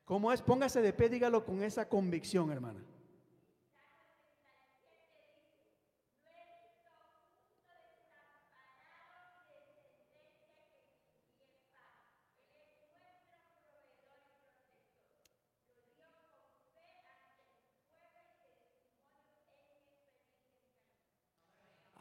¿Cómo 0.04 0.32
es? 0.32 0.40
Póngase 0.40 0.80
de 0.80 0.92
pie, 0.92 1.08
dígalo 1.08 1.44
con 1.44 1.62
esa 1.62 1.88
convicción, 1.88 2.52
hermana. 2.52 2.80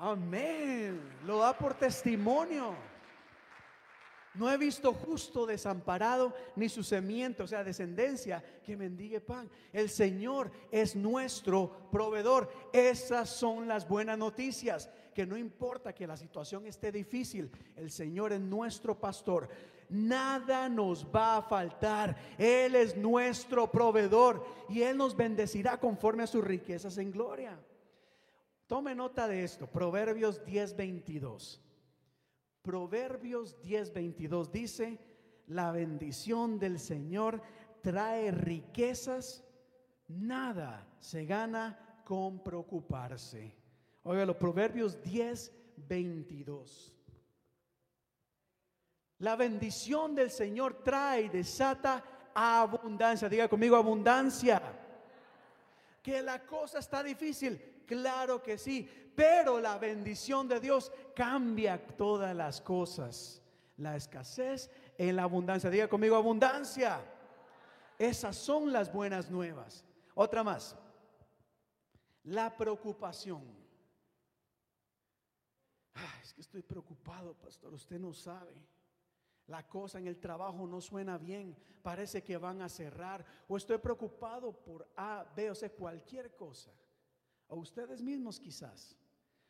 Amén. 0.06 1.01
Lo 1.26 1.39
da 1.39 1.58
por 1.58 1.74
testimonio. 1.74 2.76
No 4.36 4.51
he 4.51 4.56
visto 4.56 4.93
justo 4.93 5.47
desamparado 5.47 6.32
ni 6.56 6.70
su 6.70 6.84
semiente, 6.84 7.41
o 7.41 7.47
sea, 7.47 7.64
descendencia 7.64 8.43
que 8.64 8.78
mendigue 8.78 9.20
pan. 9.20 9.49
El 9.74 9.89
Señor 9.89 10.51
es 10.70 10.95
nuestro 10.95 11.89
proveedor. 11.89 12.51
Esas 12.72 13.32
son 13.32 13.68
las 13.68 13.88
buenas 13.88 14.16
noticias. 14.16 14.91
Que 15.16 15.26
no 15.26 15.38
importa 15.38 15.95
que 15.95 16.06
la 16.06 16.18
situación 16.18 16.68
esté 16.68 16.91
difícil, 16.91 17.49
el 17.76 17.89
Señor 17.89 18.32
es 18.32 18.41
nuestro 18.41 18.99
pastor. 18.99 19.49
Nada 19.89 20.70
nos 20.70 21.03
va 21.08 21.38
a 21.38 21.41
faltar. 21.41 22.16
Él 22.38 22.76
es 22.76 22.95
nuestro 22.95 23.72
proveedor 23.72 24.45
y 24.70 24.84
Él 24.84 24.97
nos 24.97 25.16
bendecirá 25.16 25.80
conforme 25.80 26.22
a 26.22 26.28
sus 26.28 26.43
riquezas 26.43 26.99
en 26.99 27.12
gloria. 27.12 27.58
Tome 28.68 28.95
nota 28.95 29.28
de 29.28 29.43
esto, 29.43 29.68
Proverbios 29.68 30.43
10:22. 30.43 31.61
Proverbios 32.63 33.61
10:22 33.61 34.49
dice, 34.51 34.99
la 35.47 35.72
bendición 35.72 36.57
del 36.57 36.80
Señor 36.80 37.41
trae 37.82 38.32
riquezas, 38.32 39.43
nada 40.07 40.88
se 40.99 41.26
gana 41.26 42.01
con 42.03 42.43
preocuparse. 42.43 43.55
Oiga, 44.01 44.26
los 44.26 44.38
Proverbios 44.38 44.99
10:22. 45.03 46.91
La 49.20 49.36
bendición 49.36 50.16
del 50.16 50.32
Señor 50.32 50.84
trae 50.84 51.22
y 51.22 51.30
desata 51.30 52.32
abundancia. 52.34 53.30
Diga 53.30 53.47
conmigo 53.47 53.76
abundancia. 53.76 54.61
Que 56.01 56.22
la 56.22 56.45
cosa 56.45 56.80
está 56.80 57.01
difícil. 57.01 57.74
Claro 57.86 58.41
que 58.41 58.57
sí, 58.57 58.89
pero 59.15 59.59
la 59.59 59.77
bendición 59.77 60.47
de 60.47 60.59
Dios 60.59 60.91
cambia 61.15 61.83
todas 61.95 62.36
las 62.36 62.59
cosas. 62.61 63.41
La 63.77 63.95
escasez 63.95 64.69
en 64.97 65.15
la 65.15 65.23
abundancia. 65.23 65.69
Diga 65.69 65.88
conmigo 65.88 66.15
abundancia. 66.15 66.99
Esas 67.97 68.36
son 68.36 68.71
las 68.73 68.91
buenas 68.91 69.29
nuevas. 69.29 69.86
Otra 70.13 70.43
más. 70.43 70.75
La 72.23 72.55
preocupación. 72.55 73.43
es 76.23 76.33
que 76.33 76.41
estoy 76.41 76.61
preocupado, 76.61 77.33
pastor. 77.36 77.73
Usted 77.73 77.99
no 77.99 78.13
sabe. 78.13 78.55
La 79.47 79.67
cosa 79.67 79.99
en 79.99 80.07
el 80.07 80.19
trabajo 80.19 80.65
no 80.65 80.81
suena 80.81 81.17
bien. 81.17 81.55
Parece 81.83 82.23
que 82.23 82.36
van 82.36 82.61
a 82.61 82.69
cerrar. 82.69 83.23
O 83.47 83.55
estoy 83.55 83.77
preocupado 83.77 84.51
por 84.51 84.89
A, 84.97 85.25
B, 85.36 85.51
o 85.51 85.55
C, 85.55 85.69
cualquier 85.71 86.36
cosa 86.36 86.71
o 87.48 87.58
ustedes 87.58 88.02
mismos 88.02 88.39
quizás, 88.39 88.96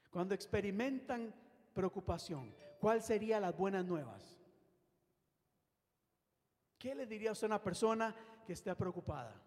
cuando 0.10 0.34
experimentan 0.34 1.34
preocupación, 1.74 2.54
¿cuál 2.80 3.02
sería 3.02 3.40
las 3.40 3.56
buenas 3.56 3.86
nuevas? 3.86 4.38
¿Qué 6.78 6.94
le 6.96 7.06
diría 7.06 7.32
a 7.32 7.46
una 7.46 7.62
persona 7.62 8.16
que 8.46 8.54
esté 8.54 8.74
preocupada? 8.76 9.42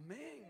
Amén. 0.00 0.44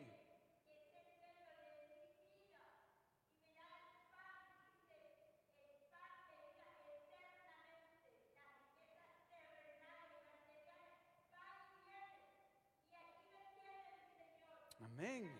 Amén. 14.85 15.31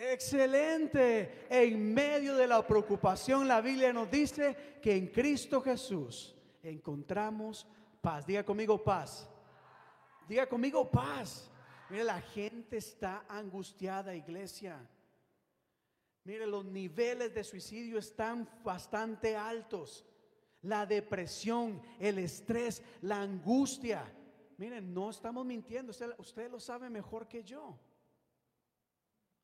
Excelente. 0.00 1.46
En 1.50 1.92
medio 1.92 2.36
de 2.36 2.46
la 2.46 2.64
preocupación, 2.64 3.48
la 3.48 3.60
Biblia 3.60 3.92
nos 3.92 4.08
dice 4.10 4.78
que 4.80 4.94
en 4.94 5.08
Cristo 5.08 5.60
Jesús 5.60 6.36
encontramos 6.62 7.66
paz. 8.00 8.24
Diga 8.24 8.44
conmigo 8.44 8.82
paz. 8.82 9.28
Diga 10.28 10.48
conmigo 10.48 10.88
paz. 10.88 11.50
Mire, 11.90 12.04
la 12.04 12.20
gente 12.20 12.76
está 12.76 13.24
angustiada, 13.28 14.14
iglesia. 14.14 14.78
Mire, 16.22 16.46
los 16.46 16.64
niveles 16.64 17.34
de 17.34 17.42
suicidio 17.42 17.98
están 17.98 18.48
bastante 18.62 19.36
altos. 19.36 20.04
La 20.62 20.86
depresión, 20.86 21.82
el 21.98 22.18
estrés, 22.18 22.82
la 23.00 23.22
angustia. 23.22 24.04
Miren, 24.58 24.92
no 24.94 25.10
estamos 25.10 25.44
mintiendo. 25.44 25.90
Usted, 25.90 26.14
usted 26.18 26.50
lo 26.50 26.60
sabe 26.60 26.88
mejor 26.88 27.26
que 27.26 27.42
yo. 27.42 27.78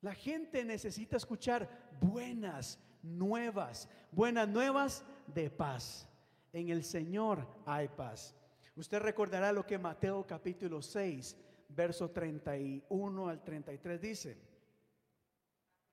La 0.04 0.14
gente 0.14 0.62
necesita 0.66 1.16
escuchar 1.16 1.66
buenas 1.98 2.78
nuevas, 3.02 3.88
buenas 4.12 4.46
nuevas 4.46 5.02
de 5.26 5.48
paz. 5.48 6.06
En 6.52 6.68
el 6.68 6.84
Señor 6.84 7.48
hay 7.64 7.88
paz. 7.88 8.36
Usted 8.76 8.98
recordará 8.98 9.50
lo 9.50 9.64
que 9.64 9.78
Mateo 9.78 10.26
capítulo 10.26 10.82
6, 10.82 11.34
verso 11.70 12.10
31 12.10 13.28
al 13.30 13.42
33 13.42 13.98
dice. 13.98 14.36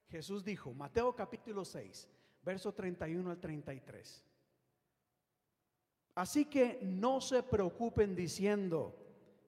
Jesús 0.09 0.43
dijo, 0.43 0.73
Mateo 0.73 1.15
capítulo 1.15 1.63
6, 1.63 2.09
verso 2.43 2.73
31 2.73 3.31
al 3.31 3.39
33. 3.39 4.25
Así 6.15 6.43
que 6.43 6.79
no 6.81 7.21
se 7.21 7.43
preocupen 7.43 8.13
diciendo, 8.13 8.93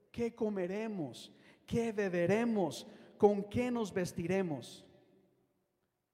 ¿qué 0.09 0.33
comeremos? 0.33 1.33
¿Qué 1.67 1.91
beberemos? 1.91 2.87
¿Con 3.17 3.43
qué 3.49 3.71
nos 3.71 3.93
vestiremos? 3.93 4.85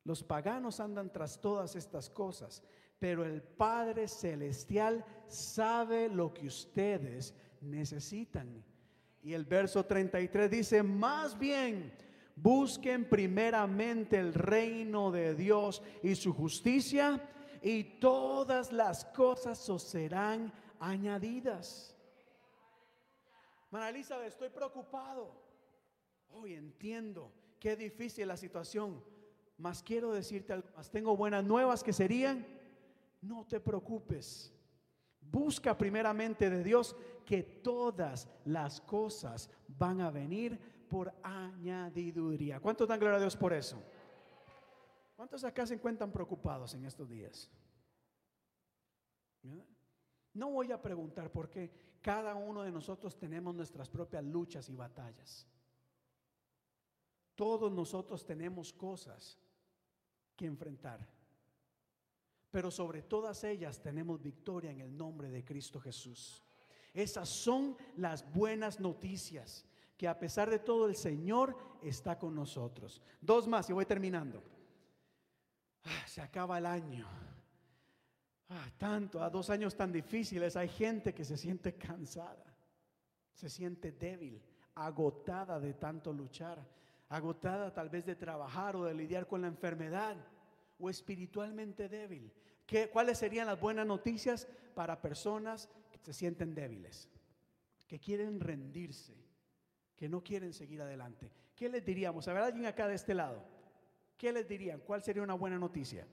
Los 0.03 0.23
paganos 0.23 0.79
andan 0.79 1.11
tras 1.11 1.39
todas 1.39 1.75
estas 1.75 2.09
cosas 2.09 2.63
pero 2.99 3.23
el 3.23 3.41
Padre 3.41 4.07
Celestial 4.07 5.03
sabe 5.27 6.09
lo 6.09 6.33
que 6.33 6.47
ustedes 6.47 7.33
necesitan. 7.61 8.63
Y 9.23 9.33
el 9.33 9.45
verso 9.45 9.85
33 9.85 10.51
dice, 10.51 10.83
más 10.83 11.39
bien, 11.39 11.93
busquen 12.35 13.07
primeramente 13.07 14.17
el 14.17 14.33
reino 14.33 15.11
de 15.11 15.33
Dios 15.33 15.81
y 16.03 16.15
su 16.15 16.33
justicia, 16.33 17.25
y 17.61 17.83
todas 17.99 18.71
las 18.71 19.05
cosas 19.05 19.69
os 19.69 19.83
serán 19.83 20.53
añadidas. 20.79 21.95
Mana 23.71 23.89
Elizabeth, 23.89 24.27
estoy 24.27 24.49
preocupado. 24.49 25.48
Hoy 26.29 26.53
entiendo 26.53 27.31
qué 27.59 27.75
difícil 27.75 28.27
la 28.27 28.37
situación, 28.37 29.03
mas 29.57 29.83
quiero 29.83 30.11
decirte 30.11 30.53
algo 30.53 30.69
más. 30.75 30.89
Tengo 30.89 31.15
buenas 31.17 31.43
nuevas 31.43 31.83
que 31.83 31.93
serían 31.93 32.45
no 33.21 33.45
te 33.45 33.59
preocupes. 33.59 34.53
Busca 35.19 35.77
primeramente 35.77 36.49
de 36.49 36.63
Dios 36.63 36.95
que 37.25 37.43
todas 37.43 38.29
las 38.45 38.81
cosas 38.81 39.49
van 39.67 40.01
a 40.01 40.09
venir 40.09 40.57
por 40.89 41.13
añadiduría. 41.21 42.59
¿Cuánto 42.59 42.87
dan 42.87 42.99
gloria 42.99 43.17
a 43.17 43.21
Dios 43.21 43.35
por 43.35 43.53
eso? 43.53 43.81
¿Cuántos 45.15 45.43
acá 45.43 45.65
se 45.65 45.75
encuentran 45.75 46.11
preocupados 46.11 46.73
en 46.73 46.85
estos 46.85 47.09
días? 47.09 47.51
No 50.33 50.49
voy 50.51 50.71
a 50.71 50.81
preguntar 50.81 51.31
por 51.31 51.49
qué 51.49 51.71
cada 52.01 52.35
uno 52.35 52.63
de 52.63 52.71
nosotros 52.71 53.17
tenemos 53.17 53.53
nuestras 53.53 53.89
propias 53.89 54.23
luchas 54.23 54.69
y 54.69 54.75
batallas. 54.75 55.45
Todos 57.39 57.71
nosotros 57.71 58.25
tenemos 58.25 58.73
cosas 58.73 59.39
que 60.35 60.45
enfrentar. 60.45 60.99
Pero 62.51 62.69
sobre 62.69 63.01
todas 63.01 63.45
ellas 63.45 63.81
tenemos 63.81 64.21
victoria 64.21 64.71
en 64.71 64.81
el 64.81 64.97
nombre 64.97 65.29
de 65.29 65.45
Cristo 65.45 65.79
Jesús. 65.79 66.43
Esas 66.93 67.29
son 67.29 67.77
las 67.95 68.29
buenas 68.33 68.81
noticias, 68.81 69.65
que 69.95 70.05
a 70.05 70.19
pesar 70.19 70.49
de 70.49 70.59
todo 70.59 70.85
el 70.85 70.97
Señor 70.97 71.55
está 71.81 72.19
con 72.19 72.35
nosotros. 72.35 73.01
Dos 73.21 73.47
más 73.47 73.69
y 73.69 73.73
voy 73.73 73.85
terminando. 73.85 74.43
Ah, 75.85 76.03
se 76.07 76.19
acaba 76.19 76.57
el 76.57 76.65
año. 76.65 77.07
Ah, 78.49 78.69
tanto, 78.77 79.23
a 79.23 79.29
dos 79.29 79.49
años 79.49 79.77
tan 79.77 79.93
difíciles, 79.93 80.57
hay 80.57 80.67
gente 80.67 81.13
que 81.13 81.23
se 81.23 81.37
siente 81.37 81.77
cansada, 81.77 82.53
se 83.31 83.49
siente 83.49 83.93
débil, 83.93 84.43
agotada 84.75 85.57
de 85.57 85.75
tanto 85.75 86.11
luchar, 86.11 86.78
agotada 87.09 87.73
tal 87.73 87.89
vez 87.89 88.05
de 88.05 88.15
trabajar 88.15 88.75
o 88.75 88.85
de 88.85 88.93
lidiar 88.93 89.27
con 89.27 89.41
la 89.41 89.47
enfermedad 89.47 90.15
o 90.77 90.89
espiritualmente 90.89 91.89
débil. 91.89 92.31
¿Qué, 92.65 92.89
¿Cuáles 92.89 93.17
serían 93.17 93.47
las 93.47 93.59
buenas 93.59 93.85
noticias 93.85 94.47
para 94.75 95.01
personas 95.01 95.69
que 95.91 95.97
se 95.97 96.13
sienten 96.13 96.53
débiles, 96.53 97.09
que 97.87 97.99
quieren 97.99 98.39
rendirse, 98.39 99.15
que 99.95 100.07
no 100.07 100.23
quieren 100.23 100.53
seguir 100.53 100.81
adelante? 100.81 101.31
¿Qué 101.55 101.67
les 101.67 101.83
diríamos? 101.83 102.27
A 102.27 102.33
ver, 102.33 102.43
alguien 102.43 102.67
acá 102.67 102.87
de 102.87 102.95
este 102.95 103.15
lado, 103.15 103.43
¿qué 104.15 104.31
les 104.31 104.47
dirían? 104.47 104.79
¿Cuál 104.79 105.01
sería 105.01 105.23
una 105.23 105.33
buena 105.33 105.57
noticia? 105.57 106.07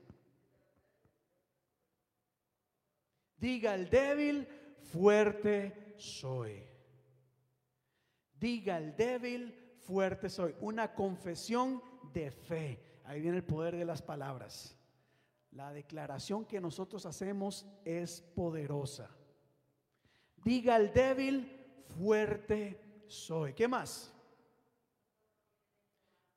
Diga 3.37 3.75
el 3.75 3.87
débil, 3.87 4.47
fuerte 4.91 5.93
soy. 5.97 6.63
Diga 8.39 8.77
el 8.77 8.95
débil, 8.95 9.66
fuerte 9.87 10.29
soy. 10.29 10.53
Una 10.59 10.93
confesión 10.93 11.81
de 12.13 12.29
fe. 12.29 12.79
Ahí 13.05 13.21
viene 13.21 13.37
el 13.37 13.43
poder 13.43 13.75
de 13.77 13.85
las 13.85 14.01
palabras. 14.01 14.77
La 15.51 15.71
declaración 15.71 16.45
que 16.45 16.59
nosotros 16.59 17.05
hacemos 17.05 17.65
es 17.85 18.21
poderosa. 18.21 19.09
Diga 20.43 20.75
al 20.75 20.93
débil, 20.93 21.83
fuerte 21.97 23.03
soy. 23.07 23.53
¿Qué 23.53 23.67
más? 23.67 24.13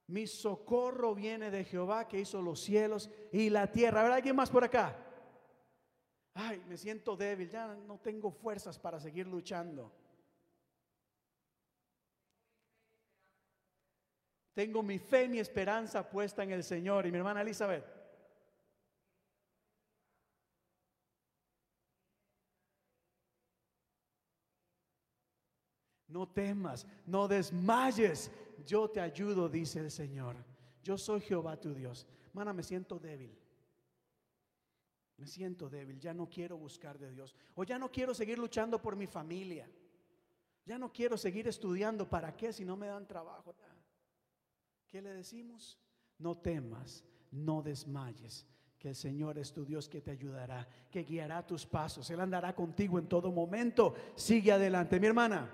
Mi 0.06 0.26
socorro 0.26 1.14
viene 1.14 1.50
de 1.50 1.64
Jehová 1.64 2.08
que 2.08 2.20
hizo 2.20 2.40
los 2.40 2.60
cielos 2.60 3.10
y 3.32 3.50
la 3.50 3.70
tierra. 3.70 4.02
¿Habrá 4.02 4.14
alguien 4.16 4.36
más 4.36 4.50
por 4.50 4.64
acá? 4.64 4.96
Ay, 6.34 6.62
me 6.68 6.76
siento 6.76 7.16
débil, 7.16 7.50
ya 7.50 7.74
no 7.74 7.98
tengo 7.98 8.30
fuerzas 8.30 8.78
para 8.78 9.00
seguir 9.00 9.26
luchando. 9.26 9.92
Tengo 14.60 14.82
mi 14.82 14.98
fe 14.98 15.26
mi 15.26 15.38
esperanza 15.38 16.06
puesta 16.06 16.42
en 16.42 16.50
el 16.50 16.62
Señor. 16.62 17.06
Y 17.06 17.10
mi 17.10 17.16
hermana 17.16 17.40
Elizabeth. 17.40 17.82
No 26.08 26.28
temas, 26.28 26.86
no 27.06 27.26
desmayes. 27.26 28.30
Yo 28.66 28.90
te 28.90 29.00
ayudo, 29.00 29.48
dice 29.48 29.80
el 29.80 29.90
Señor. 29.90 30.36
Yo 30.82 30.98
soy 30.98 31.22
Jehová 31.22 31.58
tu 31.58 31.72
Dios. 31.72 32.06
Hermana, 32.26 32.52
me 32.52 32.62
siento 32.62 32.98
débil. 32.98 33.34
Me 35.16 35.26
siento 35.26 35.70
débil, 35.70 35.98
ya 35.98 36.12
no 36.12 36.28
quiero 36.28 36.58
buscar 36.58 36.98
de 36.98 37.10
Dios. 37.10 37.34
O 37.54 37.64
ya 37.64 37.78
no 37.78 37.90
quiero 37.90 38.12
seguir 38.12 38.38
luchando 38.38 38.78
por 38.78 38.94
mi 38.94 39.06
familia. 39.06 39.66
Ya 40.66 40.76
no 40.76 40.92
quiero 40.92 41.16
seguir 41.16 41.48
estudiando. 41.48 42.06
¿Para 42.06 42.36
qué 42.36 42.52
si 42.52 42.66
no 42.66 42.76
me 42.76 42.88
dan 42.88 43.06
trabajo? 43.06 43.54
¿Qué 44.90 45.00
le 45.00 45.12
decimos? 45.12 45.78
No 46.18 46.36
temas, 46.36 47.04
no 47.30 47.62
desmayes, 47.62 48.44
que 48.76 48.88
el 48.88 48.96
Señor 48.96 49.38
es 49.38 49.52
tu 49.52 49.64
Dios 49.64 49.88
que 49.88 50.00
te 50.00 50.10
ayudará, 50.10 50.66
que 50.90 51.04
guiará 51.04 51.46
tus 51.46 51.64
pasos. 51.64 52.10
Él 52.10 52.20
andará 52.20 52.54
contigo 52.54 52.98
en 52.98 53.06
todo 53.06 53.30
momento. 53.30 53.94
Sigue 54.16 54.50
adelante, 54.50 54.98
mi 54.98 55.06
hermana. 55.06 55.48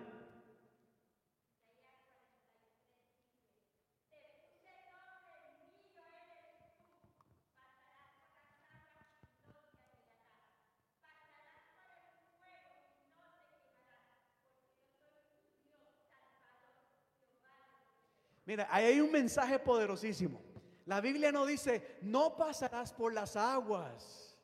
Mira, 18.57 18.69
ahí 18.71 18.87
hay 18.87 19.01
un 19.03 19.13
mensaje 19.13 19.59
poderosísimo. 19.59 20.41
La 20.87 21.03
Biblia 21.03 21.31
no 21.31 21.45
dice, 21.45 21.99
no 22.01 22.39
pasarás 22.39 22.91
por 22.91 23.13
las 23.13 23.37
aguas, 23.37 24.35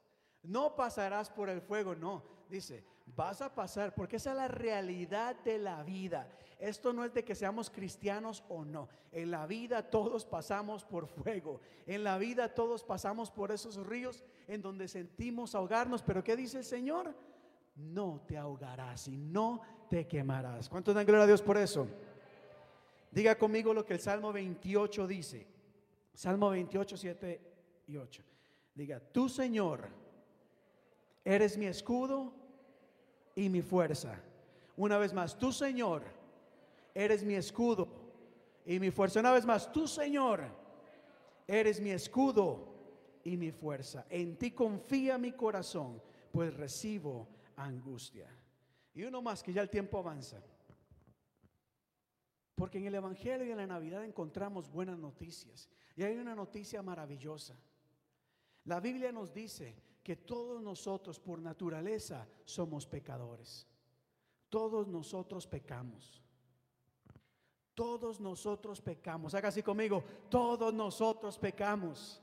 no 0.42 0.76
pasarás 0.76 1.30
por 1.30 1.48
el 1.48 1.62
fuego, 1.62 1.94
no. 1.94 2.22
Dice, 2.50 2.84
vas 3.06 3.40
a 3.40 3.54
pasar, 3.54 3.94
porque 3.94 4.16
esa 4.16 4.32
es 4.32 4.36
la 4.36 4.48
realidad 4.48 5.34
de 5.36 5.56
la 5.56 5.82
vida. 5.82 6.30
Esto 6.58 6.92
no 6.92 7.06
es 7.06 7.14
de 7.14 7.24
que 7.24 7.34
seamos 7.34 7.70
cristianos 7.70 8.44
o 8.50 8.66
no. 8.66 8.90
En 9.12 9.30
la 9.30 9.46
vida 9.46 9.88
todos 9.88 10.26
pasamos 10.26 10.84
por 10.84 11.06
fuego. 11.06 11.62
En 11.86 12.04
la 12.04 12.18
vida 12.18 12.52
todos 12.52 12.84
pasamos 12.84 13.30
por 13.30 13.50
esos 13.50 13.78
ríos 13.78 14.22
en 14.46 14.60
donde 14.60 14.88
sentimos 14.88 15.54
ahogarnos. 15.54 16.02
Pero 16.02 16.22
¿qué 16.22 16.36
dice 16.36 16.58
el 16.58 16.64
Señor? 16.64 17.14
No 17.76 18.20
te 18.28 18.36
ahogarás 18.36 19.08
y 19.08 19.16
no 19.16 19.62
te 19.88 20.06
quemarás. 20.06 20.68
¿Cuánto 20.68 20.92
dan 20.92 21.06
gloria 21.06 21.24
a 21.24 21.28
Dios 21.28 21.40
por 21.40 21.56
eso? 21.56 21.88
Diga 23.12 23.36
conmigo 23.36 23.74
lo 23.74 23.84
que 23.84 23.92
el 23.92 24.00
Salmo 24.00 24.32
28 24.32 25.06
dice. 25.06 25.46
Salmo 26.14 26.50
28, 26.50 26.96
7 26.96 27.40
y 27.86 27.96
8. 27.96 28.22
Diga, 28.74 29.00
tú 29.00 29.28
Señor, 29.28 29.86
eres 31.22 31.58
mi 31.58 31.66
escudo 31.66 32.32
y 33.34 33.50
mi 33.50 33.60
fuerza. 33.60 34.18
Una 34.78 34.96
vez 34.96 35.12
más, 35.12 35.38
tú 35.38 35.52
Señor, 35.52 36.02
eres 36.94 37.22
mi 37.22 37.34
escudo 37.34 37.86
y 38.64 38.80
mi 38.80 38.90
fuerza. 38.90 39.20
Una 39.20 39.32
vez 39.32 39.44
más, 39.44 39.70
tú 39.70 39.86
Señor, 39.86 40.44
eres 41.46 41.80
mi 41.82 41.90
escudo 41.90 42.72
y 43.24 43.36
mi 43.36 43.50
fuerza. 43.50 44.06
En 44.08 44.38
ti 44.38 44.52
confía 44.52 45.18
mi 45.18 45.32
corazón, 45.32 46.00
pues 46.32 46.54
recibo 46.54 47.28
angustia. 47.56 48.26
Y 48.94 49.04
uno 49.04 49.20
más 49.20 49.42
que 49.42 49.52
ya 49.52 49.60
el 49.60 49.68
tiempo 49.68 49.98
avanza. 49.98 50.42
Porque 52.54 52.78
en 52.78 52.86
el 52.86 52.94
Evangelio 52.94 53.46
y 53.46 53.50
en 53.50 53.56
la 53.56 53.66
Navidad 53.66 54.04
encontramos 54.04 54.70
buenas 54.70 54.98
noticias. 54.98 55.68
Y 55.96 56.02
hay 56.02 56.16
una 56.16 56.34
noticia 56.34 56.82
maravillosa. 56.82 57.56
La 58.64 58.80
Biblia 58.80 59.10
nos 59.10 59.32
dice 59.32 59.76
que 60.02 60.16
todos 60.16 60.62
nosotros 60.62 61.18
por 61.18 61.40
naturaleza 61.40 62.28
somos 62.44 62.86
pecadores. 62.86 63.66
Todos 64.48 64.86
nosotros 64.86 65.46
pecamos. 65.46 66.22
Todos 67.74 68.20
nosotros 68.20 68.80
pecamos. 68.80 69.34
Haga 69.34 69.48
así 69.48 69.62
conmigo. 69.62 70.04
Todos 70.28 70.74
nosotros 70.74 71.38
pecamos. 71.38 72.22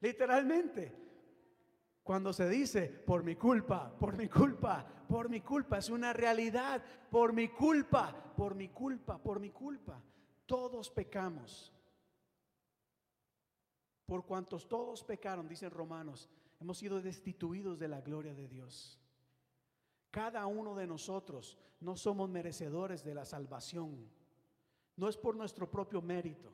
Literalmente. 0.00 0.94
Cuando 2.02 2.32
se 2.32 2.48
dice, 2.48 2.88
por 2.88 3.22
mi 3.22 3.36
culpa, 3.36 3.96
por 3.96 4.16
mi 4.16 4.28
culpa, 4.28 4.86
por 5.10 5.28
mi 5.28 5.40
culpa, 5.40 5.78
es 5.78 5.90
una 5.90 6.12
realidad, 6.12 6.80
por 7.10 7.32
mi 7.32 7.48
culpa, 7.48 8.14
por 8.36 8.54
mi 8.54 8.68
culpa, 8.68 9.18
por 9.18 9.40
mi 9.40 9.50
culpa. 9.50 10.00
Todos 10.46 10.88
pecamos. 10.88 11.72
Por 14.06 14.24
cuantos 14.24 14.68
todos 14.68 15.02
pecaron, 15.02 15.48
dicen 15.48 15.72
Romanos, 15.72 16.28
hemos 16.60 16.78
sido 16.78 17.02
destituidos 17.02 17.76
de 17.80 17.88
la 17.88 18.00
gloria 18.00 18.34
de 18.34 18.46
Dios. 18.46 19.00
Cada 20.12 20.46
uno 20.46 20.76
de 20.76 20.86
nosotros 20.86 21.58
no 21.80 21.96
somos 21.96 22.30
merecedores 22.30 23.02
de 23.02 23.14
la 23.16 23.24
salvación. 23.24 24.08
No 24.94 25.08
es 25.08 25.16
por 25.16 25.34
nuestro 25.34 25.68
propio 25.68 26.00
mérito. 26.00 26.52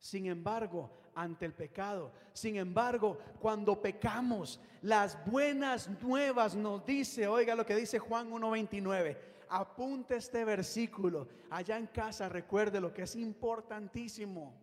Sin 0.00 0.26
embargo, 0.26 0.90
ante 1.14 1.44
el 1.44 1.52
pecado. 1.52 2.12
Sin 2.32 2.56
embargo, 2.56 3.18
cuando 3.38 3.80
pecamos, 3.80 4.58
las 4.82 5.22
buenas 5.26 5.88
nuevas 6.02 6.54
nos 6.54 6.84
dice, 6.86 7.28
oiga 7.28 7.54
lo 7.54 7.66
que 7.66 7.76
dice 7.76 7.98
Juan 7.98 8.30
1.29, 8.30 9.18
apunte 9.50 10.16
este 10.16 10.44
versículo, 10.44 11.28
allá 11.50 11.76
en 11.76 11.88
casa 11.88 12.28
recuerde 12.28 12.80
lo 12.80 12.94
que 12.94 13.02
es 13.02 13.14
importantísimo. 13.16 14.54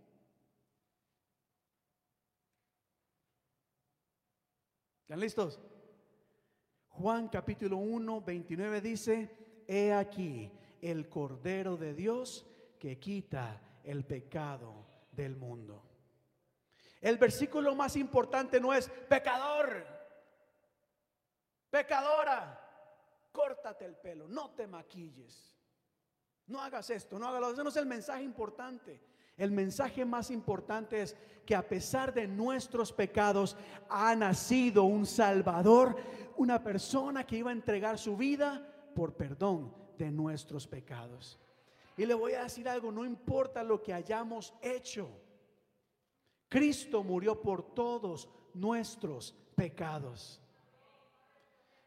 ¿Están 5.01 5.19
listos? 5.19 5.59
Juan 6.89 7.29
capítulo 7.29 7.77
1, 7.77 8.21
29 8.21 8.81
dice, 8.81 9.63
he 9.67 9.93
aquí 9.93 10.51
el 10.81 11.07
Cordero 11.07 11.77
de 11.77 11.93
Dios 11.93 12.45
que 12.79 12.97
quita 12.97 13.61
el 13.83 14.03
pecado 14.03 14.86
del 15.17 15.35
mundo. 15.35 15.83
El 17.01 17.17
versículo 17.17 17.75
más 17.75 17.95
importante 17.95 18.59
no 18.59 18.73
es 18.73 18.89
pecador, 19.09 19.85
pecadora, 21.69 22.63
córtate 23.31 23.85
el 23.85 23.95
pelo, 23.97 24.27
no 24.27 24.51
te 24.51 24.65
maquilles, 24.65 25.55
no 26.47 26.61
hagas 26.61 26.89
esto, 26.89 27.19
no 27.19 27.27
hagas 27.27 27.41
lo 27.41 27.51
Ese 27.51 27.63
no 27.63 27.69
es 27.69 27.75
el 27.75 27.85
mensaje 27.85 28.23
importante. 28.23 29.01
El 29.35 29.51
mensaje 29.51 30.03
más 30.03 30.31
importante 30.31 31.01
es 31.01 31.15
que 31.45 31.55
a 31.55 31.67
pesar 31.67 32.11
de 32.11 32.27
nuestros 32.27 32.91
pecados 32.91 33.55
ha 33.87 34.15
nacido 34.15 34.83
un 34.83 35.05
Salvador, 35.05 35.95
una 36.37 36.63
persona 36.63 37.25
que 37.25 37.37
iba 37.37 37.51
a 37.51 37.53
entregar 37.53 37.99
su 37.99 38.17
vida 38.17 38.67
por 38.95 39.15
perdón 39.15 39.71
de 39.97 40.09
nuestros 40.09 40.65
pecados. 40.65 41.39
Y 41.97 42.05
le 42.05 42.13
voy 42.13 42.33
a 42.33 42.43
decir 42.43 42.69
algo, 42.69 42.91
no 42.91 43.03
importa 43.03 43.63
lo 43.63 43.81
que 43.81 43.93
hayamos 43.93 44.53
hecho. 44.61 45.09
Cristo 46.47 47.03
murió 47.03 47.41
por 47.41 47.73
todos 47.73 48.29
nuestros 48.53 49.35
pecados. 49.55 50.39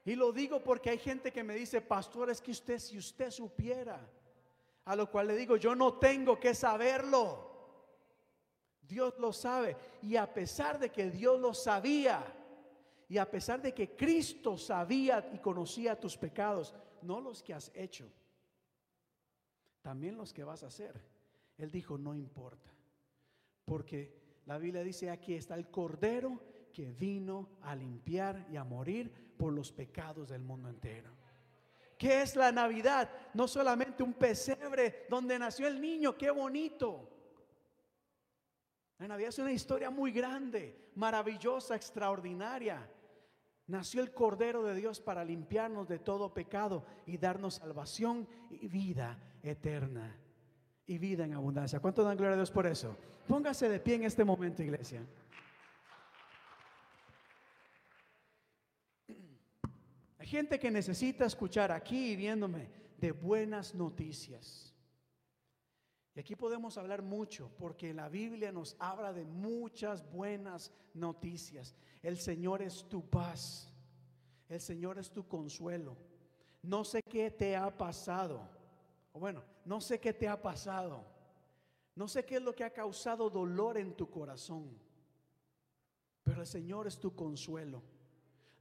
Y 0.05 0.17
lo 0.17 0.33
digo 0.33 0.63
porque 0.63 0.91
hay 0.91 0.99
gente 0.99 1.33
que 1.33 1.45
me 1.45 1.55
dice, 1.55 1.81
pastor, 1.81 2.31
es 2.31 2.41
que 2.41 2.51
usted, 2.51 2.79
si 2.79 2.99
usted 2.99 3.31
supiera, 3.31 4.01
a 4.85 4.97
lo 4.97 5.11
cual 5.11 5.29
le 5.29 5.37
digo, 5.37 5.57
yo 5.57 5.75
no 5.75 5.95
tengo 5.95 6.41
que 6.41 6.55
saberlo. 6.55 7.49
Dios 8.83 9.15
lo 9.19 9.33
sabe. 9.33 9.77
Y 10.03 10.17
a 10.17 10.35
pesar 10.35 10.81
de 10.81 10.91
que 10.91 11.11
Dios 11.11 11.39
lo 11.39 11.55
sabía, 11.55 12.25
y 13.09 13.19
a 13.19 13.31
pesar 13.31 13.63
de 13.63 13.73
que 13.73 13.95
Cristo 13.95 14.57
sabía 14.57 15.31
y 15.33 15.39
conocía 15.39 15.99
tus 15.99 16.17
pecados, 16.17 16.75
no 17.03 17.21
los 17.21 17.43
que 17.43 17.55
has 17.55 17.71
hecho, 17.75 18.11
también 19.83 20.17
los 20.17 20.33
que 20.33 20.45
vas 20.45 20.63
a 20.63 20.69
hacer. 20.69 21.01
Él 21.59 21.71
dijo, 21.71 21.99
no 21.99 22.15
importa, 22.15 22.71
porque 23.65 24.41
la 24.47 24.59
Biblia 24.59 24.83
dice, 24.83 25.11
aquí 25.11 25.35
está 25.35 25.55
el 25.55 25.71
Cordero 25.71 26.41
que 26.73 26.93
vino 26.93 27.51
a 27.63 27.75
limpiar 27.75 28.47
y 28.51 28.57
a 28.57 28.65
morir 28.65 29.35
por 29.37 29.53
los 29.53 29.73
pecados 29.73 30.31
del 30.31 30.43
mundo 30.43 30.69
entero. 30.69 31.11
¿Qué 31.99 32.23
es 32.23 32.35
la 32.35 32.51
Navidad? 32.51 33.11
No 33.35 33.47
solamente 33.47 34.03
un 34.03 34.15
pesebre 34.15 35.07
donde 35.11 35.39
nació 35.39 35.67
el 35.67 35.81
niño, 35.81 36.17
qué 36.17 36.31
bonito. 36.31 37.11
La 38.99 39.09
Navidad 39.09 39.29
es 39.29 39.39
una 39.39 39.53
historia 39.53 39.91
muy 39.91 40.11
grande, 40.11 40.91
maravillosa, 40.95 41.77
extraordinaria. 41.77 42.91
Nació 43.71 44.03
el 44.03 44.13
Cordero 44.13 44.65
de 44.65 44.75
Dios 44.75 45.01
para 45.01 45.25
limpiarnos 45.25 45.87
de 45.87 46.01
todo 46.01 46.35
pecado 46.35 46.85
y 47.07 47.19
darnos 47.19 47.55
salvación 47.55 48.27
y 48.51 48.67
vida 48.67 49.17
eterna 49.45 50.19
y 50.89 50.99
vida 50.99 51.25
en 51.25 51.35
abundancia. 51.35 51.79
¿Cuánto 51.79 52.03
dan 52.03 52.17
gloria 52.17 52.33
a 52.33 52.37
Dios 52.37 52.51
por 52.51 52.67
eso? 52.67 52.97
Póngase 53.29 53.69
de 53.69 53.79
pie 53.79 53.95
en 53.95 54.03
este 54.03 54.25
momento, 54.25 54.61
iglesia. 54.61 55.07
Hay 60.19 60.27
gente 60.27 60.59
que 60.59 60.73
necesita 60.73 61.25
escuchar 61.25 61.71
aquí 61.71 62.17
viéndome 62.17 62.69
de 62.99 63.13
buenas 63.13 63.73
noticias. 63.73 64.70
Y 66.15 66.21
aquí 66.21 66.35
podemos 66.35 66.77
hablar 66.77 67.03
mucho 67.03 67.51
porque 67.57 67.95
la 67.95 68.09
Biblia 68.09 68.51
nos 68.51 68.77
habla 68.79 69.13
de 69.13 69.25
muchas 69.25 70.11
buenas 70.11 70.73
noticias. 70.93 71.75
El 72.03 72.19
Señor 72.19 72.63
es 72.63 72.89
tu 72.89 73.09
paz. 73.09 73.73
El 74.49 74.61
Señor 74.61 74.99
es 74.99 75.11
tu 75.11 75.27
consuelo. 75.29 75.97
No 76.63 76.85
sé 76.85 77.03
qué 77.03 77.31
te 77.31 77.57
ha 77.57 77.77
pasado. 77.77 78.41
O 79.13 79.21
bueno, 79.21 79.43
no 79.65 79.81
sé 79.81 80.01
qué 80.01 80.13
te 80.13 80.29
ha 80.29 80.41
pasado. 80.41 81.05
No 81.95 82.09
sé 82.09 82.25
qué 82.25 82.37
es 82.37 82.43
lo 82.43 82.55
que 82.55 82.65
ha 82.65 82.73
causado 82.73 83.31
dolor 83.31 83.79
en 83.79 83.95
tu 83.95 84.11
corazón. 84.11 84.77
Pero 86.25 86.41
el 86.41 86.47
Señor 86.47 86.87
es 86.87 86.99
tu 86.99 87.15
consuelo. 87.15 87.83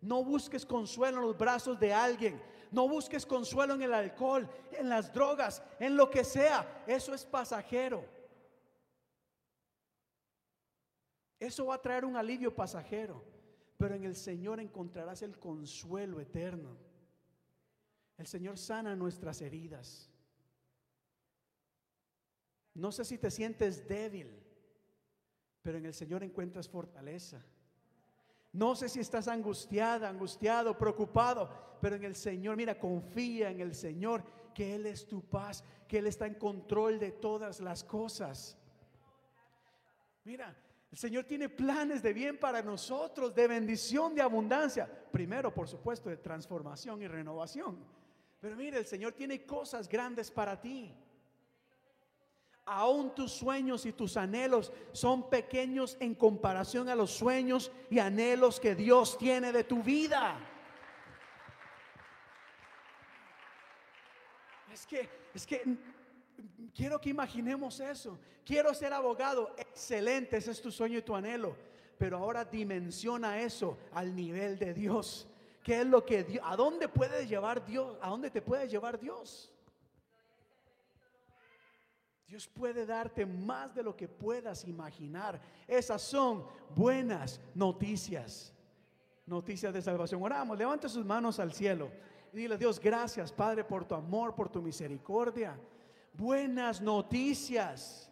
No 0.01 0.23
busques 0.23 0.65
consuelo 0.65 1.17
en 1.17 1.23
los 1.23 1.38
brazos 1.38 1.80
de 1.80 1.93
alguien. 1.93 2.41
No 2.72 2.88
busques 2.88 3.26
consuelo 3.26 3.74
en 3.74 3.82
el 3.82 3.94
alcohol, 3.94 4.48
en 4.72 4.90
las 4.90 5.12
drogas, 5.14 5.64
en 5.80 5.96
lo 5.96 6.10
que 6.10 6.24
sea. 6.24 6.84
Eso 6.86 7.14
es 7.14 7.26
pasajero. 7.26 8.06
Eso 11.40 11.68
va 11.68 11.76
a 11.76 11.82
traer 11.82 12.06
un 12.06 12.16
alivio 12.16 12.54
pasajero. 12.56 13.24
Pero 13.78 13.96
en 13.96 14.04
el 14.04 14.16
Señor 14.16 14.60
encontrarás 14.60 15.22
el 15.22 15.40
consuelo 15.40 16.20
eterno. 16.20 16.78
El 18.18 18.28
Señor 18.28 18.58
sana 18.58 18.96
nuestras 18.96 19.41
heridas. 19.41 20.10
No 22.74 22.91
sé 22.91 23.06
si 23.06 23.18
te 23.18 23.32
sientes 23.32 23.88
débil, 23.88 24.44
pero 25.62 25.78
en 25.78 25.86
el 25.86 25.94
Señor 25.94 26.24
encuentras 26.24 26.68
fortaleza. 26.68 27.44
No 28.51 28.76
sé 28.76 28.89
si 28.89 28.99
estás 28.99 29.27
angustiada, 29.27 30.09
angustiado, 30.09 30.77
preocupado, 30.77 31.49
pero 31.81 31.95
en 31.95 32.03
el 32.03 32.15
Señor, 32.15 32.57
mira, 32.57 32.80
confía 32.80 33.51
en 33.51 33.61
el 33.61 33.76
Señor, 33.76 34.23
que 34.53 34.76
Él 34.76 34.85
es 34.88 35.07
tu 35.07 35.21
paz, 35.21 35.63
que 35.88 35.99
Él 35.99 36.07
está 36.07 36.26
en 36.26 36.35
control 36.35 36.99
de 36.99 37.11
todas 37.11 37.59
las 37.59 37.84
cosas. 37.84 38.57
Mira, 40.23 40.55
el 40.91 40.97
Señor 40.97 41.26
tiene 41.26 41.49
planes 41.49 42.01
de 42.01 42.13
bien 42.13 42.39
para 42.39 42.61
nosotros, 42.61 43.34
de 43.35 43.47
bendición, 43.47 44.15
de 44.15 44.21
abundancia. 44.21 44.89
Primero, 45.11 45.53
por 45.53 45.67
supuesto, 45.67 46.09
de 46.09 46.17
transformación 46.17 47.01
y 47.01 47.07
renovación. 47.07 47.77
Pero 48.39 48.55
mira, 48.55 48.80
el 48.80 48.85
Señor 48.85 49.13
tiene 49.13 49.45
cosas 49.45 49.88
grandes 49.88 50.31
para 50.31 50.59
ti. 50.59 50.95
Aún 52.72 53.16
tus 53.16 53.32
sueños 53.32 53.88
y 53.88 53.94
tus 53.94 54.16
anhelos 54.16 54.72
son 54.91 55.28
pequeños 55.28 55.98
en 56.00 56.14
comparación 56.14 56.88
a 56.88 56.94
los 56.94 57.10
sueños 57.10 57.72
y 57.90 57.98
anhelos 57.98 58.60
que 58.60 58.76
Dios 58.76 59.18
tiene 59.18 59.52
de 59.52 59.64
tu 59.64 59.82
vida. 59.82 60.38
Es 64.72 64.86
que, 64.86 65.10
es 65.34 65.48
que 65.48 65.64
quiero 66.76 67.02
que 67.02 67.10
imaginemos 67.10 67.80
eso. 67.80 68.20
Quiero 68.46 68.72
ser 68.76 68.94
abogado. 68.94 69.56
Excelente, 69.58 70.38
ese 70.38 70.52
es 70.52 70.62
tu 70.62 70.72
sueño 70.72 71.00
y 71.00 71.02
tu 71.02 71.16
anhelo. 71.16 71.56
Pero 71.98 72.18
ahora 72.18 72.46
dimensiona 72.46 73.41
eso 73.41 73.80
al 73.94 74.16
nivel 74.16 74.60
de 74.60 74.76
Dios. 74.76 75.28
¿Qué 75.64 75.82
es 75.82 75.88
lo 75.88 76.06
que 76.06 76.40
a 76.44 76.56
dónde 76.56 76.88
puede 76.88 77.26
llevar 77.26 77.66
Dios? 77.66 77.98
¿A 78.00 78.10
dónde 78.10 78.30
te 78.30 78.44
puede 78.44 78.68
llevar 78.68 79.00
Dios? 79.00 79.52
Dios 82.30 82.47
puede 82.47 82.85
darte 82.85 83.26
más 83.26 83.76
de 83.76 83.84
lo 83.84 83.97
que 83.97 84.07
puedas 84.07 84.64
imaginar. 84.64 85.41
Esas 85.68 86.01
son 86.01 86.45
buenas 86.73 87.41
noticias. 87.53 88.53
Noticias 89.26 89.73
de 89.73 89.81
salvación. 89.81 90.23
Oramos, 90.23 90.57
levante 90.57 90.88
sus 90.88 91.06
manos 91.06 91.39
al 91.39 91.51
cielo 91.51 91.91
y 92.31 92.38
dile, 92.38 92.57
Dios, 92.57 92.80
gracias 92.80 93.34
Padre 93.34 93.64
por 93.64 93.84
tu 93.84 93.95
amor, 93.95 94.34
por 94.34 94.47
tu 94.47 94.61
misericordia 94.61 95.60
buenas 96.19 96.81
noticias. 96.81 98.10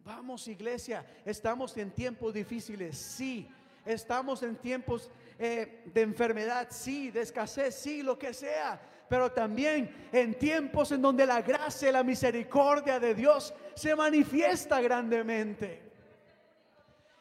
Vamos 0.00 0.46
iglesia, 0.48 1.04
estamos 1.24 1.76
en 1.76 1.90
tiempos 1.90 2.34
difíciles, 2.34 2.96
sí. 2.96 3.48
Estamos 3.84 4.42
en 4.42 4.56
tiempos 4.56 5.10
eh, 5.38 5.84
de 5.92 6.02
enfermedad, 6.02 6.68
sí, 6.70 7.10
de 7.10 7.20
escasez, 7.22 7.74
sí, 7.74 8.02
lo 8.02 8.18
que 8.18 8.34
sea. 8.34 8.80
Pero 9.08 9.30
también 9.30 10.08
en 10.12 10.34
tiempos 10.38 10.90
en 10.92 11.02
donde 11.02 11.26
la 11.26 11.42
gracia 11.42 11.88
y 11.88 11.92
la 11.92 12.02
misericordia 12.02 12.98
de 12.98 13.14
Dios 13.14 13.54
se 13.74 13.94
manifiesta 13.94 14.80
grandemente. 14.80 15.82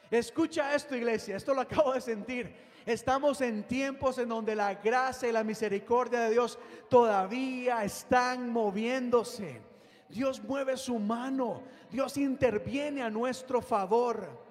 Escucha 0.10 0.74
esto, 0.74 0.96
iglesia, 0.96 1.36
esto 1.36 1.54
lo 1.54 1.62
acabo 1.62 1.94
de 1.94 2.02
sentir. 2.02 2.56
Estamos 2.86 3.42
en 3.42 3.64
tiempos 3.64 4.18
en 4.20 4.30
donde 4.30 4.56
la 4.56 4.76
gracia 4.76 5.28
y 5.28 5.32
la 5.32 5.44
misericordia 5.44 6.22
de 6.22 6.32
Dios 6.32 6.60
todavía 6.88 7.84
están 7.84 8.50
moviéndose. 8.50 9.62
Dios 10.08 10.42
mueve 10.44 10.78
su 10.78 11.00
mano. 11.00 11.64
Dios 11.90 12.18
interviene 12.18 13.02
a 13.02 13.10
nuestro 13.10 13.62
favor. 13.62 14.46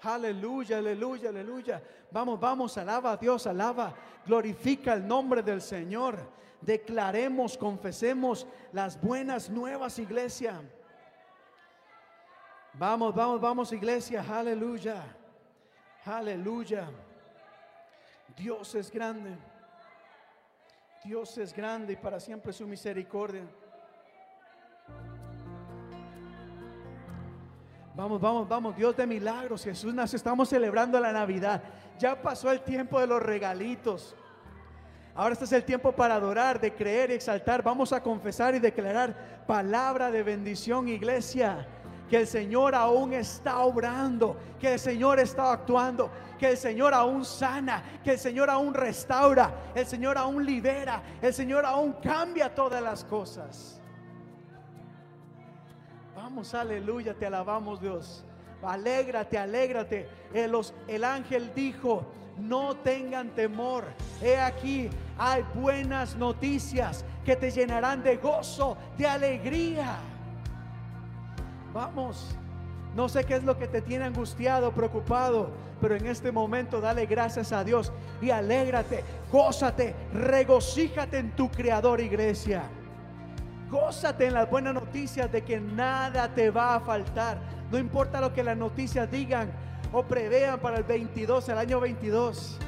Aleluya, 0.00 0.78
aleluya, 0.78 1.28
aleluya. 1.28 1.82
Vamos, 2.10 2.40
vamos, 2.40 2.76
alaba 2.78 3.12
a 3.12 3.16
Dios, 3.16 3.46
alaba, 3.46 3.94
glorifica 4.26 4.94
el 4.94 5.06
nombre 5.06 5.42
del 5.42 5.60
Señor. 5.60 6.18
Declaremos, 6.64 7.58
confesemos 7.58 8.46
las 8.72 9.00
buenas 9.00 9.50
nuevas, 9.50 9.98
iglesia. 9.98 10.62
Vamos, 12.72 13.14
vamos, 13.14 13.40
vamos, 13.40 13.72
iglesia, 13.72 14.24
aleluya, 14.28 15.04
aleluya. 16.04 16.88
Dios 18.36 18.74
es 18.74 18.90
grande. 18.90 19.36
Dios 21.04 21.36
es 21.36 21.54
grande 21.54 21.92
y 21.92 21.96
para 21.96 22.18
siempre 22.18 22.50
su 22.52 22.66
misericordia. 22.66 23.44
Vamos, 27.94 28.20
vamos, 28.20 28.48
vamos, 28.48 28.74
Dios 28.74 28.96
de 28.96 29.06
milagros, 29.06 29.62
Jesús 29.62 29.94
nació, 29.94 30.16
estamos 30.16 30.48
celebrando 30.48 30.98
la 30.98 31.12
Navidad. 31.12 31.62
Ya 31.98 32.20
pasó 32.20 32.50
el 32.50 32.62
tiempo 32.62 32.98
de 32.98 33.06
los 33.06 33.22
regalitos. 33.22 34.16
Ahora 35.14 35.34
este 35.34 35.44
es 35.44 35.52
el 35.52 35.64
tiempo 35.64 35.92
para 35.92 36.16
adorar, 36.16 36.60
de 36.60 36.74
creer 36.74 37.10
y 37.10 37.14
exaltar. 37.14 37.62
Vamos 37.62 37.92
a 37.92 38.02
confesar 38.02 38.54
y 38.54 38.58
declarar 38.58 39.44
palabra 39.46 40.10
de 40.10 40.22
bendición, 40.24 40.88
iglesia. 40.88 41.68
Que 42.10 42.18
el 42.18 42.26
Señor 42.26 42.74
aún 42.74 43.12
está 43.12 43.60
obrando, 43.60 44.36
que 44.60 44.74
el 44.74 44.78
Señor 44.78 45.18
está 45.18 45.52
actuando, 45.52 46.10
que 46.38 46.50
el 46.50 46.56
Señor 46.56 46.92
aún 46.92 47.24
sana, 47.24 47.82
que 48.02 48.12
el 48.12 48.18
Señor 48.18 48.50
aún 48.50 48.74
restaura, 48.74 49.54
el 49.74 49.86
Señor 49.86 50.18
aún 50.18 50.44
libera, 50.44 51.02
el 51.22 51.32
Señor 51.32 51.64
aún 51.64 51.94
cambia 51.94 52.54
todas 52.54 52.82
las 52.82 53.04
cosas. 53.04 53.80
Vamos, 56.14 56.54
aleluya, 56.54 57.14
te 57.14 57.24
alabamos 57.24 57.80
Dios. 57.80 58.24
Alégrate, 58.62 59.38
alégrate. 59.38 60.08
El, 60.32 60.54
el 60.88 61.04
ángel 61.04 61.52
dijo, 61.54 62.04
no 62.38 62.76
tengan 62.76 63.30
temor. 63.30 63.84
He 64.22 64.36
aquí, 64.36 64.90
hay 65.18 65.44
buenas 65.54 66.16
noticias 66.16 67.04
que 67.24 67.36
te 67.36 67.50
llenarán 67.50 68.02
de 68.02 68.16
gozo, 68.16 68.76
de 68.98 69.06
alegría. 69.06 69.96
Vamos, 71.72 72.36
no 72.94 73.08
sé 73.08 73.24
qué 73.24 73.36
es 73.36 73.44
lo 73.44 73.58
que 73.58 73.66
te 73.66 73.82
tiene 73.82 74.04
angustiado, 74.04 74.72
preocupado, 74.72 75.50
pero 75.80 75.96
en 75.96 76.06
este 76.06 76.30
momento 76.30 76.80
dale 76.80 77.06
gracias 77.06 77.52
a 77.52 77.64
Dios 77.64 77.92
y 78.22 78.30
alégrate, 78.30 79.02
gózate, 79.32 79.94
regocíjate 80.12 81.18
en 81.18 81.32
tu 81.32 81.50
Creador, 81.50 82.00
iglesia. 82.00 82.62
Gózate 83.70 84.26
en 84.26 84.34
las 84.34 84.48
buenas 84.48 84.74
noticias 84.74 85.32
de 85.32 85.42
que 85.42 85.60
nada 85.60 86.32
te 86.32 86.50
va 86.50 86.76
a 86.76 86.80
faltar. 86.80 87.38
No 87.72 87.78
importa 87.78 88.20
lo 88.20 88.32
que 88.32 88.44
las 88.44 88.56
noticias 88.56 89.10
digan 89.10 89.50
o 89.94 90.02
prevean 90.02 90.58
para 90.58 90.78
el 90.78 90.82
22, 90.82 91.48
el 91.48 91.56
año 91.58 91.78
22. 91.78 92.58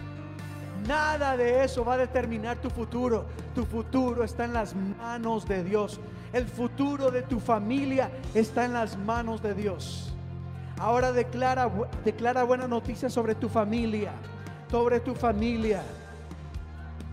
Nada 0.86 1.36
de 1.36 1.64
eso 1.64 1.84
va 1.84 1.94
a 1.94 1.98
determinar 1.98 2.56
tu 2.58 2.70
futuro. 2.70 3.24
Tu 3.52 3.64
futuro 3.64 4.22
está 4.22 4.44
en 4.44 4.52
las 4.52 4.76
manos 4.76 5.44
de 5.48 5.64
Dios. 5.64 5.98
El 6.32 6.46
futuro 6.46 7.10
de 7.10 7.22
tu 7.22 7.40
familia 7.40 8.10
está 8.32 8.64
en 8.64 8.74
las 8.74 8.96
manos 8.96 9.42
de 9.42 9.54
Dios. 9.54 10.14
Ahora 10.78 11.10
declara, 11.10 11.68
declara 12.04 12.44
buena 12.44 12.68
noticia 12.68 13.10
sobre 13.10 13.34
tu 13.34 13.48
familia. 13.48 14.12
Sobre 14.70 15.00
tu 15.00 15.12
familia. 15.16 15.82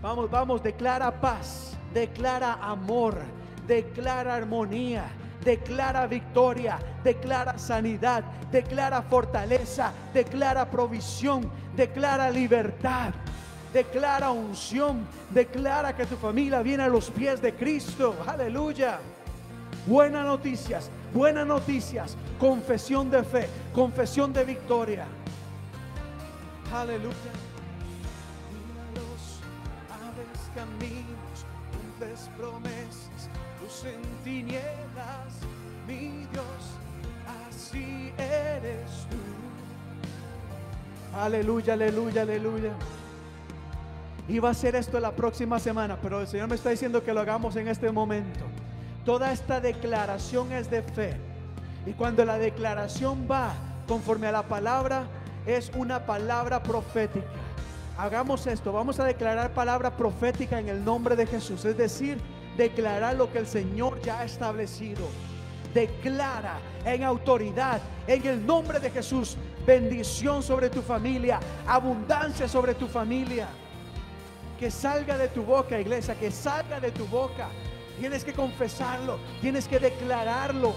Vamos, 0.00 0.30
vamos, 0.30 0.62
declara 0.62 1.10
paz. 1.20 1.76
Declara 1.92 2.52
amor. 2.62 3.18
Declara 3.66 4.36
armonía 4.36 5.06
declara 5.44 6.06
victoria, 6.06 6.78
declara 7.02 7.58
sanidad, 7.58 8.24
declara 8.50 9.02
fortaleza, 9.02 9.92
declara 10.12 10.70
provisión, 10.70 11.50
declara 11.76 12.30
libertad, 12.30 13.12
declara 13.72 14.30
unción, 14.30 15.06
declara 15.30 15.94
que 15.94 16.06
tu 16.06 16.16
familia 16.16 16.62
viene 16.62 16.84
a 16.84 16.88
los 16.88 17.10
pies 17.10 17.42
de 17.42 17.54
Cristo. 17.54 18.16
Aleluya. 18.26 18.98
Buenas 19.86 20.24
noticias, 20.24 20.90
buenas 21.12 21.46
noticias, 21.46 22.16
confesión 22.40 23.10
de 23.10 23.22
fe, 23.22 23.48
confesión 23.74 24.32
de 24.32 24.44
victoria. 24.44 25.06
Aleluya. 26.74 27.14
Caminos, 30.54 31.44
cumples 31.72 32.30
promesas, 32.36 33.28
luz 33.60 33.84
eres 38.18 38.90
tú. 39.10 39.16
Aleluya, 41.16 41.74
aleluya, 41.74 42.22
aleluya. 42.22 42.72
Iba 44.28 44.48
a 44.48 44.52
hacer 44.52 44.74
esto 44.74 44.98
la 45.00 45.12
próxima 45.12 45.58
semana, 45.58 45.98
pero 46.00 46.20
el 46.20 46.26
Señor 46.26 46.48
me 46.48 46.54
está 46.54 46.70
diciendo 46.70 47.04
que 47.04 47.12
lo 47.12 47.20
hagamos 47.20 47.56
en 47.56 47.68
este 47.68 47.90
momento. 47.92 48.40
Toda 49.04 49.32
esta 49.32 49.60
declaración 49.60 50.50
es 50.52 50.70
de 50.70 50.82
fe. 50.82 51.14
Y 51.86 51.92
cuando 51.92 52.24
la 52.24 52.38
declaración 52.38 53.28
va 53.30 53.54
conforme 53.86 54.26
a 54.26 54.32
la 54.32 54.42
palabra, 54.42 55.04
es 55.46 55.70
una 55.76 56.06
palabra 56.06 56.62
profética. 56.62 57.26
Hagamos 57.98 58.46
esto, 58.46 58.72
vamos 58.72 58.98
a 58.98 59.04
declarar 59.04 59.52
palabra 59.52 59.96
profética 59.96 60.58
en 60.58 60.68
el 60.68 60.84
nombre 60.84 61.14
de 61.16 61.26
Jesús, 61.26 61.64
es 61.64 61.76
decir, 61.76 62.18
declarar 62.56 63.14
lo 63.14 63.30
que 63.30 63.38
el 63.38 63.46
Señor 63.46 64.00
ya 64.02 64.20
ha 64.20 64.24
establecido. 64.24 65.06
Declara 65.74 66.58
en 66.84 67.02
autoridad, 67.02 67.80
en 68.06 68.26
el 68.26 68.46
nombre 68.46 68.78
de 68.78 68.90
Jesús, 68.90 69.36
bendición 69.66 70.42
sobre 70.42 70.70
tu 70.70 70.80
familia, 70.80 71.40
abundancia 71.66 72.46
sobre 72.48 72.74
tu 72.74 72.86
familia. 72.86 73.48
Que 74.58 74.70
salga 74.70 75.18
de 75.18 75.28
tu 75.28 75.42
boca, 75.42 75.80
iglesia, 75.80 76.14
que 76.14 76.30
salga 76.30 76.78
de 76.78 76.92
tu 76.92 77.06
boca. 77.06 77.48
Tienes 77.98 78.24
que 78.24 78.32
confesarlo, 78.32 79.18
tienes 79.40 79.66
que 79.66 79.78
declararlo. 79.78 80.74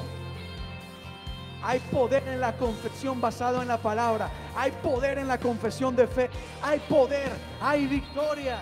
Hay 1.64 1.80
poder 1.92 2.28
en 2.28 2.40
la 2.40 2.56
confesión 2.56 3.20
basado 3.20 3.62
en 3.62 3.68
la 3.68 3.78
palabra. 3.78 4.30
Hay 4.56 4.72
poder 4.72 5.18
en 5.18 5.28
la 5.28 5.38
confesión 5.38 5.96
de 5.96 6.08
fe. 6.08 6.30
Hay 6.62 6.80
poder, 6.80 7.32
hay 7.62 7.88
victoria. 7.88 8.62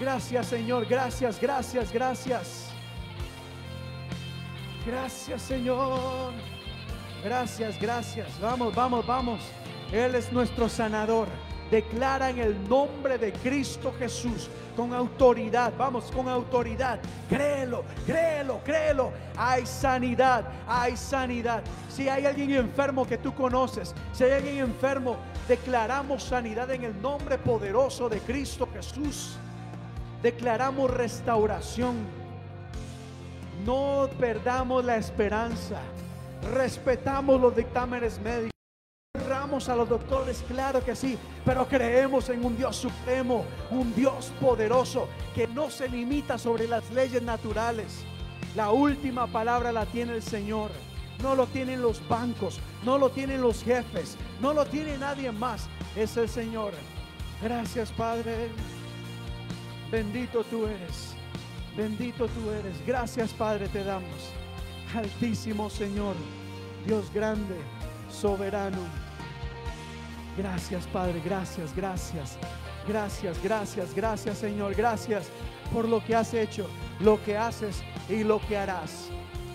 Gracias 0.00 0.46
Señor, 0.46 0.86
gracias, 0.86 1.40
gracias, 1.40 1.92
gracias. 1.92 2.63
Gracias 4.86 5.42
Señor. 5.42 6.32
Gracias, 7.24 7.80
gracias. 7.80 8.38
Vamos, 8.38 8.74
vamos, 8.74 9.06
vamos. 9.06 9.40
Él 9.90 10.14
es 10.14 10.30
nuestro 10.30 10.68
sanador. 10.68 11.26
Declara 11.70 12.28
en 12.28 12.38
el 12.38 12.68
nombre 12.68 13.16
de 13.16 13.32
Cristo 13.32 13.94
Jesús 13.98 14.50
con 14.76 14.92
autoridad. 14.92 15.72
Vamos, 15.78 16.10
con 16.12 16.28
autoridad. 16.28 17.00
Créelo, 17.30 17.82
créelo, 18.04 18.60
créelo. 18.62 19.10
Hay 19.38 19.64
sanidad, 19.64 20.44
hay 20.68 20.98
sanidad. 20.98 21.62
Si 21.88 22.06
hay 22.08 22.26
alguien 22.26 22.52
enfermo 22.52 23.06
que 23.06 23.16
tú 23.16 23.34
conoces, 23.34 23.94
si 24.12 24.24
hay 24.24 24.32
alguien 24.32 24.58
enfermo, 24.58 25.16
declaramos 25.48 26.22
sanidad 26.22 26.70
en 26.70 26.84
el 26.84 27.00
nombre 27.00 27.38
poderoso 27.38 28.10
de 28.10 28.18
Cristo 28.18 28.68
Jesús. 28.70 29.38
Declaramos 30.22 30.90
restauración. 30.90 32.23
No 33.64 34.10
perdamos 34.18 34.84
la 34.84 34.96
esperanza. 34.96 35.80
Respetamos 36.52 37.40
los 37.40 37.56
dictámenes 37.56 38.20
médicos. 38.20 38.50
Honramos 39.14 39.70
a 39.70 39.76
los 39.76 39.88
doctores, 39.88 40.44
claro 40.46 40.84
que 40.84 40.94
sí, 40.94 41.16
pero 41.46 41.66
creemos 41.66 42.28
en 42.28 42.44
un 42.44 42.56
Dios 42.58 42.76
supremo, 42.76 43.44
un 43.70 43.94
Dios 43.94 44.32
poderoso 44.38 45.08
que 45.34 45.46
no 45.48 45.70
se 45.70 45.88
limita 45.88 46.36
sobre 46.36 46.68
las 46.68 46.90
leyes 46.90 47.22
naturales. 47.22 48.04
La 48.54 48.70
última 48.70 49.26
palabra 49.26 49.72
la 49.72 49.86
tiene 49.86 50.12
el 50.12 50.22
Señor. 50.22 50.70
No 51.22 51.34
lo 51.34 51.46
tienen 51.46 51.80
los 51.80 52.06
bancos, 52.06 52.60
no 52.84 52.98
lo 52.98 53.08
tienen 53.10 53.40
los 53.40 53.62
jefes, 53.62 54.18
no 54.42 54.52
lo 54.52 54.66
tiene 54.66 54.98
nadie 54.98 55.32
más. 55.32 55.68
Es 55.96 56.18
el 56.18 56.28
Señor. 56.28 56.72
Gracias, 57.40 57.90
Padre. 57.92 58.48
Bendito 59.90 60.44
tú 60.44 60.66
eres. 60.66 61.13
Bendito 61.76 62.28
tú 62.28 62.50
eres. 62.50 62.74
Gracias, 62.86 63.32
Padre, 63.32 63.68
te 63.68 63.82
damos. 63.82 64.32
Altísimo 64.94 65.68
Señor, 65.68 66.14
Dios 66.86 67.12
grande, 67.12 67.56
soberano. 68.08 68.78
Gracias, 70.36 70.86
Padre, 70.86 71.20
gracias, 71.24 71.74
gracias. 71.74 72.38
Gracias, 72.86 73.42
gracias, 73.42 73.94
gracias, 73.94 74.38
Señor. 74.38 74.74
Gracias 74.74 75.28
por 75.72 75.88
lo 75.88 76.04
que 76.04 76.14
has 76.14 76.32
hecho, 76.34 76.68
lo 77.00 77.22
que 77.24 77.36
haces 77.36 77.82
y 78.08 78.22
lo 78.22 78.40
que 78.46 78.56
harás. 78.56 79.08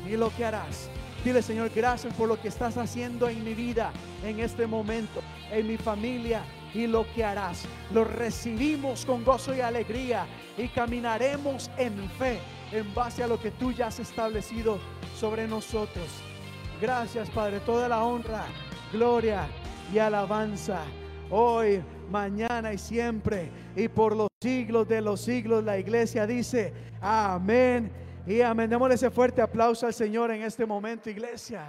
Y 0.06 0.18
lo 0.18 0.36
que 0.36 0.44
harás. 0.44 0.90
Dile, 1.24 1.42
Señor, 1.42 1.70
gracias 1.74 2.14
por 2.16 2.28
lo 2.28 2.42
que 2.42 2.48
estás 2.48 2.78
haciendo 2.78 3.30
en 3.30 3.44
mi 3.44 3.54
vida, 3.54 3.92
en 4.24 4.40
este 4.40 4.66
momento, 4.68 5.22
en 5.52 5.68
mi 5.68 5.78
familia 5.78 6.44
y 6.74 6.88
lo 6.88 7.06
que 7.14 7.24
harás. 7.24 7.66
Lo 7.94 8.04
recibimos 8.04 9.06
con 9.06 9.24
gozo 9.24 9.56
y 9.56 9.62
alegría 9.62 10.26
y 10.58 10.68
caminaremos 10.68 11.70
en 11.78 12.10
fe 12.12 12.40
en 12.72 12.94
base 12.94 13.24
a 13.24 13.28
lo 13.28 13.40
que 13.40 13.52
tú 13.52 13.72
ya 13.72 13.88
has 13.88 14.00
establecido 14.00 14.80
sobre 15.16 15.48
nosotros. 15.48 16.08
Gracias, 16.82 17.30
Padre, 17.30 17.60
toda 17.62 17.90
la 17.90 18.04
honra, 18.04 18.46
gloria 18.92 19.48
y 19.94 19.98
alabanza. 19.98 20.82
Hoy, 21.30 21.84
mañana 22.10 22.74
y 22.74 22.78
siempre 22.78 23.50
y 23.76 23.88
por 23.88 24.16
los 24.16 24.30
siglos 24.42 24.88
de 24.88 25.02
los 25.02 25.22
siglos, 25.22 25.64
la 25.64 25.78
iglesia 25.78 26.26
dice, 26.26 26.74
amén 27.02 27.92
y 28.26 28.42
amén. 28.42 28.70
Démosle 28.70 28.96
ese 28.96 29.12
fuerte 29.12 29.42
aplauso 29.42 29.86
al 29.86 29.94
Señor 29.94 30.32
en 30.32 30.44
este 30.44 30.66
momento, 30.66 31.10
iglesia. 31.10 31.68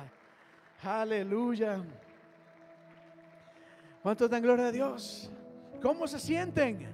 Aleluya. 0.82 1.82
¿Cuántos 4.02 4.30
dan 4.30 4.42
gloria 4.42 4.68
a 4.68 4.72
Dios? 4.72 5.30
¿Cómo 5.82 6.06
se 6.06 6.18
sienten? 6.18 6.86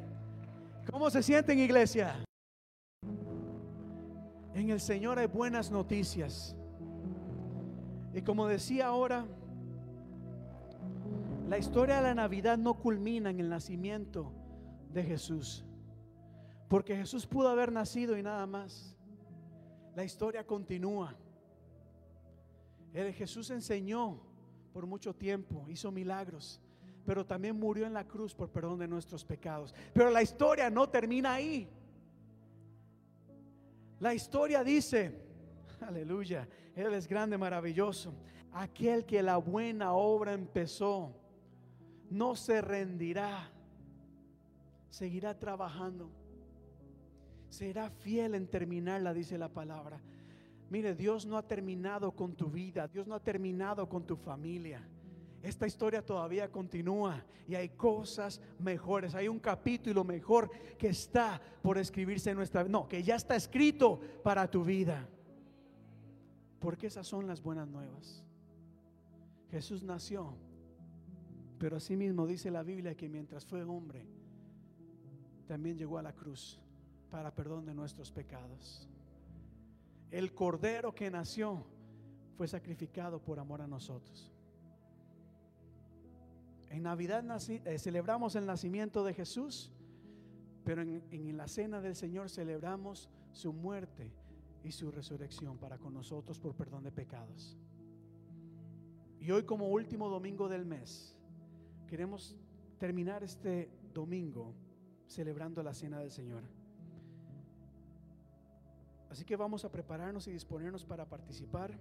¿Cómo 0.91 1.09
se 1.09 1.23
sienten, 1.23 1.59
iglesia? 1.59 2.24
En 4.55 4.70
el 4.70 4.81
Señor 4.81 5.19
hay 5.19 5.27
buenas 5.27 5.70
noticias. 5.70 6.57
Y 8.12 8.23
como 8.23 8.49
decía 8.49 8.87
ahora, 8.87 9.24
la 11.49 11.59
historia 11.59 11.97
de 11.97 12.03
la 12.03 12.15
Navidad 12.15 12.59
no 12.59 12.74
culmina 12.74 13.31
en 13.31 13.39
el 13.39 13.49
nacimiento 13.49 14.33
de 14.93 15.05
Jesús. 15.05 15.65
Porque 16.69 16.97
Jesús 16.97 17.24
pudo 17.24 17.49
haber 17.49 17.70
nacido 17.70 18.19
y 18.19 18.23
nada 18.23 18.47
más. 18.47 18.97
La 19.95 20.03
historia 20.03 20.45
continúa. 20.45 21.15
El 22.93 23.12
Jesús 23.12 23.51
enseñó 23.51 24.19
por 24.73 24.87
mucho 24.87 25.15
tiempo, 25.15 25.66
hizo 25.69 25.93
milagros, 25.93 26.61
pero 27.07 27.24
también 27.24 27.59
murió 27.59 27.87
en 27.87 27.95
la 27.95 28.05
cruz 28.05 28.35
por 28.35 28.51
perdón 28.51 28.81
de 28.81 28.89
nuestros 28.89 29.24
pecados. 29.24 29.74
Pero 29.95 30.11
la 30.11 30.23
historia 30.23 30.69
no 30.69 30.89
termina 30.89 31.35
ahí. 31.35 31.69
La 34.01 34.12
historia 34.12 34.65
dice, 34.65 35.12
aleluya, 35.81 36.49
Él 36.74 36.93
es 36.93 37.07
grande, 37.07 37.39
maravilloso. 37.39 38.12
Aquel 38.53 39.07
que 39.07 39.23
la 39.23 39.37
buena 39.37 39.93
obra 39.93 40.33
empezó, 40.33 41.15
no 42.11 42.35
se 42.35 42.61
rendirá, 42.61 43.51
seguirá 44.91 45.39
trabajando, 45.39 46.11
será 47.49 47.91
fiel 47.91 48.35
en 48.35 48.49
terminarla, 48.49 49.15
dice 49.15 49.39
la 49.39 49.49
palabra. 49.49 50.01
Mire, 50.69 50.95
Dios 50.95 51.27
no 51.27 51.39
ha 51.39 51.47
terminado 51.47 52.12
con 52.12 52.35
tu 52.35 52.51
vida, 52.51 52.89
Dios 52.89 53.07
no 53.07 53.15
ha 53.15 53.20
terminado 53.20 53.89
con 53.89 54.05
tu 54.05 54.16
familia. 54.16 54.83
Esta 55.47 55.64
historia 55.64 56.05
todavía 56.05 56.51
continúa 56.51 57.24
y 57.47 57.55
hay 57.55 57.68
cosas 57.68 58.40
mejores. 58.59 59.14
Hay 59.14 59.28
un 59.28 59.39
capítulo 59.39 60.02
mejor 60.02 60.51
que 60.77 60.89
está 60.89 61.40
por 61.62 61.78
escribirse 61.78 62.31
en 62.31 62.36
nuestra 62.36 62.64
No, 62.64 62.89
que 62.89 63.01
ya 63.05 63.14
está 63.14 63.36
escrito 63.36 64.01
para 64.24 64.51
tu 64.51 64.64
vida. 64.64 65.09
Porque 66.59 66.89
esas 66.89 67.06
son 67.06 67.28
las 67.28 67.40
buenas 67.40 67.68
nuevas. 67.68 68.24
Jesús 69.48 69.85
nació, 69.85 70.35
pero 71.59 71.77
asimismo 71.77 72.27
dice 72.27 72.51
la 72.51 72.64
Biblia 72.64 72.97
que 72.97 73.09
mientras 73.09 73.47
fue 73.47 73.62
hombre, 73.62 74.05
también 75.47 75.78
llegó 75.78 75.98
a 75.98 76.02
la 76.02 76.12
cruz 76.12 76.59
para 77.09 77.32
perdón 77.32 77.66
de 77.66 77.74
nuestros 77.74 78.10
pecados. 78.10 78.89
El 80.10 80.35
cordero 80.35 80.93
que 80.93 81.09
nació 81.09 81.64
fue 82.36 82.48
sacrificado 82.48 83.23
por 83.23 83.39
amor 83.39 83.60
a 83.60 83.68
nosotros. 83.68 84.32
En 86.77 86.82
Navidad 86.82 87.24
eh, 87.48 87.78
celebramos 87.78 88.36
el 88.36 88.44
nacimiento 88.44 89.03
de 89.03 89.15
Jesús, 89.15 89.73
pero 90.62 90.82
en, 90.82 91.03
en 91.11 91.35
la 91.35 91.48
cena 91.48 91.81
del 91.81 91.97
Señor 91.97 92.28
celebramos 92.28 93.09
su 93.32 93.55
muerte 93.55 94.12
y 94.62 94.73
su 94.73 94.90
resurrección 94.90 95.57
para 95.57 95.78
con 95.78 95.94
nosotros 95.94 96.39
por 96.39 96.55
perdón 96.55 96.85
de 96.85 96.93
pecados. 96.93 97.57
Y 99.19 99.31
hoy 99.31 99.44
como 99.44 99.70
último 99.70 100.11
domingo 100.11 100.51
del 100.51 100.66
mes, 100.66 101.16
queremos 101.89 102.36
terminar 102.77 103.24
este 103.24 103.70
domingo 103.94 104.53
celebrando 105.07 105.62
la 105.62 105.73
cena 105.73 105.98
del 106.01 106.11
Señor. 106.11 106.43
Así 109.09 109.24
que 109.24 109.35
vamos 109.35 109.65
a 109.65 109.73
prepararnos 109.73 110.28
y 110.28 110.31
disponernos 110.31 110.85
para 110.85 111.09
participar. 111.09 111.73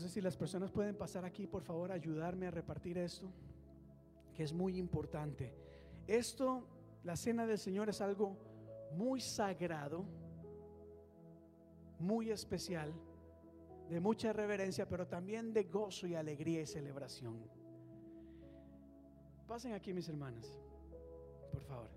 Entonces, 0.00 0.14
si 0.14 0.22
las 0.22 0.34
personas 0.38 0.70
pueden 0.70 0.96
pasar 0.96 1.26
aquí, 1.26 1.46
por 1.46 1.62
favor, 1.62 1.92
ayudarme 1.92 2.46
a 2.46 2.50
repartir 2.50 2.96
esto, 2.96 3.30
que 4.34 4.44
es 4.44 4.50
muy 4.50 4.78
importante. 4.78 5.52
Esto, 6.06 6.66
la 7.04 7.16
cena 7.16 7.46
del 7.46 7.58
Señor 7.58 7.90
es 7.90 8.00
algo 8.00 8.34
muy 8.96 9.20
sagrado, 9.20 10.06
muy 11.98 12.30
especial, 12.30 12.94
de 13.90 14.00
mucha 14.00 14.32
reverencia, 14.32 14.88
pero 14.88 15.06
también 15.06 15.52
de 15.52 15.64
gozo 15.64 16.06
y 16.06 16.14
alegría 16.14 16.62
y 16.62 16.66
celebración. 16.66 17.38
Pasen 19.46 19.74
aquí, 19.74 19.92
mis 19.92 20.08
hermanas, 20.08 20.58
por 21.52 21.60
favor. 21.60 21.90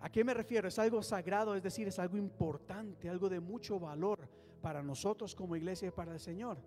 ¿A 0.00 0.10
qué 0.10 0.24
me 0.24 0.34
refiero? 0.34 0.66
Es 0.66 0.78
algo 0.80 1.00
sagrado, 1.04 1.54
es 1.54 1.62
decir, 1.62 1.86
es 1.86 2.00
algo 2.00 2.16
importante, 2.16 3.08
algo 3.08 3.28
de 3.28 3.38
mucho 3.38 3.78
valor 3.78 4.28
para 4.60 4.82
nosotros 4.82 5.36
como 5.36 5.54
iglesia 5.54 5.86
y 5.86 5.92
para 5.92 6.12
el 6.12 6.18
Señor 6.18 6.58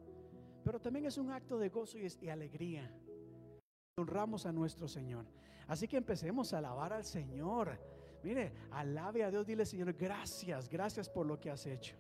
pero 0.63 0.79
también 0.79 1.05
es 1.05 1.17
un 1.17 1.31
acto 1.31 1.57
de 1.57 1.69
gozo 1.69 1.97
y, 1.97 2.29
alegría. 2.29 2.91
Honramos 3.97 4.45
a 4.45 4.51
nuestro 4.51 4.87
Señor. 4.87 5.25
Así 5.67 5.87
que 5.87 5.97
empecemos 5.97 6.53
a 6.53 6.57
alabar 6.59 6.93
al 6.93 7.03
Señor. 7.03 7.79
Mire, 8.23 8.51
alabe 8.71 9.23
a 9.23 9.31
Dios, 9.31 9.45
dile 9.45 9.65
Señor, 9.65 9.93
gracias, 9.93 10.69
gracias 10.69 11.09
por 11.09 11.25
lo 11.25 11.39
que 11.39 11.49
has 11.49 11.65
hecho. 11.65 11.95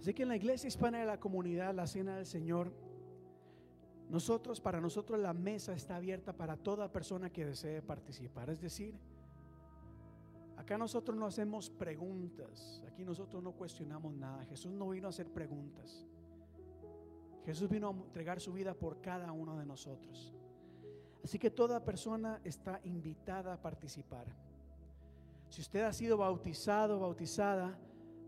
Así 0.00 0.14
que 0.14 0.22
en 0.22 0.30
la 0.30 0.36
iglesia 0.36 0.66
hispana 0.66 0.98
de 0.98 1.04
la 1.04 1.20
comunidad, 1.20 1.74
la 1.74 1.86
cena 1.86 2.16
del 2.16 2.24
Señor, 2.24 2.72
nosotros, 4.08 4.58
para 4.58 4.80
nosotros 4.80 5.20
la 5.20 5.34
mesa 5.34 5.74
está 5.74 5.96
abierta 5.96 6.32
para 6.32 6.56
toda 6.56 6.90
persona 6.90 7.28
que 7.30 7.44
desee 7.44 7.82
participar. 7.82 8.48
Es 8.48 8.62
decir, 8.62 8.98
acá 10.56 10.78
nosotros 10.78 11.18
no 11.18 11.26
hacemos 11.26 11.68
preguntas, 11.68 12.82
aquí 12.88 13.04
nosotros 13.04 13.42
no 13.42 13.52
cuestionamos 13.52 14.14
nada. 14.14 14.42
Jesús 14.46 14.72
no 14.72 14.88
vino 14.88 15.06
a 15.06 15.10
hacer 15.10 15.28
preguntas. 15.28 16.06
Jesús 17.44 17.68
vino 17.68 17.90
a 17.90 17.92
entregar 17.92 18.40
su 18.40 18.54
vida 18.54 18.72
por 18.72 19.02
cada 19.02 19.30
uno 19.32 19.58
de 19.58 19.66
nosotros. 19.66 20.34
Así 21.22 21.38
que 21.38 21.50
toda 21.50 21.84
persona 21.84 22.40
está 22.42 22.80
invitada 22.84 23.52
a 23.52 23.60
participar. 23.60 24.26
Si 25.50 25.60
usted 25.60 25.82
ha 25.82 25.92
sido 25.92 26.16
bautizado, 26.16 27.00
bautizada, 27.00 27.78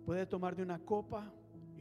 puede 0.05 0.27
tomar 0.27 0.55
de 0.55 0.63
una 0.63 0.79
copa 0.79 1.33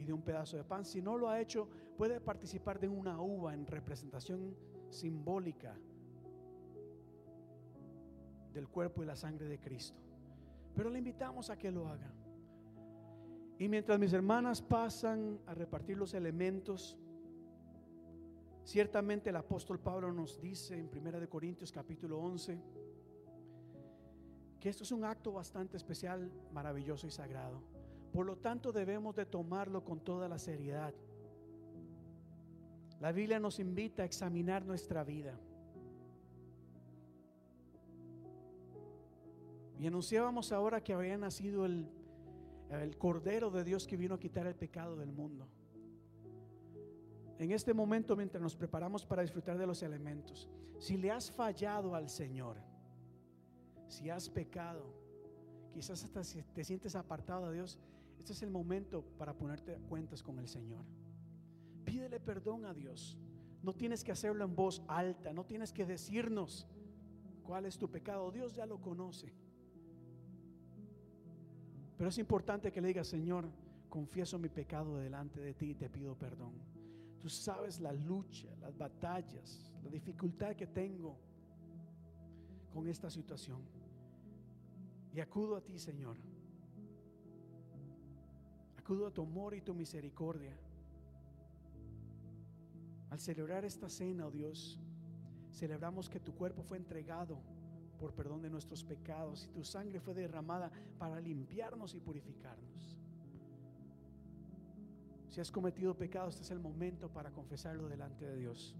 de 0.04 0.12
un 0.12 0.22
pedazo 0.22 0.56
de 0.56 0.64
pan. 0.64 0.84
Si 0.84 1.00
no 1.00 1.16
lo 1.16 1.28
ha 1.28 1.40
hecho, 1.40 1.68
puede 1.96 2.20
participar 2.20 2.78
de 2.80 2.88
una 2.88 3.20
uva 3.20 3.54
en 3.54 3.66
representación 3.66 4.56
simbólica 4.88 5.74
del 8.52 8.68
cuerpo 8.68 9.02
y 9.02 9.06
la 9.06 9.16
sangre 9.16 9.46
de 9.46 9.58
Cristo. 9.58 10.00
Pero 10.74 10.90
le 10.90 10.98
invitamos 10.98 11.50
a 11.50 11.58
que 11.58 11.70
lo 11.70 11.88
haga. 11.88 12.12
Y 13.58 13.68
mientras 13.68 13.98
mis 13.98 14.12
hermanas 14.12 14.60
pasan 14.60 15.38
a 15.46 15.54
repartir 15.54 15.96
los 15.96 16.14
elementos, 16.14 16.98
ciertamente 18.64 19.30
el 19.30 19.36
apóstol 19.36 19.78
Pablo 19.78 20.12
nos 20.12 20.40
dice 20.40 20.78
en 20.78 20.88
1 20.88 21.28
Corintios 21.28 21.70
capítulo 21.70 22.18
11 22.20 22.58
que 24.60 24.68
esto 24.68 24.84
es 24.84 24.92
un 24.92 25.04
acto 25.04 25.32
bastante 25.32 25.76
especial, 25.76 26.30
maravilloso 26.52 27.08
y 27.08 27.10
sagrado. 27.10 27.60
Por 28.12 28.26
lo 28.26 28.36
tanto, 28.36 28.72
debemos 28.72 29.16
de 29.16 29.24
tomarlo 29.24 29.84
con 29.84 30.00
toda 30.00 30.28
la 30.28 30.38
seriedad. 30.38 30.92
La 33.00 33.10
Biblia 33.10 33.40
nos 33.40 33.58
invita 33.58 34.02
a 34.02 34.06
examinar 34.06 34.64
nuestra 34.64 35.02
vida. 35.02 35.38
Y 39.78 39.86
anunciábamos 39.86 40.52
ahora 40.52 40.84
que 40.84 40.92
había 40.92 41.16
nacido 41.16 41.64
el, 41.64 41.88
el 42.70 42.96
Cordero 42.98 43.50
de 43.50 43.64
Dios 43.64 43.86
que 43.86 43.96
vino 43.96 44.14
a 44.14 44.20
quitar 44.20 44.46
el 44.46 44.54
pecado 44.54 44.94
del 44.96 45.10
mundo. 45.10 45.48
En 47.38 47.50
este 47.50 47.74
momento, 47.74 48.14
mientras 48.14 48.40
nos 48.40 48.54
preparamos 48.54 49.04
para 49.04 49.22
disfrutar 49.22 49.58
de 49.58 49.66
los 49.66 49.82
elementos, 49.82 50.48
si 50.78 50.96
le 50.96 51.10
has 51.10 51.30
fallado 51.30 51.94
al 51.94 52.08
Señor, 52.08 52.58
si 53.88 54.10
has 54.10 54.28
pecado, 54.28 54.84
quizás 55.72 56.04
hasta 56.04 56.22
si 56.22 56.42
te 56.42 56.62
sientes 56.62 56.94
apartado 56.94 57.48
de 57.48 57.54
Dios, 57.54 57.78
este 58.22 58.34
es 58.34 58.42
el 58.44 58.50
momento 58.50 59.02
para 59.18 59.36
ponerte 59.36 59.80
cuentas 59.88 60.22
con 60.22 60.38
el 60.38 60.46
Señor. 60.46 60.84
Pídele 61.84 62.20
perdón 62.20 62.64
a 62.66 62.72
Dios. 62.72 63.18
No 63.64 63.74
tienes 63.74 64.04
que 64.04 64.12
hacerlo 64.12 64.44
en 64.44 64.54
voz 64.54 64.80
alta, 64.86 65.32
no 65.32 65.44
tienes 65.44 65.72
que 65.72 65.84
decirnos 65.84 66.68
cuál 67.42 67.66
es 67.66 67.76
tu 67.76 67.90
pecado. 67.90 68.30
Dios 68.30 68.54
ya 68.54 68.64
lo 68.64 68.80
conoce. 68.80 69.34
Pero 71.96 72.10
es 72.10 72.18
importante 72.18 72.70
que 72.70 72.80
le 72.80 72.88
digas, 72.88 73.08
Señor, 73.08 73.50
confieso 73.88 74.38
mi 74.38 74.48
pecado 74.48 74.98
delante 74.98 75.40
de 75.40 75.54
ti 75.54 75.70
y 75.70 75.74
te 75.74 75.90
pido 75.90 76.16
perdón. 76.16 76.52
Tú 77.20 77.28
sabes 77.28 77.80
la 77.80 77.92
lucha, 77.92 78.54
las 78.60 78.78
batallas, 78.78 79.74
la 79.82 79.90
dificultad 79.90 80.54
que 80.54 80.68
tengo 80.68 81.18
con 82.72 82.86
esta 82.86 83.10
situación. 83.10 83.62
Y 85.12 85.18
acudo 85.18 85.56
a 85.56 85.60
ti, 85.60 85.76
Señor 85.76 86.16
Acudo 88.82 89.06
a 89.06 89.12
tu 89.12 89.22
amor 89.22 89.54
y 89.54 89.60
tu 89.60 89.74
misericordia. 89.74 90.58
Al 93.10 93.20
celebrar 93.20 93.64
esta 93.64 93.88
cena, 93.88 94.26
oh 94.26 94.30
Dios, 94.32 94.76
celebramos 95.52 96.08
que 96.08 96.18
tu 96.18 96.34
cuerpo 96.34 96.64
fue 96.64 96.78
entregado 96.78 97.38
por 98.00 98.12
perdón 98.12 98.42
de 98.42 98.50
nuestros 98.50 98.82
pecados 98.82 99.44
y 99.44 99.52
tu 99.52 99.62
sangre 99.62 100.00
fue 100.00 100.14
derramada 100.14 100.72
para 100.98 101.20
limpiarnos 101.20 101.94
y 101.94 102.00
purificarnos. 102.00 102.98
Si 105.28 105.40
has 105.40 105.52
cometido 105.52 105.96
pecado, 105.96 106.28
este 106.28 106.42
es 106.42 106.50
el 106.50 106.58
momento 106.58 107.08
para 107.08 107.30
confesarlo 107.30 107.88
delante 107.88 108.26
de 108.26 108.36
Dios. 108.36 108.74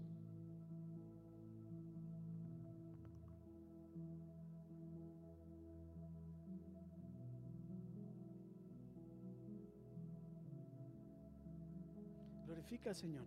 Glorifica 12.53 12.93
Señor. 12.93 13.25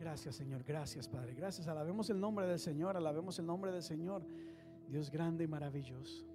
Gracias, 0.00 0.34
Señor. 0.34 0.64
Gracias, 0.64 1.08
Padre. 1.08 1.32
Gracias. 1.32 1.68
Alabemos 1.68 2.10
el 2.10 2.18
nombre 2.18 2.46
del 2.46 2.58
Señor. 2.58 2.96
Alabemos 2.96 3.38
el 3.38 3.46
nombre 3.46 3.70
del 3.70 3.82
Señor. 3.82 4.24
Dios 4.88 5.08
grande 5.08 5.44
y 5.44 5.46
maravilloso. 5.46 6.26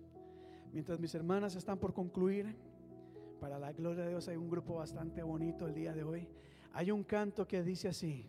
Mientras 0.71 0.97
mis 0.97 1.13
hermanas 1.13 1.57
están 1.57 1.77
por 1.77 1.93
concluir, 1.93 2.55
para 3.41 3.59
la 3.59 3.73
gloria 3.73 4.05
de 4.05 4.11
Dios 4.11 4.29
hay 4.29 4.37
un 4.37 4.49
grupo 4.49 4.75
bastante 4.75 5.21
bonito 5.23 5.67
el 5.67 5.73
día 5.73 5.93
de 5.93 6.03
hoy. 6.03 6.25
Hay 6.71 6.89
un 6.89 7.03
canto 7.03 7.45
que 7.45 7.61
dice 7.61 7.89
así. 7.89 8.25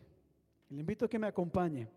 Le 0.71 0.81
invito 0.81 1.05
a 1.05 1.09
que 1.09 1.21
me 1.21 1.29
acompañe. 1.29 1.89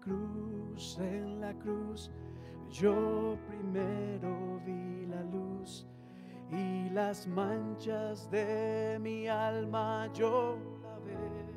Cruz, 0.00 0.98
en 0.98 1.40
la 1.40 1.52
cruz, 1.54 2.10
yo 2.70 3.36
primero 3.48 4.60
vi 4.64 5.06
la 5.06 5.22
luz 5.24 5.86
y 6.50 6.90
las 6.90 7.26
manchas 7.26 8.30
de 8.30 8.98
mi 9.00 9.28
alma 9.28 10.10
yo 10.12 10.58
lavé. 10.82 11.54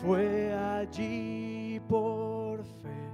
Fue 0.00 0.52
allí 0.52 1.80
por 1.88 2.64
fe, 2.64 3.10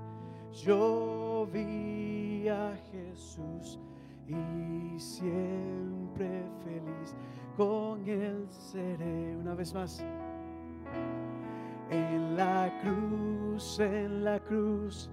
yo 0.52 1.48
vi 1.52 2.48
a 2.48 2.74
Jesús 2.90 3.78
y 4.26 4.98
siempre 4.98 6.44
feliz 6.64 7.14
con 7.56 8.06
él 8.08 8.46
seré. 8.48 9.36
Una 9.36 9.54
vez 9.54 9.74
más. 9.74 10.04
En 11.90 12.36
la 12.36 12.70
cruz, 12.82 13.80
en 13.80 14.24
la 14.24 14.38
cruz, 14.38 15.10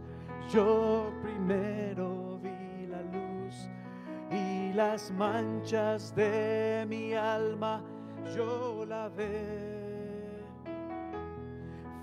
yo 0.49 1.12
primero 1.24 2.40
vi 2.41 2.88
la 2.88 3.02
luz 3.02 3.70
y 4.32 4.74
las 4.74 5.12
manchas 5.12 6.16
de 6.16 6.86
mi 6.88 7.14
alma 7.14 7.84
yo 8.36 8.86
la 8.86 9.10
ve. 9.10 10.45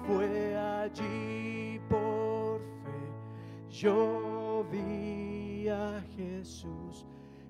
Fue 0.06 0.56
allí 0.56 1.80
por 1.88 2.60
fe, 2.82 3.70
yo 3.70 4.66
vi 4.70 5.68
a 5.68 6.02
Jesús 6.16 7.06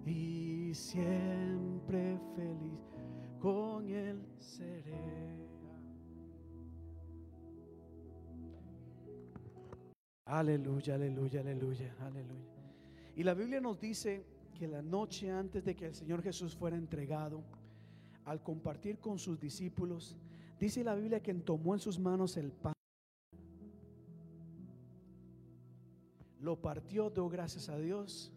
y 0.06 0.72
siempre 0.74 2.18
feliz 2.36 2.94
con 3.40 3.88
él 3.88 4.24
seré. 4.38 5.33
Aleluya, 10.34 10.96
aleluya, 10.96 11.42
aleluya, 11.42 11.94
aleluya. 12.00 12.50
Y 13.14 13.22
la 13.22 13.34
Biblia 13.34 13.60
nos 13.60 13.78
dice 13.78 14.24
que 14.58 14.66
la 14.66 14.82
noche 14.82 15.30
antes 15.30 15.64
de 15.64 15.76
que 15.76 15.86
el 15.86 15.94
Señor 15.94 16.24
Jesús 16.24 16.56
fuera 16.56 16.76
entregado, 16.76 17.44
al 18.24 18.42
compartir 18.42 18.98
con 18.98 19.20
sus 19.20 19.38
discípulos, 19.38 20.16
dice 20.58 20.82
la 20.82 20.96
Biblia 20.96 21.22
que 21.22 21.32
tomó 21.34 21.74
en 21.74 21.78
sus 21.78 22.00
manos 22.00 22.36
el 22.36 22.50
pan, 22.50 22.72
lo 26.40 26.60
partió, 26.60 27.10
dio 27.10 27.28
gracias 27.28 27.68
a 27.68 27.78
Dios 27.78 28.32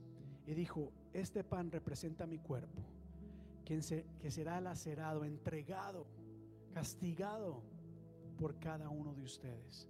y 0.46 0.54
dijo, 0.54 0.92
este 1.14 1.44
pan 1.44 1.72
representa 1.72 2.28
mi 2.28 2.38
cuerpo, 2.38 2.84
que, 3.66 3.82
que 4.20 4.30
será 4.30 4.62
lacerado, 4.62 5.26
entregado, 5.26 6.06
castigado 6.76 7.64
por 8.38 8.60
cada 8.60 8.88
uno 8.88 9.16
de 9.16 9.24
ustedes. 9.24 9.90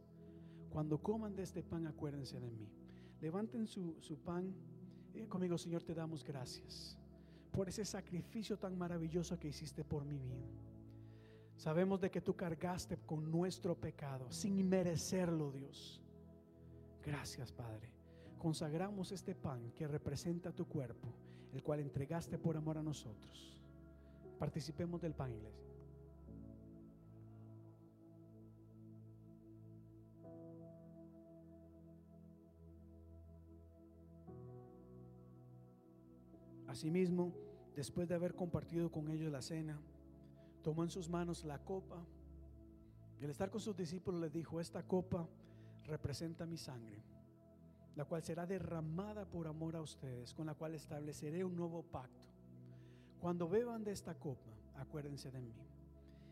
Cuando 0.69 0.97
coman 0.97 1.35
de 1.35 1.43
este 1.43 1.63
pan, 1.63 1.87
acuérdense 1.87 2.39
de 2.39 2.51
mí. 2.51 2.67
Levanten 3.21 3.67
su, 3.67 3.95
pan. 4.23 4.53
y 5.13 5.25
conmigo, 5.25 5.57
Señor, 5.57 5.83
te 5.83 5.93
damos 5.93 6.23
gracias 6.23 6.97
por 7.51 7.67
ese 7.67 7.85
sacrificio 7.85 8.57
tan 8.57 8.77
maravilloso 8.77 9.39
que 9.39 9.47
hiciste 9.47 9.83
por 9.83 10.05
mi 10.05 10.19
vida. 10.19 10.45
Sabemos 11.55 11.99
de 11.99 12.11
que 12.11 12.21
tú 12.21 12.35
cargaste 12.35 12.97
con 12.97 13.31
nuestro 13.31 13.75
pecado 13.75 14.31
sin 14.31 14.69
merecerlo, 14.69 15.51
Dios. 15.51 15.99
Gracias, 17.03 17.51
Padre. 17.51 17.89
Consagramos 18.37 19.11
este 19.11 19.33
pan 19.33 19.71
que 19.71 19.87
representa 19.87 20.51
tu 20.51 20.67
cuerpo, 20.67 21.07
el 21.51 21.63
cual 21.63 21.79
entregaste 21.79 22.37
por 22.37 22.55
amor 22.55 22.77
a 22.77 22.83
nosotros. 22.83 23.59
Participemos 24.37 25.01
del 25.01 25.15
pan, 25.15 25.33
iglesia. 25.33 25.66
Asimismo, 36.77 37.33
después 37.75 38.07
de 38.07 38.13
haber 38.13 38.35
compartido 38.35 38.91
con 38.91 39.09
ellos 39.09 39.31
la 39.31 39.41
cena, 39.41 39.81
tomó 40.61 40.83
en 40.83 40.91
sus 40.91 41.09
manos 41.09 41.43
la 41.43 41.57
copa 41.57 42.05
y 43.19 43.23
al 43.23 43.31
estar 43.31 43.49
con 43.49 43.59
sus 43.59 43.75
discípulos 43.75 44.21
les 44.21 44.31
dijo, 44.31 44.61
esta 44.61 44.83
copa 44.83 45.27
representa 45.85 46.45
mi 46.45 46.55
sangre, 46.55 47.01
la 47.95 48.05
cual 48.05 48.21
será 48.21 48.45
derramada 48.45 49.25
por 49.25 49.47
amor 49.47 49.75
a 49.75 49.81
ustedes, 49.81 50.35
con 50.35 50.45
la 50.45 50.53
cual 50.53 50.75
estableceré 50.75 51.43
un 51.43 51.55
nuevo 51.55 51.81
pacto. 51.81 52.29
Cuando 53.19 53.49
beban 53.49 53.83
de 53.83 53.93
esta 53.93 54.13
copa, 54.13 54.51
acuérdense 54.75 55.31
de 55.31 55.41
mí. 55.41 55.55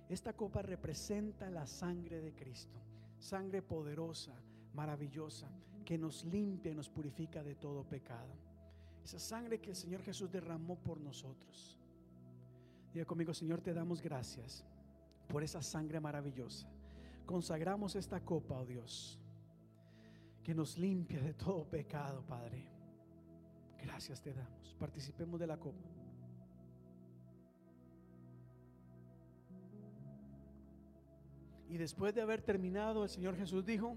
Esta 0.10 0.34
copa 0.34 0.62
representa 0.62 1.50
la 1.50 1.66
sangre 1.66 2.22
de 2.22 2.36
Cristo, 2.36 2.78
sangre 3.18 3.64
poderosa, 3.64 4.36
maravillosa, 4.76 5.50
que 5.84 5.98
nos 5.98 6.24
limpia 6.24 6.72
y 6.72 6.76
nos 6.76 6.88
purifica 6.88 7.42
de 7.42 7.56
todo 7.56 7.84
pecado. 7.84 8.55
Esa 9.06 9.20
sangre 9.20 9.62
que 9.62 9.70
el 9.70 9.76
Señor 9.76 10.02
Jesús 10.02 10.32
derramó 10.32 10.78
por 10.78 11.00
nosotros. 11.00 11.78
Diga 12.92 13.06
conmigo, 13.06 13.36
Señor, 13.36 13.62
te 13.62 13.72
damos 13.72 14.02
gracias 14.02 14.66
por 15.28 15.44
esa 15.44 15.62
sangre 15.62 16.00
maravillosa. 16.00 16.68
Consagramos 17.24 17.96
esta 17.96 18.20
copa, 18.20 18.58
oh 18.58 18.66
Dios, 18.66 19.20
que 20.44 20.56
nos 20.56 20.80
limpia 20.80 21.22
de 21.22 21.36
todo 21.36 21.70
pecado, 21.70 22.26
Padre. 22.26 22.66
Gracias 23.80 24.20
te 24.20 24.34
damos. 24.34 24.74
Participemos 24.80 25.40
de 25.40 25.46
la 25.46 25.60
copa. 25.60 25.88
Y 31.70 31.78
después 31.78 32.16
de 32.16 32.24
haber 32.24 32.42
terminado, 32.42 33.04
el 33.04 33.10
Señor 33.10 33.36
Jesús 33.36 33.64
dijo, 33.64 33.96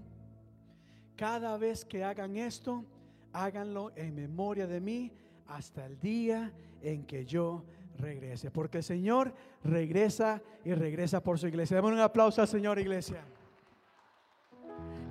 cada 1.15 1.57
vez 1.57 1.83
que 1.83 2.03
hagan 2.03 2.37
esto, 2.37 2.85
háganlo 3.33 3.91
en 3.95 4.15
memoria 4.15 4.67
de 4.67 4.79
mí 4.79 5.11
hasta 5.47 5.85
el 5.85 5.99
día 5.99 6.51
en 6.81 7.05
que 7.05 7.25
yo 7.25 7.63
regrese. 7.97 8.51
Porque 8.51 8.77
el 8.77 8.83
Señor 8.83 9.33
regresa 9.63 10.41
y 10.63 10.73
regresa 10.73 11.21
por 11.21 11.39
su 11.39 11.47
iglesia. 11.47 11.77
Demos 11.77 11.91
un 11.91 11.99
aplauso 11.99 12.41
al 12.41 12.47
Señor, 12.47 12.79
iglesia. 12.79 13.23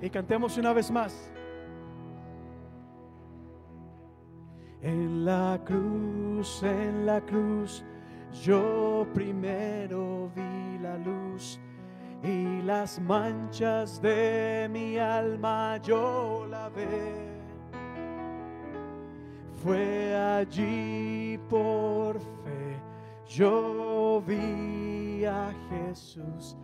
Y 0.01 0.09
cantemos 0.09 0.57
una 0.57 0.73
vez 0.73 0.89
más. 0.91 1.31
En 4.81 5.25
la 5.25 5.61
cruz, 5.65 6.63
en 6.63 7.05
la 7.05 7.19
cruz, 7.21 7.83
yo 8.41 9.05
primero 9.13 10.31
vi 10.33 10.79
la 10.79 10.97
luz 10.97 11.59
y 12.23 12.61
las 12.61 12.99
manchas 12.99 14.01
de 14.01 14.67
mi 14.71 14.97
alma 14.97 15.77
yo 15.77 16.45
la 16.49 16.69
ve 16.69 17.28
fue 19.63 20.15
allí 20.15 21.37
por 21.49 22.19
fe. 22.19 22.79
Yo 23.27 24.23
vi 24.25 25.25
a 25.25 25.53
Jesús 25.69 26.55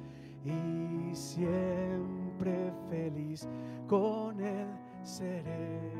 y 0.43 1.15
siempre 1.15 2.71
feliz 2.89 3.47
con 3.87 4.39
él 4.39 4.67
seré. 5.03 5.91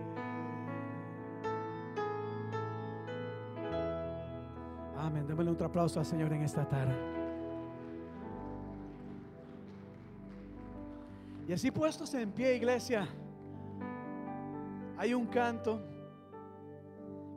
Amén. 4.98 5.28
Démosle 5.28 5.52
otro 5.52 5.68
aplauso 5.68 6.00
al 6.00 6.06
Señor 6.06 6.34
en 6.34 6.42
esta 6.42 6.68
tarde. 6.68 6.96
Y 11.48 11.54
así 11.54 11.70
puestos 11.70 12.12
en 12.16 12.32
pie, 12.32 12.56
iglesia, 12.56 13.08
hay 14.98 15.14
un 15.14 15.28
canto 15.28 15.95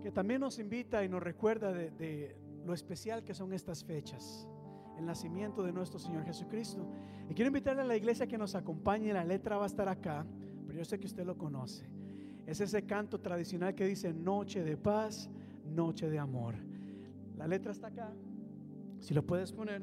que 0.02 0.10
también 0.10 0.40
nos 0.40 0.58
invita 0.58 1.04
y 1.04 1.08
nos 1.08 1.22
recuerda 1.22 1.72
de, 1.72 2.36
lo 2.64 2.74
especial 2.74 3.24
que 3.24 3.34
son 3.34 3.52
estas 3.52 3.84
fechas, 3.84 4.46
el 4.98 5.06
nacimiento 5.06 5.62
de 5.62 5.72
nuestro 5.72 5.98
Señor 5.98 6.24
Jesucristo. 6.24 6.86
Y 7.28 7.34
quiero 7.34 7.48
invitarle 7.48 7.82
a 7.82 7.84
la 7.84 7.96
iglesia 7.96 8.26
que 8.26 8.38
nos 8.38 8.54
acompañe, 8.54 9.12
la 9.12 9.24
letra 9.24 9.56
va 9.56 9.64
a 9.64 9.66
estar 9.66 9.88
acá, 9.88 10.26
pero 10.66 10.78
yo 10.78 10.84
sé 10.84 10.98
que 10.98 11.06
usted 11.06 11.24
lo 11.24 11.36
conoce. 11.36 11.88
Es 12.46 12.60
ese 12.60 12.82
canto 12.84 13.20
tradicional 13.20 13.74
que 13.74 13.86
dice 13.86 14.12
noche 14.12 14.62
de 14.62 14.76
paz, 14.76 15.30
noche 15.64 16.08
de 16.08 16.18
amor. 16.18 16.54
La 17.36 17.46
letra 17.46 17.72
está 17.72 17.88
acá, 17.88 18.12
si 19.00 19.14
lo 19.14 19.24
puedes 19.24 19.52
poner. 19.52 19.82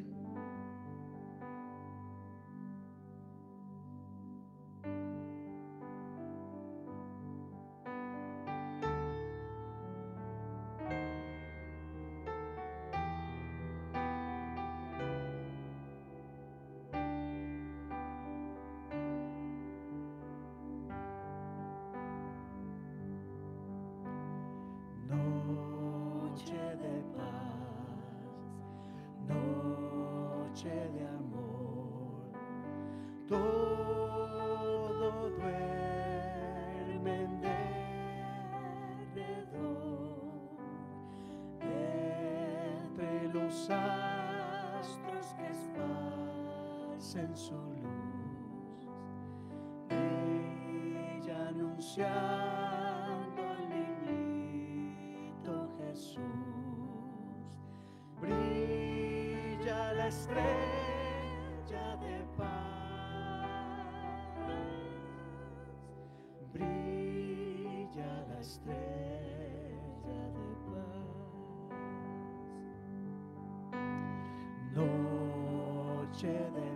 Noche 76.16 76.75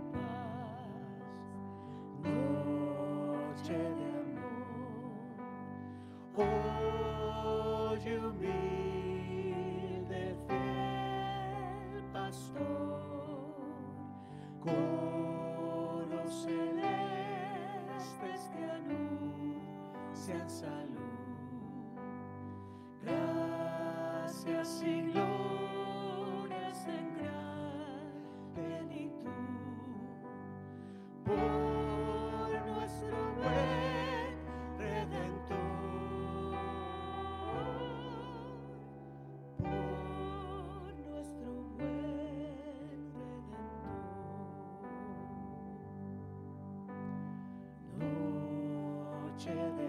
redentor. 49.50 49.89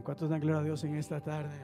Amén. 0.00 0.04
¿Cuántos 0.04 0.30
dan 0.30 0.40
gloria 0.40 0.60
a 0.60 0.64
Dios 0.64 0.82
en 0.84 0.96
esta 0.96 1.20
tarde? 1.20 1.54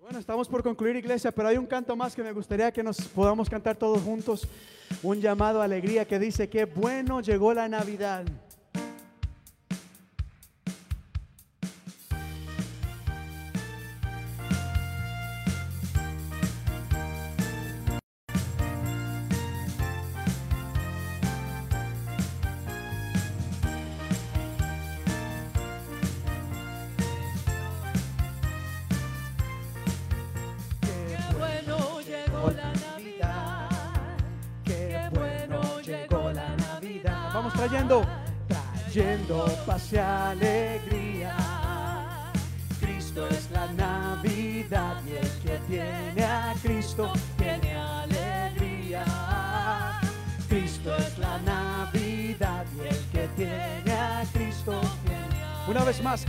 Bueno, 0.00 0.18
estamos 0.18 0.48
por 0.48 0.62
concluir 0.62 0.96
iglesia, 0.96 1.32
pero 1.32 1.48
hay 1.48 1.56
un 1.58 1.66
canto 1.66 1.94
más 1.96 2.14
que 2.14 2.22
me 2.22 2.32
gustaría 2.32 2.72
que 2.72 2.82
nos 2.82 2.96
podamos 3.08 3.50
cantar 3.50 3.76
todos 3.76 4.00
juntos. 4.02 4.48
Un 5.02 5.20
llamado 5.20 5.60
a 5.60 5.64
alegría 5.64 6.06
que 6.06 6.18
dice 6.18 6.48
que 6.48 6.64
bueno 6.64 7.20
llegó 7.20 7.52
la 7.52 7.68
Navidad. 7.68 8.24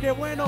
Qué 0.08 0.12
bueno. 0.14 0.46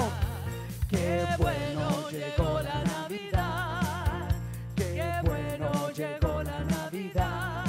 Qué 0.90 1.28
bueno 1.38 2.10
llegó 2.10 2.62
la 2.62 2.82
Navidad. 2.86 4.30
Qué 4.74 5.04
bueno 5.22 5.90
llegó 5.92 6.44
la 6.44 6.60
Navidad. 6.64 7.66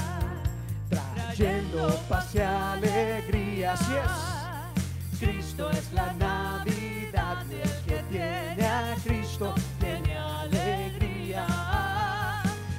Trayendo 0.88 1.98
paz 2.08 2.32
y 2.36 2.38
alegría. 2.38 3.72
Así 3.72 3.92
es. 4.04 5.18
Cristo 5.18 5.68
es 5.70 5.92
la 5.92 6.12
Navidad 6.12 7.44
y 7.50 7.54
el 7.54 7.84
que 7.84 8.02
tiene 8.08 8.66
a 8.66 8.94
Cristo 9.02 9.52
tiene 9.80 10.16
alegría. 10.16 11.46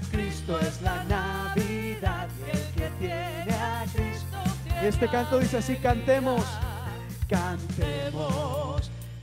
Cristo 0.09 0.57
es 0.61 0.81
la 0.81 1.03
Navidad 1.03 2.29
y 2.47 2.49
el 2.49 2.73
que 2.75 2.89
tiene 2.97 3.53
a 3.53 3.83
Cristo 3.93 4.37
tiene 4.63 4.87
Este 4.87 5.07
canto 5.09 5.37
dice 5.37 5.57
así, 5.57 5.75
cantemos, 5.75 6.45
cantemos, 7.29 8.60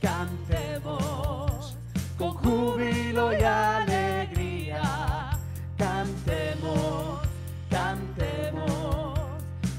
cantemos 0.01 1.75
con 2.17 2.33
júbilo 2.35 3.31
y 3.33 3.41
alegría. 3.43 4.81
Cantemos, 5.77 7.21
cantemos, 7.69 9.19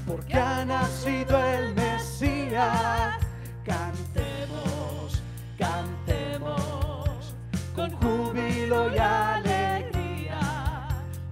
porque 0.07 0.33
ha 0.33 0.65
nacido 0.65 1.37
el 1.43 1.75
Mesías. 1.75 3.17
Cantemos, 3.65 5.21
cantemos 5.57 7.35
con 7.75 7.91
júbilo 7.91 8.93
y 8.93 8.97
alegría. 8.97 10.39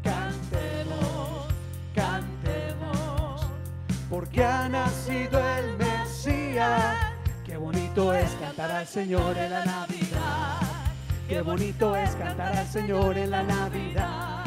Cantemos, 0.03 1.47
cantemos, 1.95 3.47
porque 4.09 4.43
ha 4.43 4.69
nacido 4.69 5.39
el 5.39 5.77
Mesías. 5.77 6.98
Bonito 7.89 8.13
es 8.13 8.31
cantar 8.35 8.71
al 8.71 8.87
Señor 8.87 9.35
en 9.35 9.49
la 9.49 9.65
Navidad. 9.65 10.59
Qué 11.27 11.41
bonito 11.41 11.95
es 11.95 12.11
cantar 12.11 12.55
al 12.55 12.67
Señor 12.67 13.17
en 13.17 13.31
la 13.31 13.41
Navidad. 13.41 14.43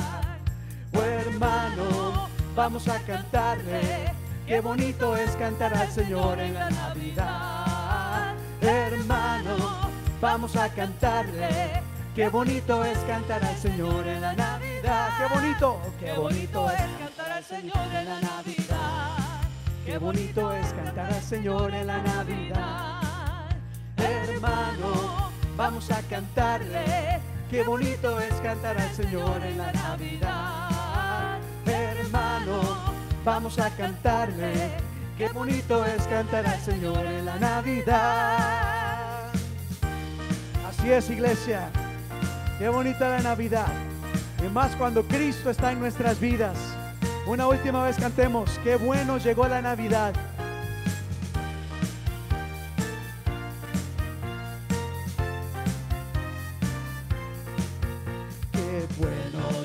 Oh 0.95 1.03
hermano, 1.03 2.29
vamos 2.55 2.87
a 2.87 3.01
cantarle. 3.01 4.13
Qué 4.47 4.61
bonito 4.61 5.17
es 5.17 5.33
cantar 5.33 5.75
al 5.75 5.91
Señor 5.91 6.39
en 6.39 6.55
la 6.55 6.71
Navidad. 6.71 8.35
Hermano, 8.61 9.91
vamos 10.21 10.55
a 10.55 10.69
cantarle. 10.69 11.83
Qué 12.15 12.29
bonito 12.29 12.85
es 12.85 12.99
cantar 12.99 13.45
al 13.45 13.57
Señor 13.57 14.07
en 14.07 14.21
la 14.21 14.35
Navidad. 14.35 15.09
Qué 15.19 15.35
bonito, 15.35 15.81
qué 15.99 16.13
bonito 16.13 16.71
es 16.71 16.81
cantar 16.97 17.33
al 17.33 17.45
Señor 17.45 17.89
en 17.93 18.05
la 18.05 18.21
Navidad. 18.21 19.17
Qué 19.85 19.99
bonito 19.99 20.53
es 20.53 20.73
cantar 20.75 21.13
al 21.13 21.23
Señor 21.23 21.75
en 21.75 21.89
la 21.89 21.99
Navidad. 21.99 23.12
Vamos 25.57 25.91
a 25.91 26.03
cantarle. 26.03 27.21
Qué 27.51 27.63
bonito 27.63 28.19
es 28.21 28.35
cantar 28.41 28.81
al 28.81 28.91
Señor 28.95 29.45
en 29.45 29.59
la 29.59 29.73
Navidad. 29.73 31.39
Hermanos, 31.67 32.79
vamos 33.25 33.59
a 33.59 33.71
cantarle. 33.71 34.71
Qué 35.19 35.29
bonito 35.29 35.85
es 35.85 36.03
cantar 36.05 36.47
al 36.47 36.61
Señor 36.61 37.05
en 37.05 37.27
la 37.27 37.37
Navidad. 37.39 39.29
Así 40.69 40.91
es, 40.91 41.11
iglesia. 41.11 41.71
Qué 42.59 42.69
bonita 42.69 43.09
la 43.09 43.21
Navidad. 43.21 43.73
Y 44.45 44.49
más 44.49 44.75
cuando 44.77 45.05
Cristo 45.05 45.51
está 45.51 45.73
en 45.73 45.81
nuestras 45.81 46.19
vidas. 46.19 46.57
Una 47.27 47.47
última 47.47 47.85
vez 47.85 47.97
cantemos. 47.97 48.59
Qué 48.65 48.77
bueno 48.77 49.19
llegó 49.19 49.47
la 49.47 49.63
Navidad. 49.63 50.13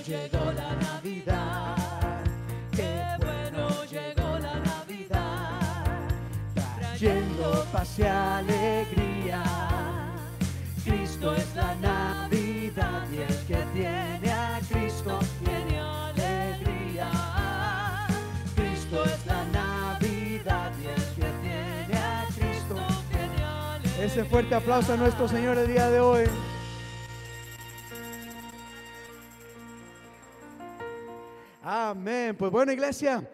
Llegó 0.07 0.51
la 0.53 0.73
Navidad. 0.75 1.75
Qué 2.71 3.03
bueno 3.19 3.83
llegó 3.83 4.39
la 4.39 4.55
Navidad. 4.59 5.97
Trayendo 6.79 7.65
paz 7.73 7.99
alegría. 7.99 9.43
Cristo 10.85 11.35
es 11.35 11.55
la 11.55 11.75
Navidad 11.75 13.03
y 13.11 13.17
el 13.17 13.37
que 13.47 13.57
tiene 13.73 14.31
a 14.31 14.59
Cristo 14.69 15.19
tiene 15.43 15.79
alegría. 15.79 17.09
Cristo 18.55 19.03
es 19.03 19.25
la 19.25 19.43
Navidad 19.51 20.71
y 20.81 20.87
el 20.87 21.03
que 21.15 21.29
tiene 21.41 21.99
a 21.99 22.25
Cristo 22.33 22.75
tiene 23.11 23.43
alegría. 23.43 24.05
Ese 24.05 24.23
fuerte 24.23 24.55
aplauso 24.55 24.93
a 24.93 24.97
nuestro 24.97 25.27
Señor 25.27 25.57
el 25.57 25.67
día 25.67 25.89
de 25.89 25.99
hoy. 25.99 26.23
Amén. 31.69 32.33
Pues 32.37 32.49
bueno, 32.49 32.71
iglesia, 32.71 33.29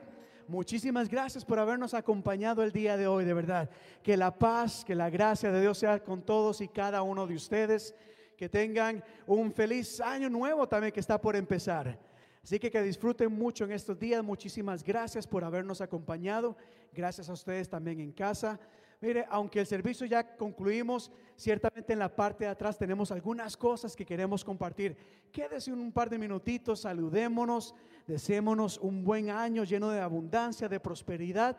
muchísimas 0.47 1.07
gracias 1.07 1.45
por 1.45 1.59
habernos 1.59 1.93
acompañado 1.93 2.63
el 2.63 2.71
día 2.71 2.97
de 2.97 3.05
hoy, 3.05 3.25
de 3.25 3.33
verdad. 3.35 3.69
Que 4.01 4.17
la 4.17 4.33
paz, 4.33 4.83
que 4.83 4.95
la 4.95 5.11
gracia 5.11 5.51
de 5.51 5.61
Dios 5.61 5.77
sea 5.77 6.03
con 6.03 6.23
todos 6.23 6.59
y 6.59 6.67
cada 6.67 7.03
uno 7.03 7.27
de 7.27 7.35
ustedes. 7.35 7.93
Que 8.35 8.49
tengan 8.49 9.03
un 9.27 9.53
feliz 9.53 10.01
año 10.01 10.31
nuevo 10.31 10.67
también 10.67 10.91
que 10.91 10.99
está 10.99 11.21
por 11.21 11.35
empezar. 11.35 11.99
Así 12.43 12.57
que 12.57 12.71
que 12.71 12.81
disfruten 12.81 13.31
mucho 13.31 13.65
en 13.65 13.71
estos 13.71 13.99
días. 13.99 14.23
Muchísimas 14.23 14.83
gracias 14.83 15.27
por 15.27 15.43
habernos 15.43 15.79
acompañado. 15.79 16.57
Gracias 16.91 17.29
a 17.29 17.33
ustedes 17.33 17.69
también 17.69 17.99
en 17.99 18.13
casa. 18.13 18.59
Mire, 18.99 19.25
aunque 19.29 19.59
el 19.59 19.67
servicio 19.67 20.07
ya 20.07 20.35
concluimos, 20.37 21.11
ciertamente 21.35 21.91
en 21.91 21.99
la 21.99 22.15
parte 22.15 22.45
de 22.45 22.49
atrás 22.49 22.77
tenemos 22.77 23.11
algunas 23.11 23.55
cosas 23.57 23.95
que 23.95 24.05
queremos 24.05 24.43
compartir. 24.45 24.95
Quédese 25.29 25.73
un 25.73 25.91
par 25.91 26.09
de 26.09 26.17
minutitos, 26.17 26.79
saludémonos, 26.79 27.75
deseémonos 28.07 28.77
un 28.79 29.03
buen 29.03 29.29
año 29.29 29.63
lleno 29.63 29.89
de 29.89 30.01
abundancia, 30.01 30.67
de 30.67 30.79
prosperidad 30.79 31.57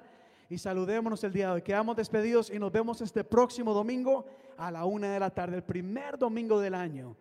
y 0.49 0.59
saludémonos 0.59 1.25
el 1.25 1.33
día 1.33 1.47
de 1.49 1.53
hoy. 1.55 1.63
Quedamos 1.63 1.97
despedidos 1.97 2.51
y 2.51 2.59
nos 2.59 2.73
vemos 2.73 3.01
este 3.01 3.25
próximo 3.25 3.73
domingo 3.73 4.27
a 4.57 4.71
la 4.71 4.85
una 4.85 5.13
de 5.13 5.21
la 5.21 5.31
tarde, 5.31 5.57
el 5.57 5.65
primer 5.65 6.19
domingo 6.19 6.61
del 6.61 6.75
año. 6.75 7.17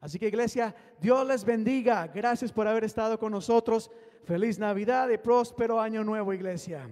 Así 0.00 0.18
que 0.18 0.28
iglesia, 0.28 0.74
Dios 1.00 1.26
les 1.26 1.44
bendiga. 1.44 2.06
Gracias 2.08 2.52
por 2.52 2.68
haber 2.68 2.84
estado 2.84 3.18
con 3.18 3.32
nosotros. 3.32 3.90
Feliz 4.24 4.58
Navidad 4.58 5.08
y 5.08 5.18
próspero 5.18 5.80
año 5.80 6.04
nuevo, 6.04 6.32
iglesia. 6.32 6.88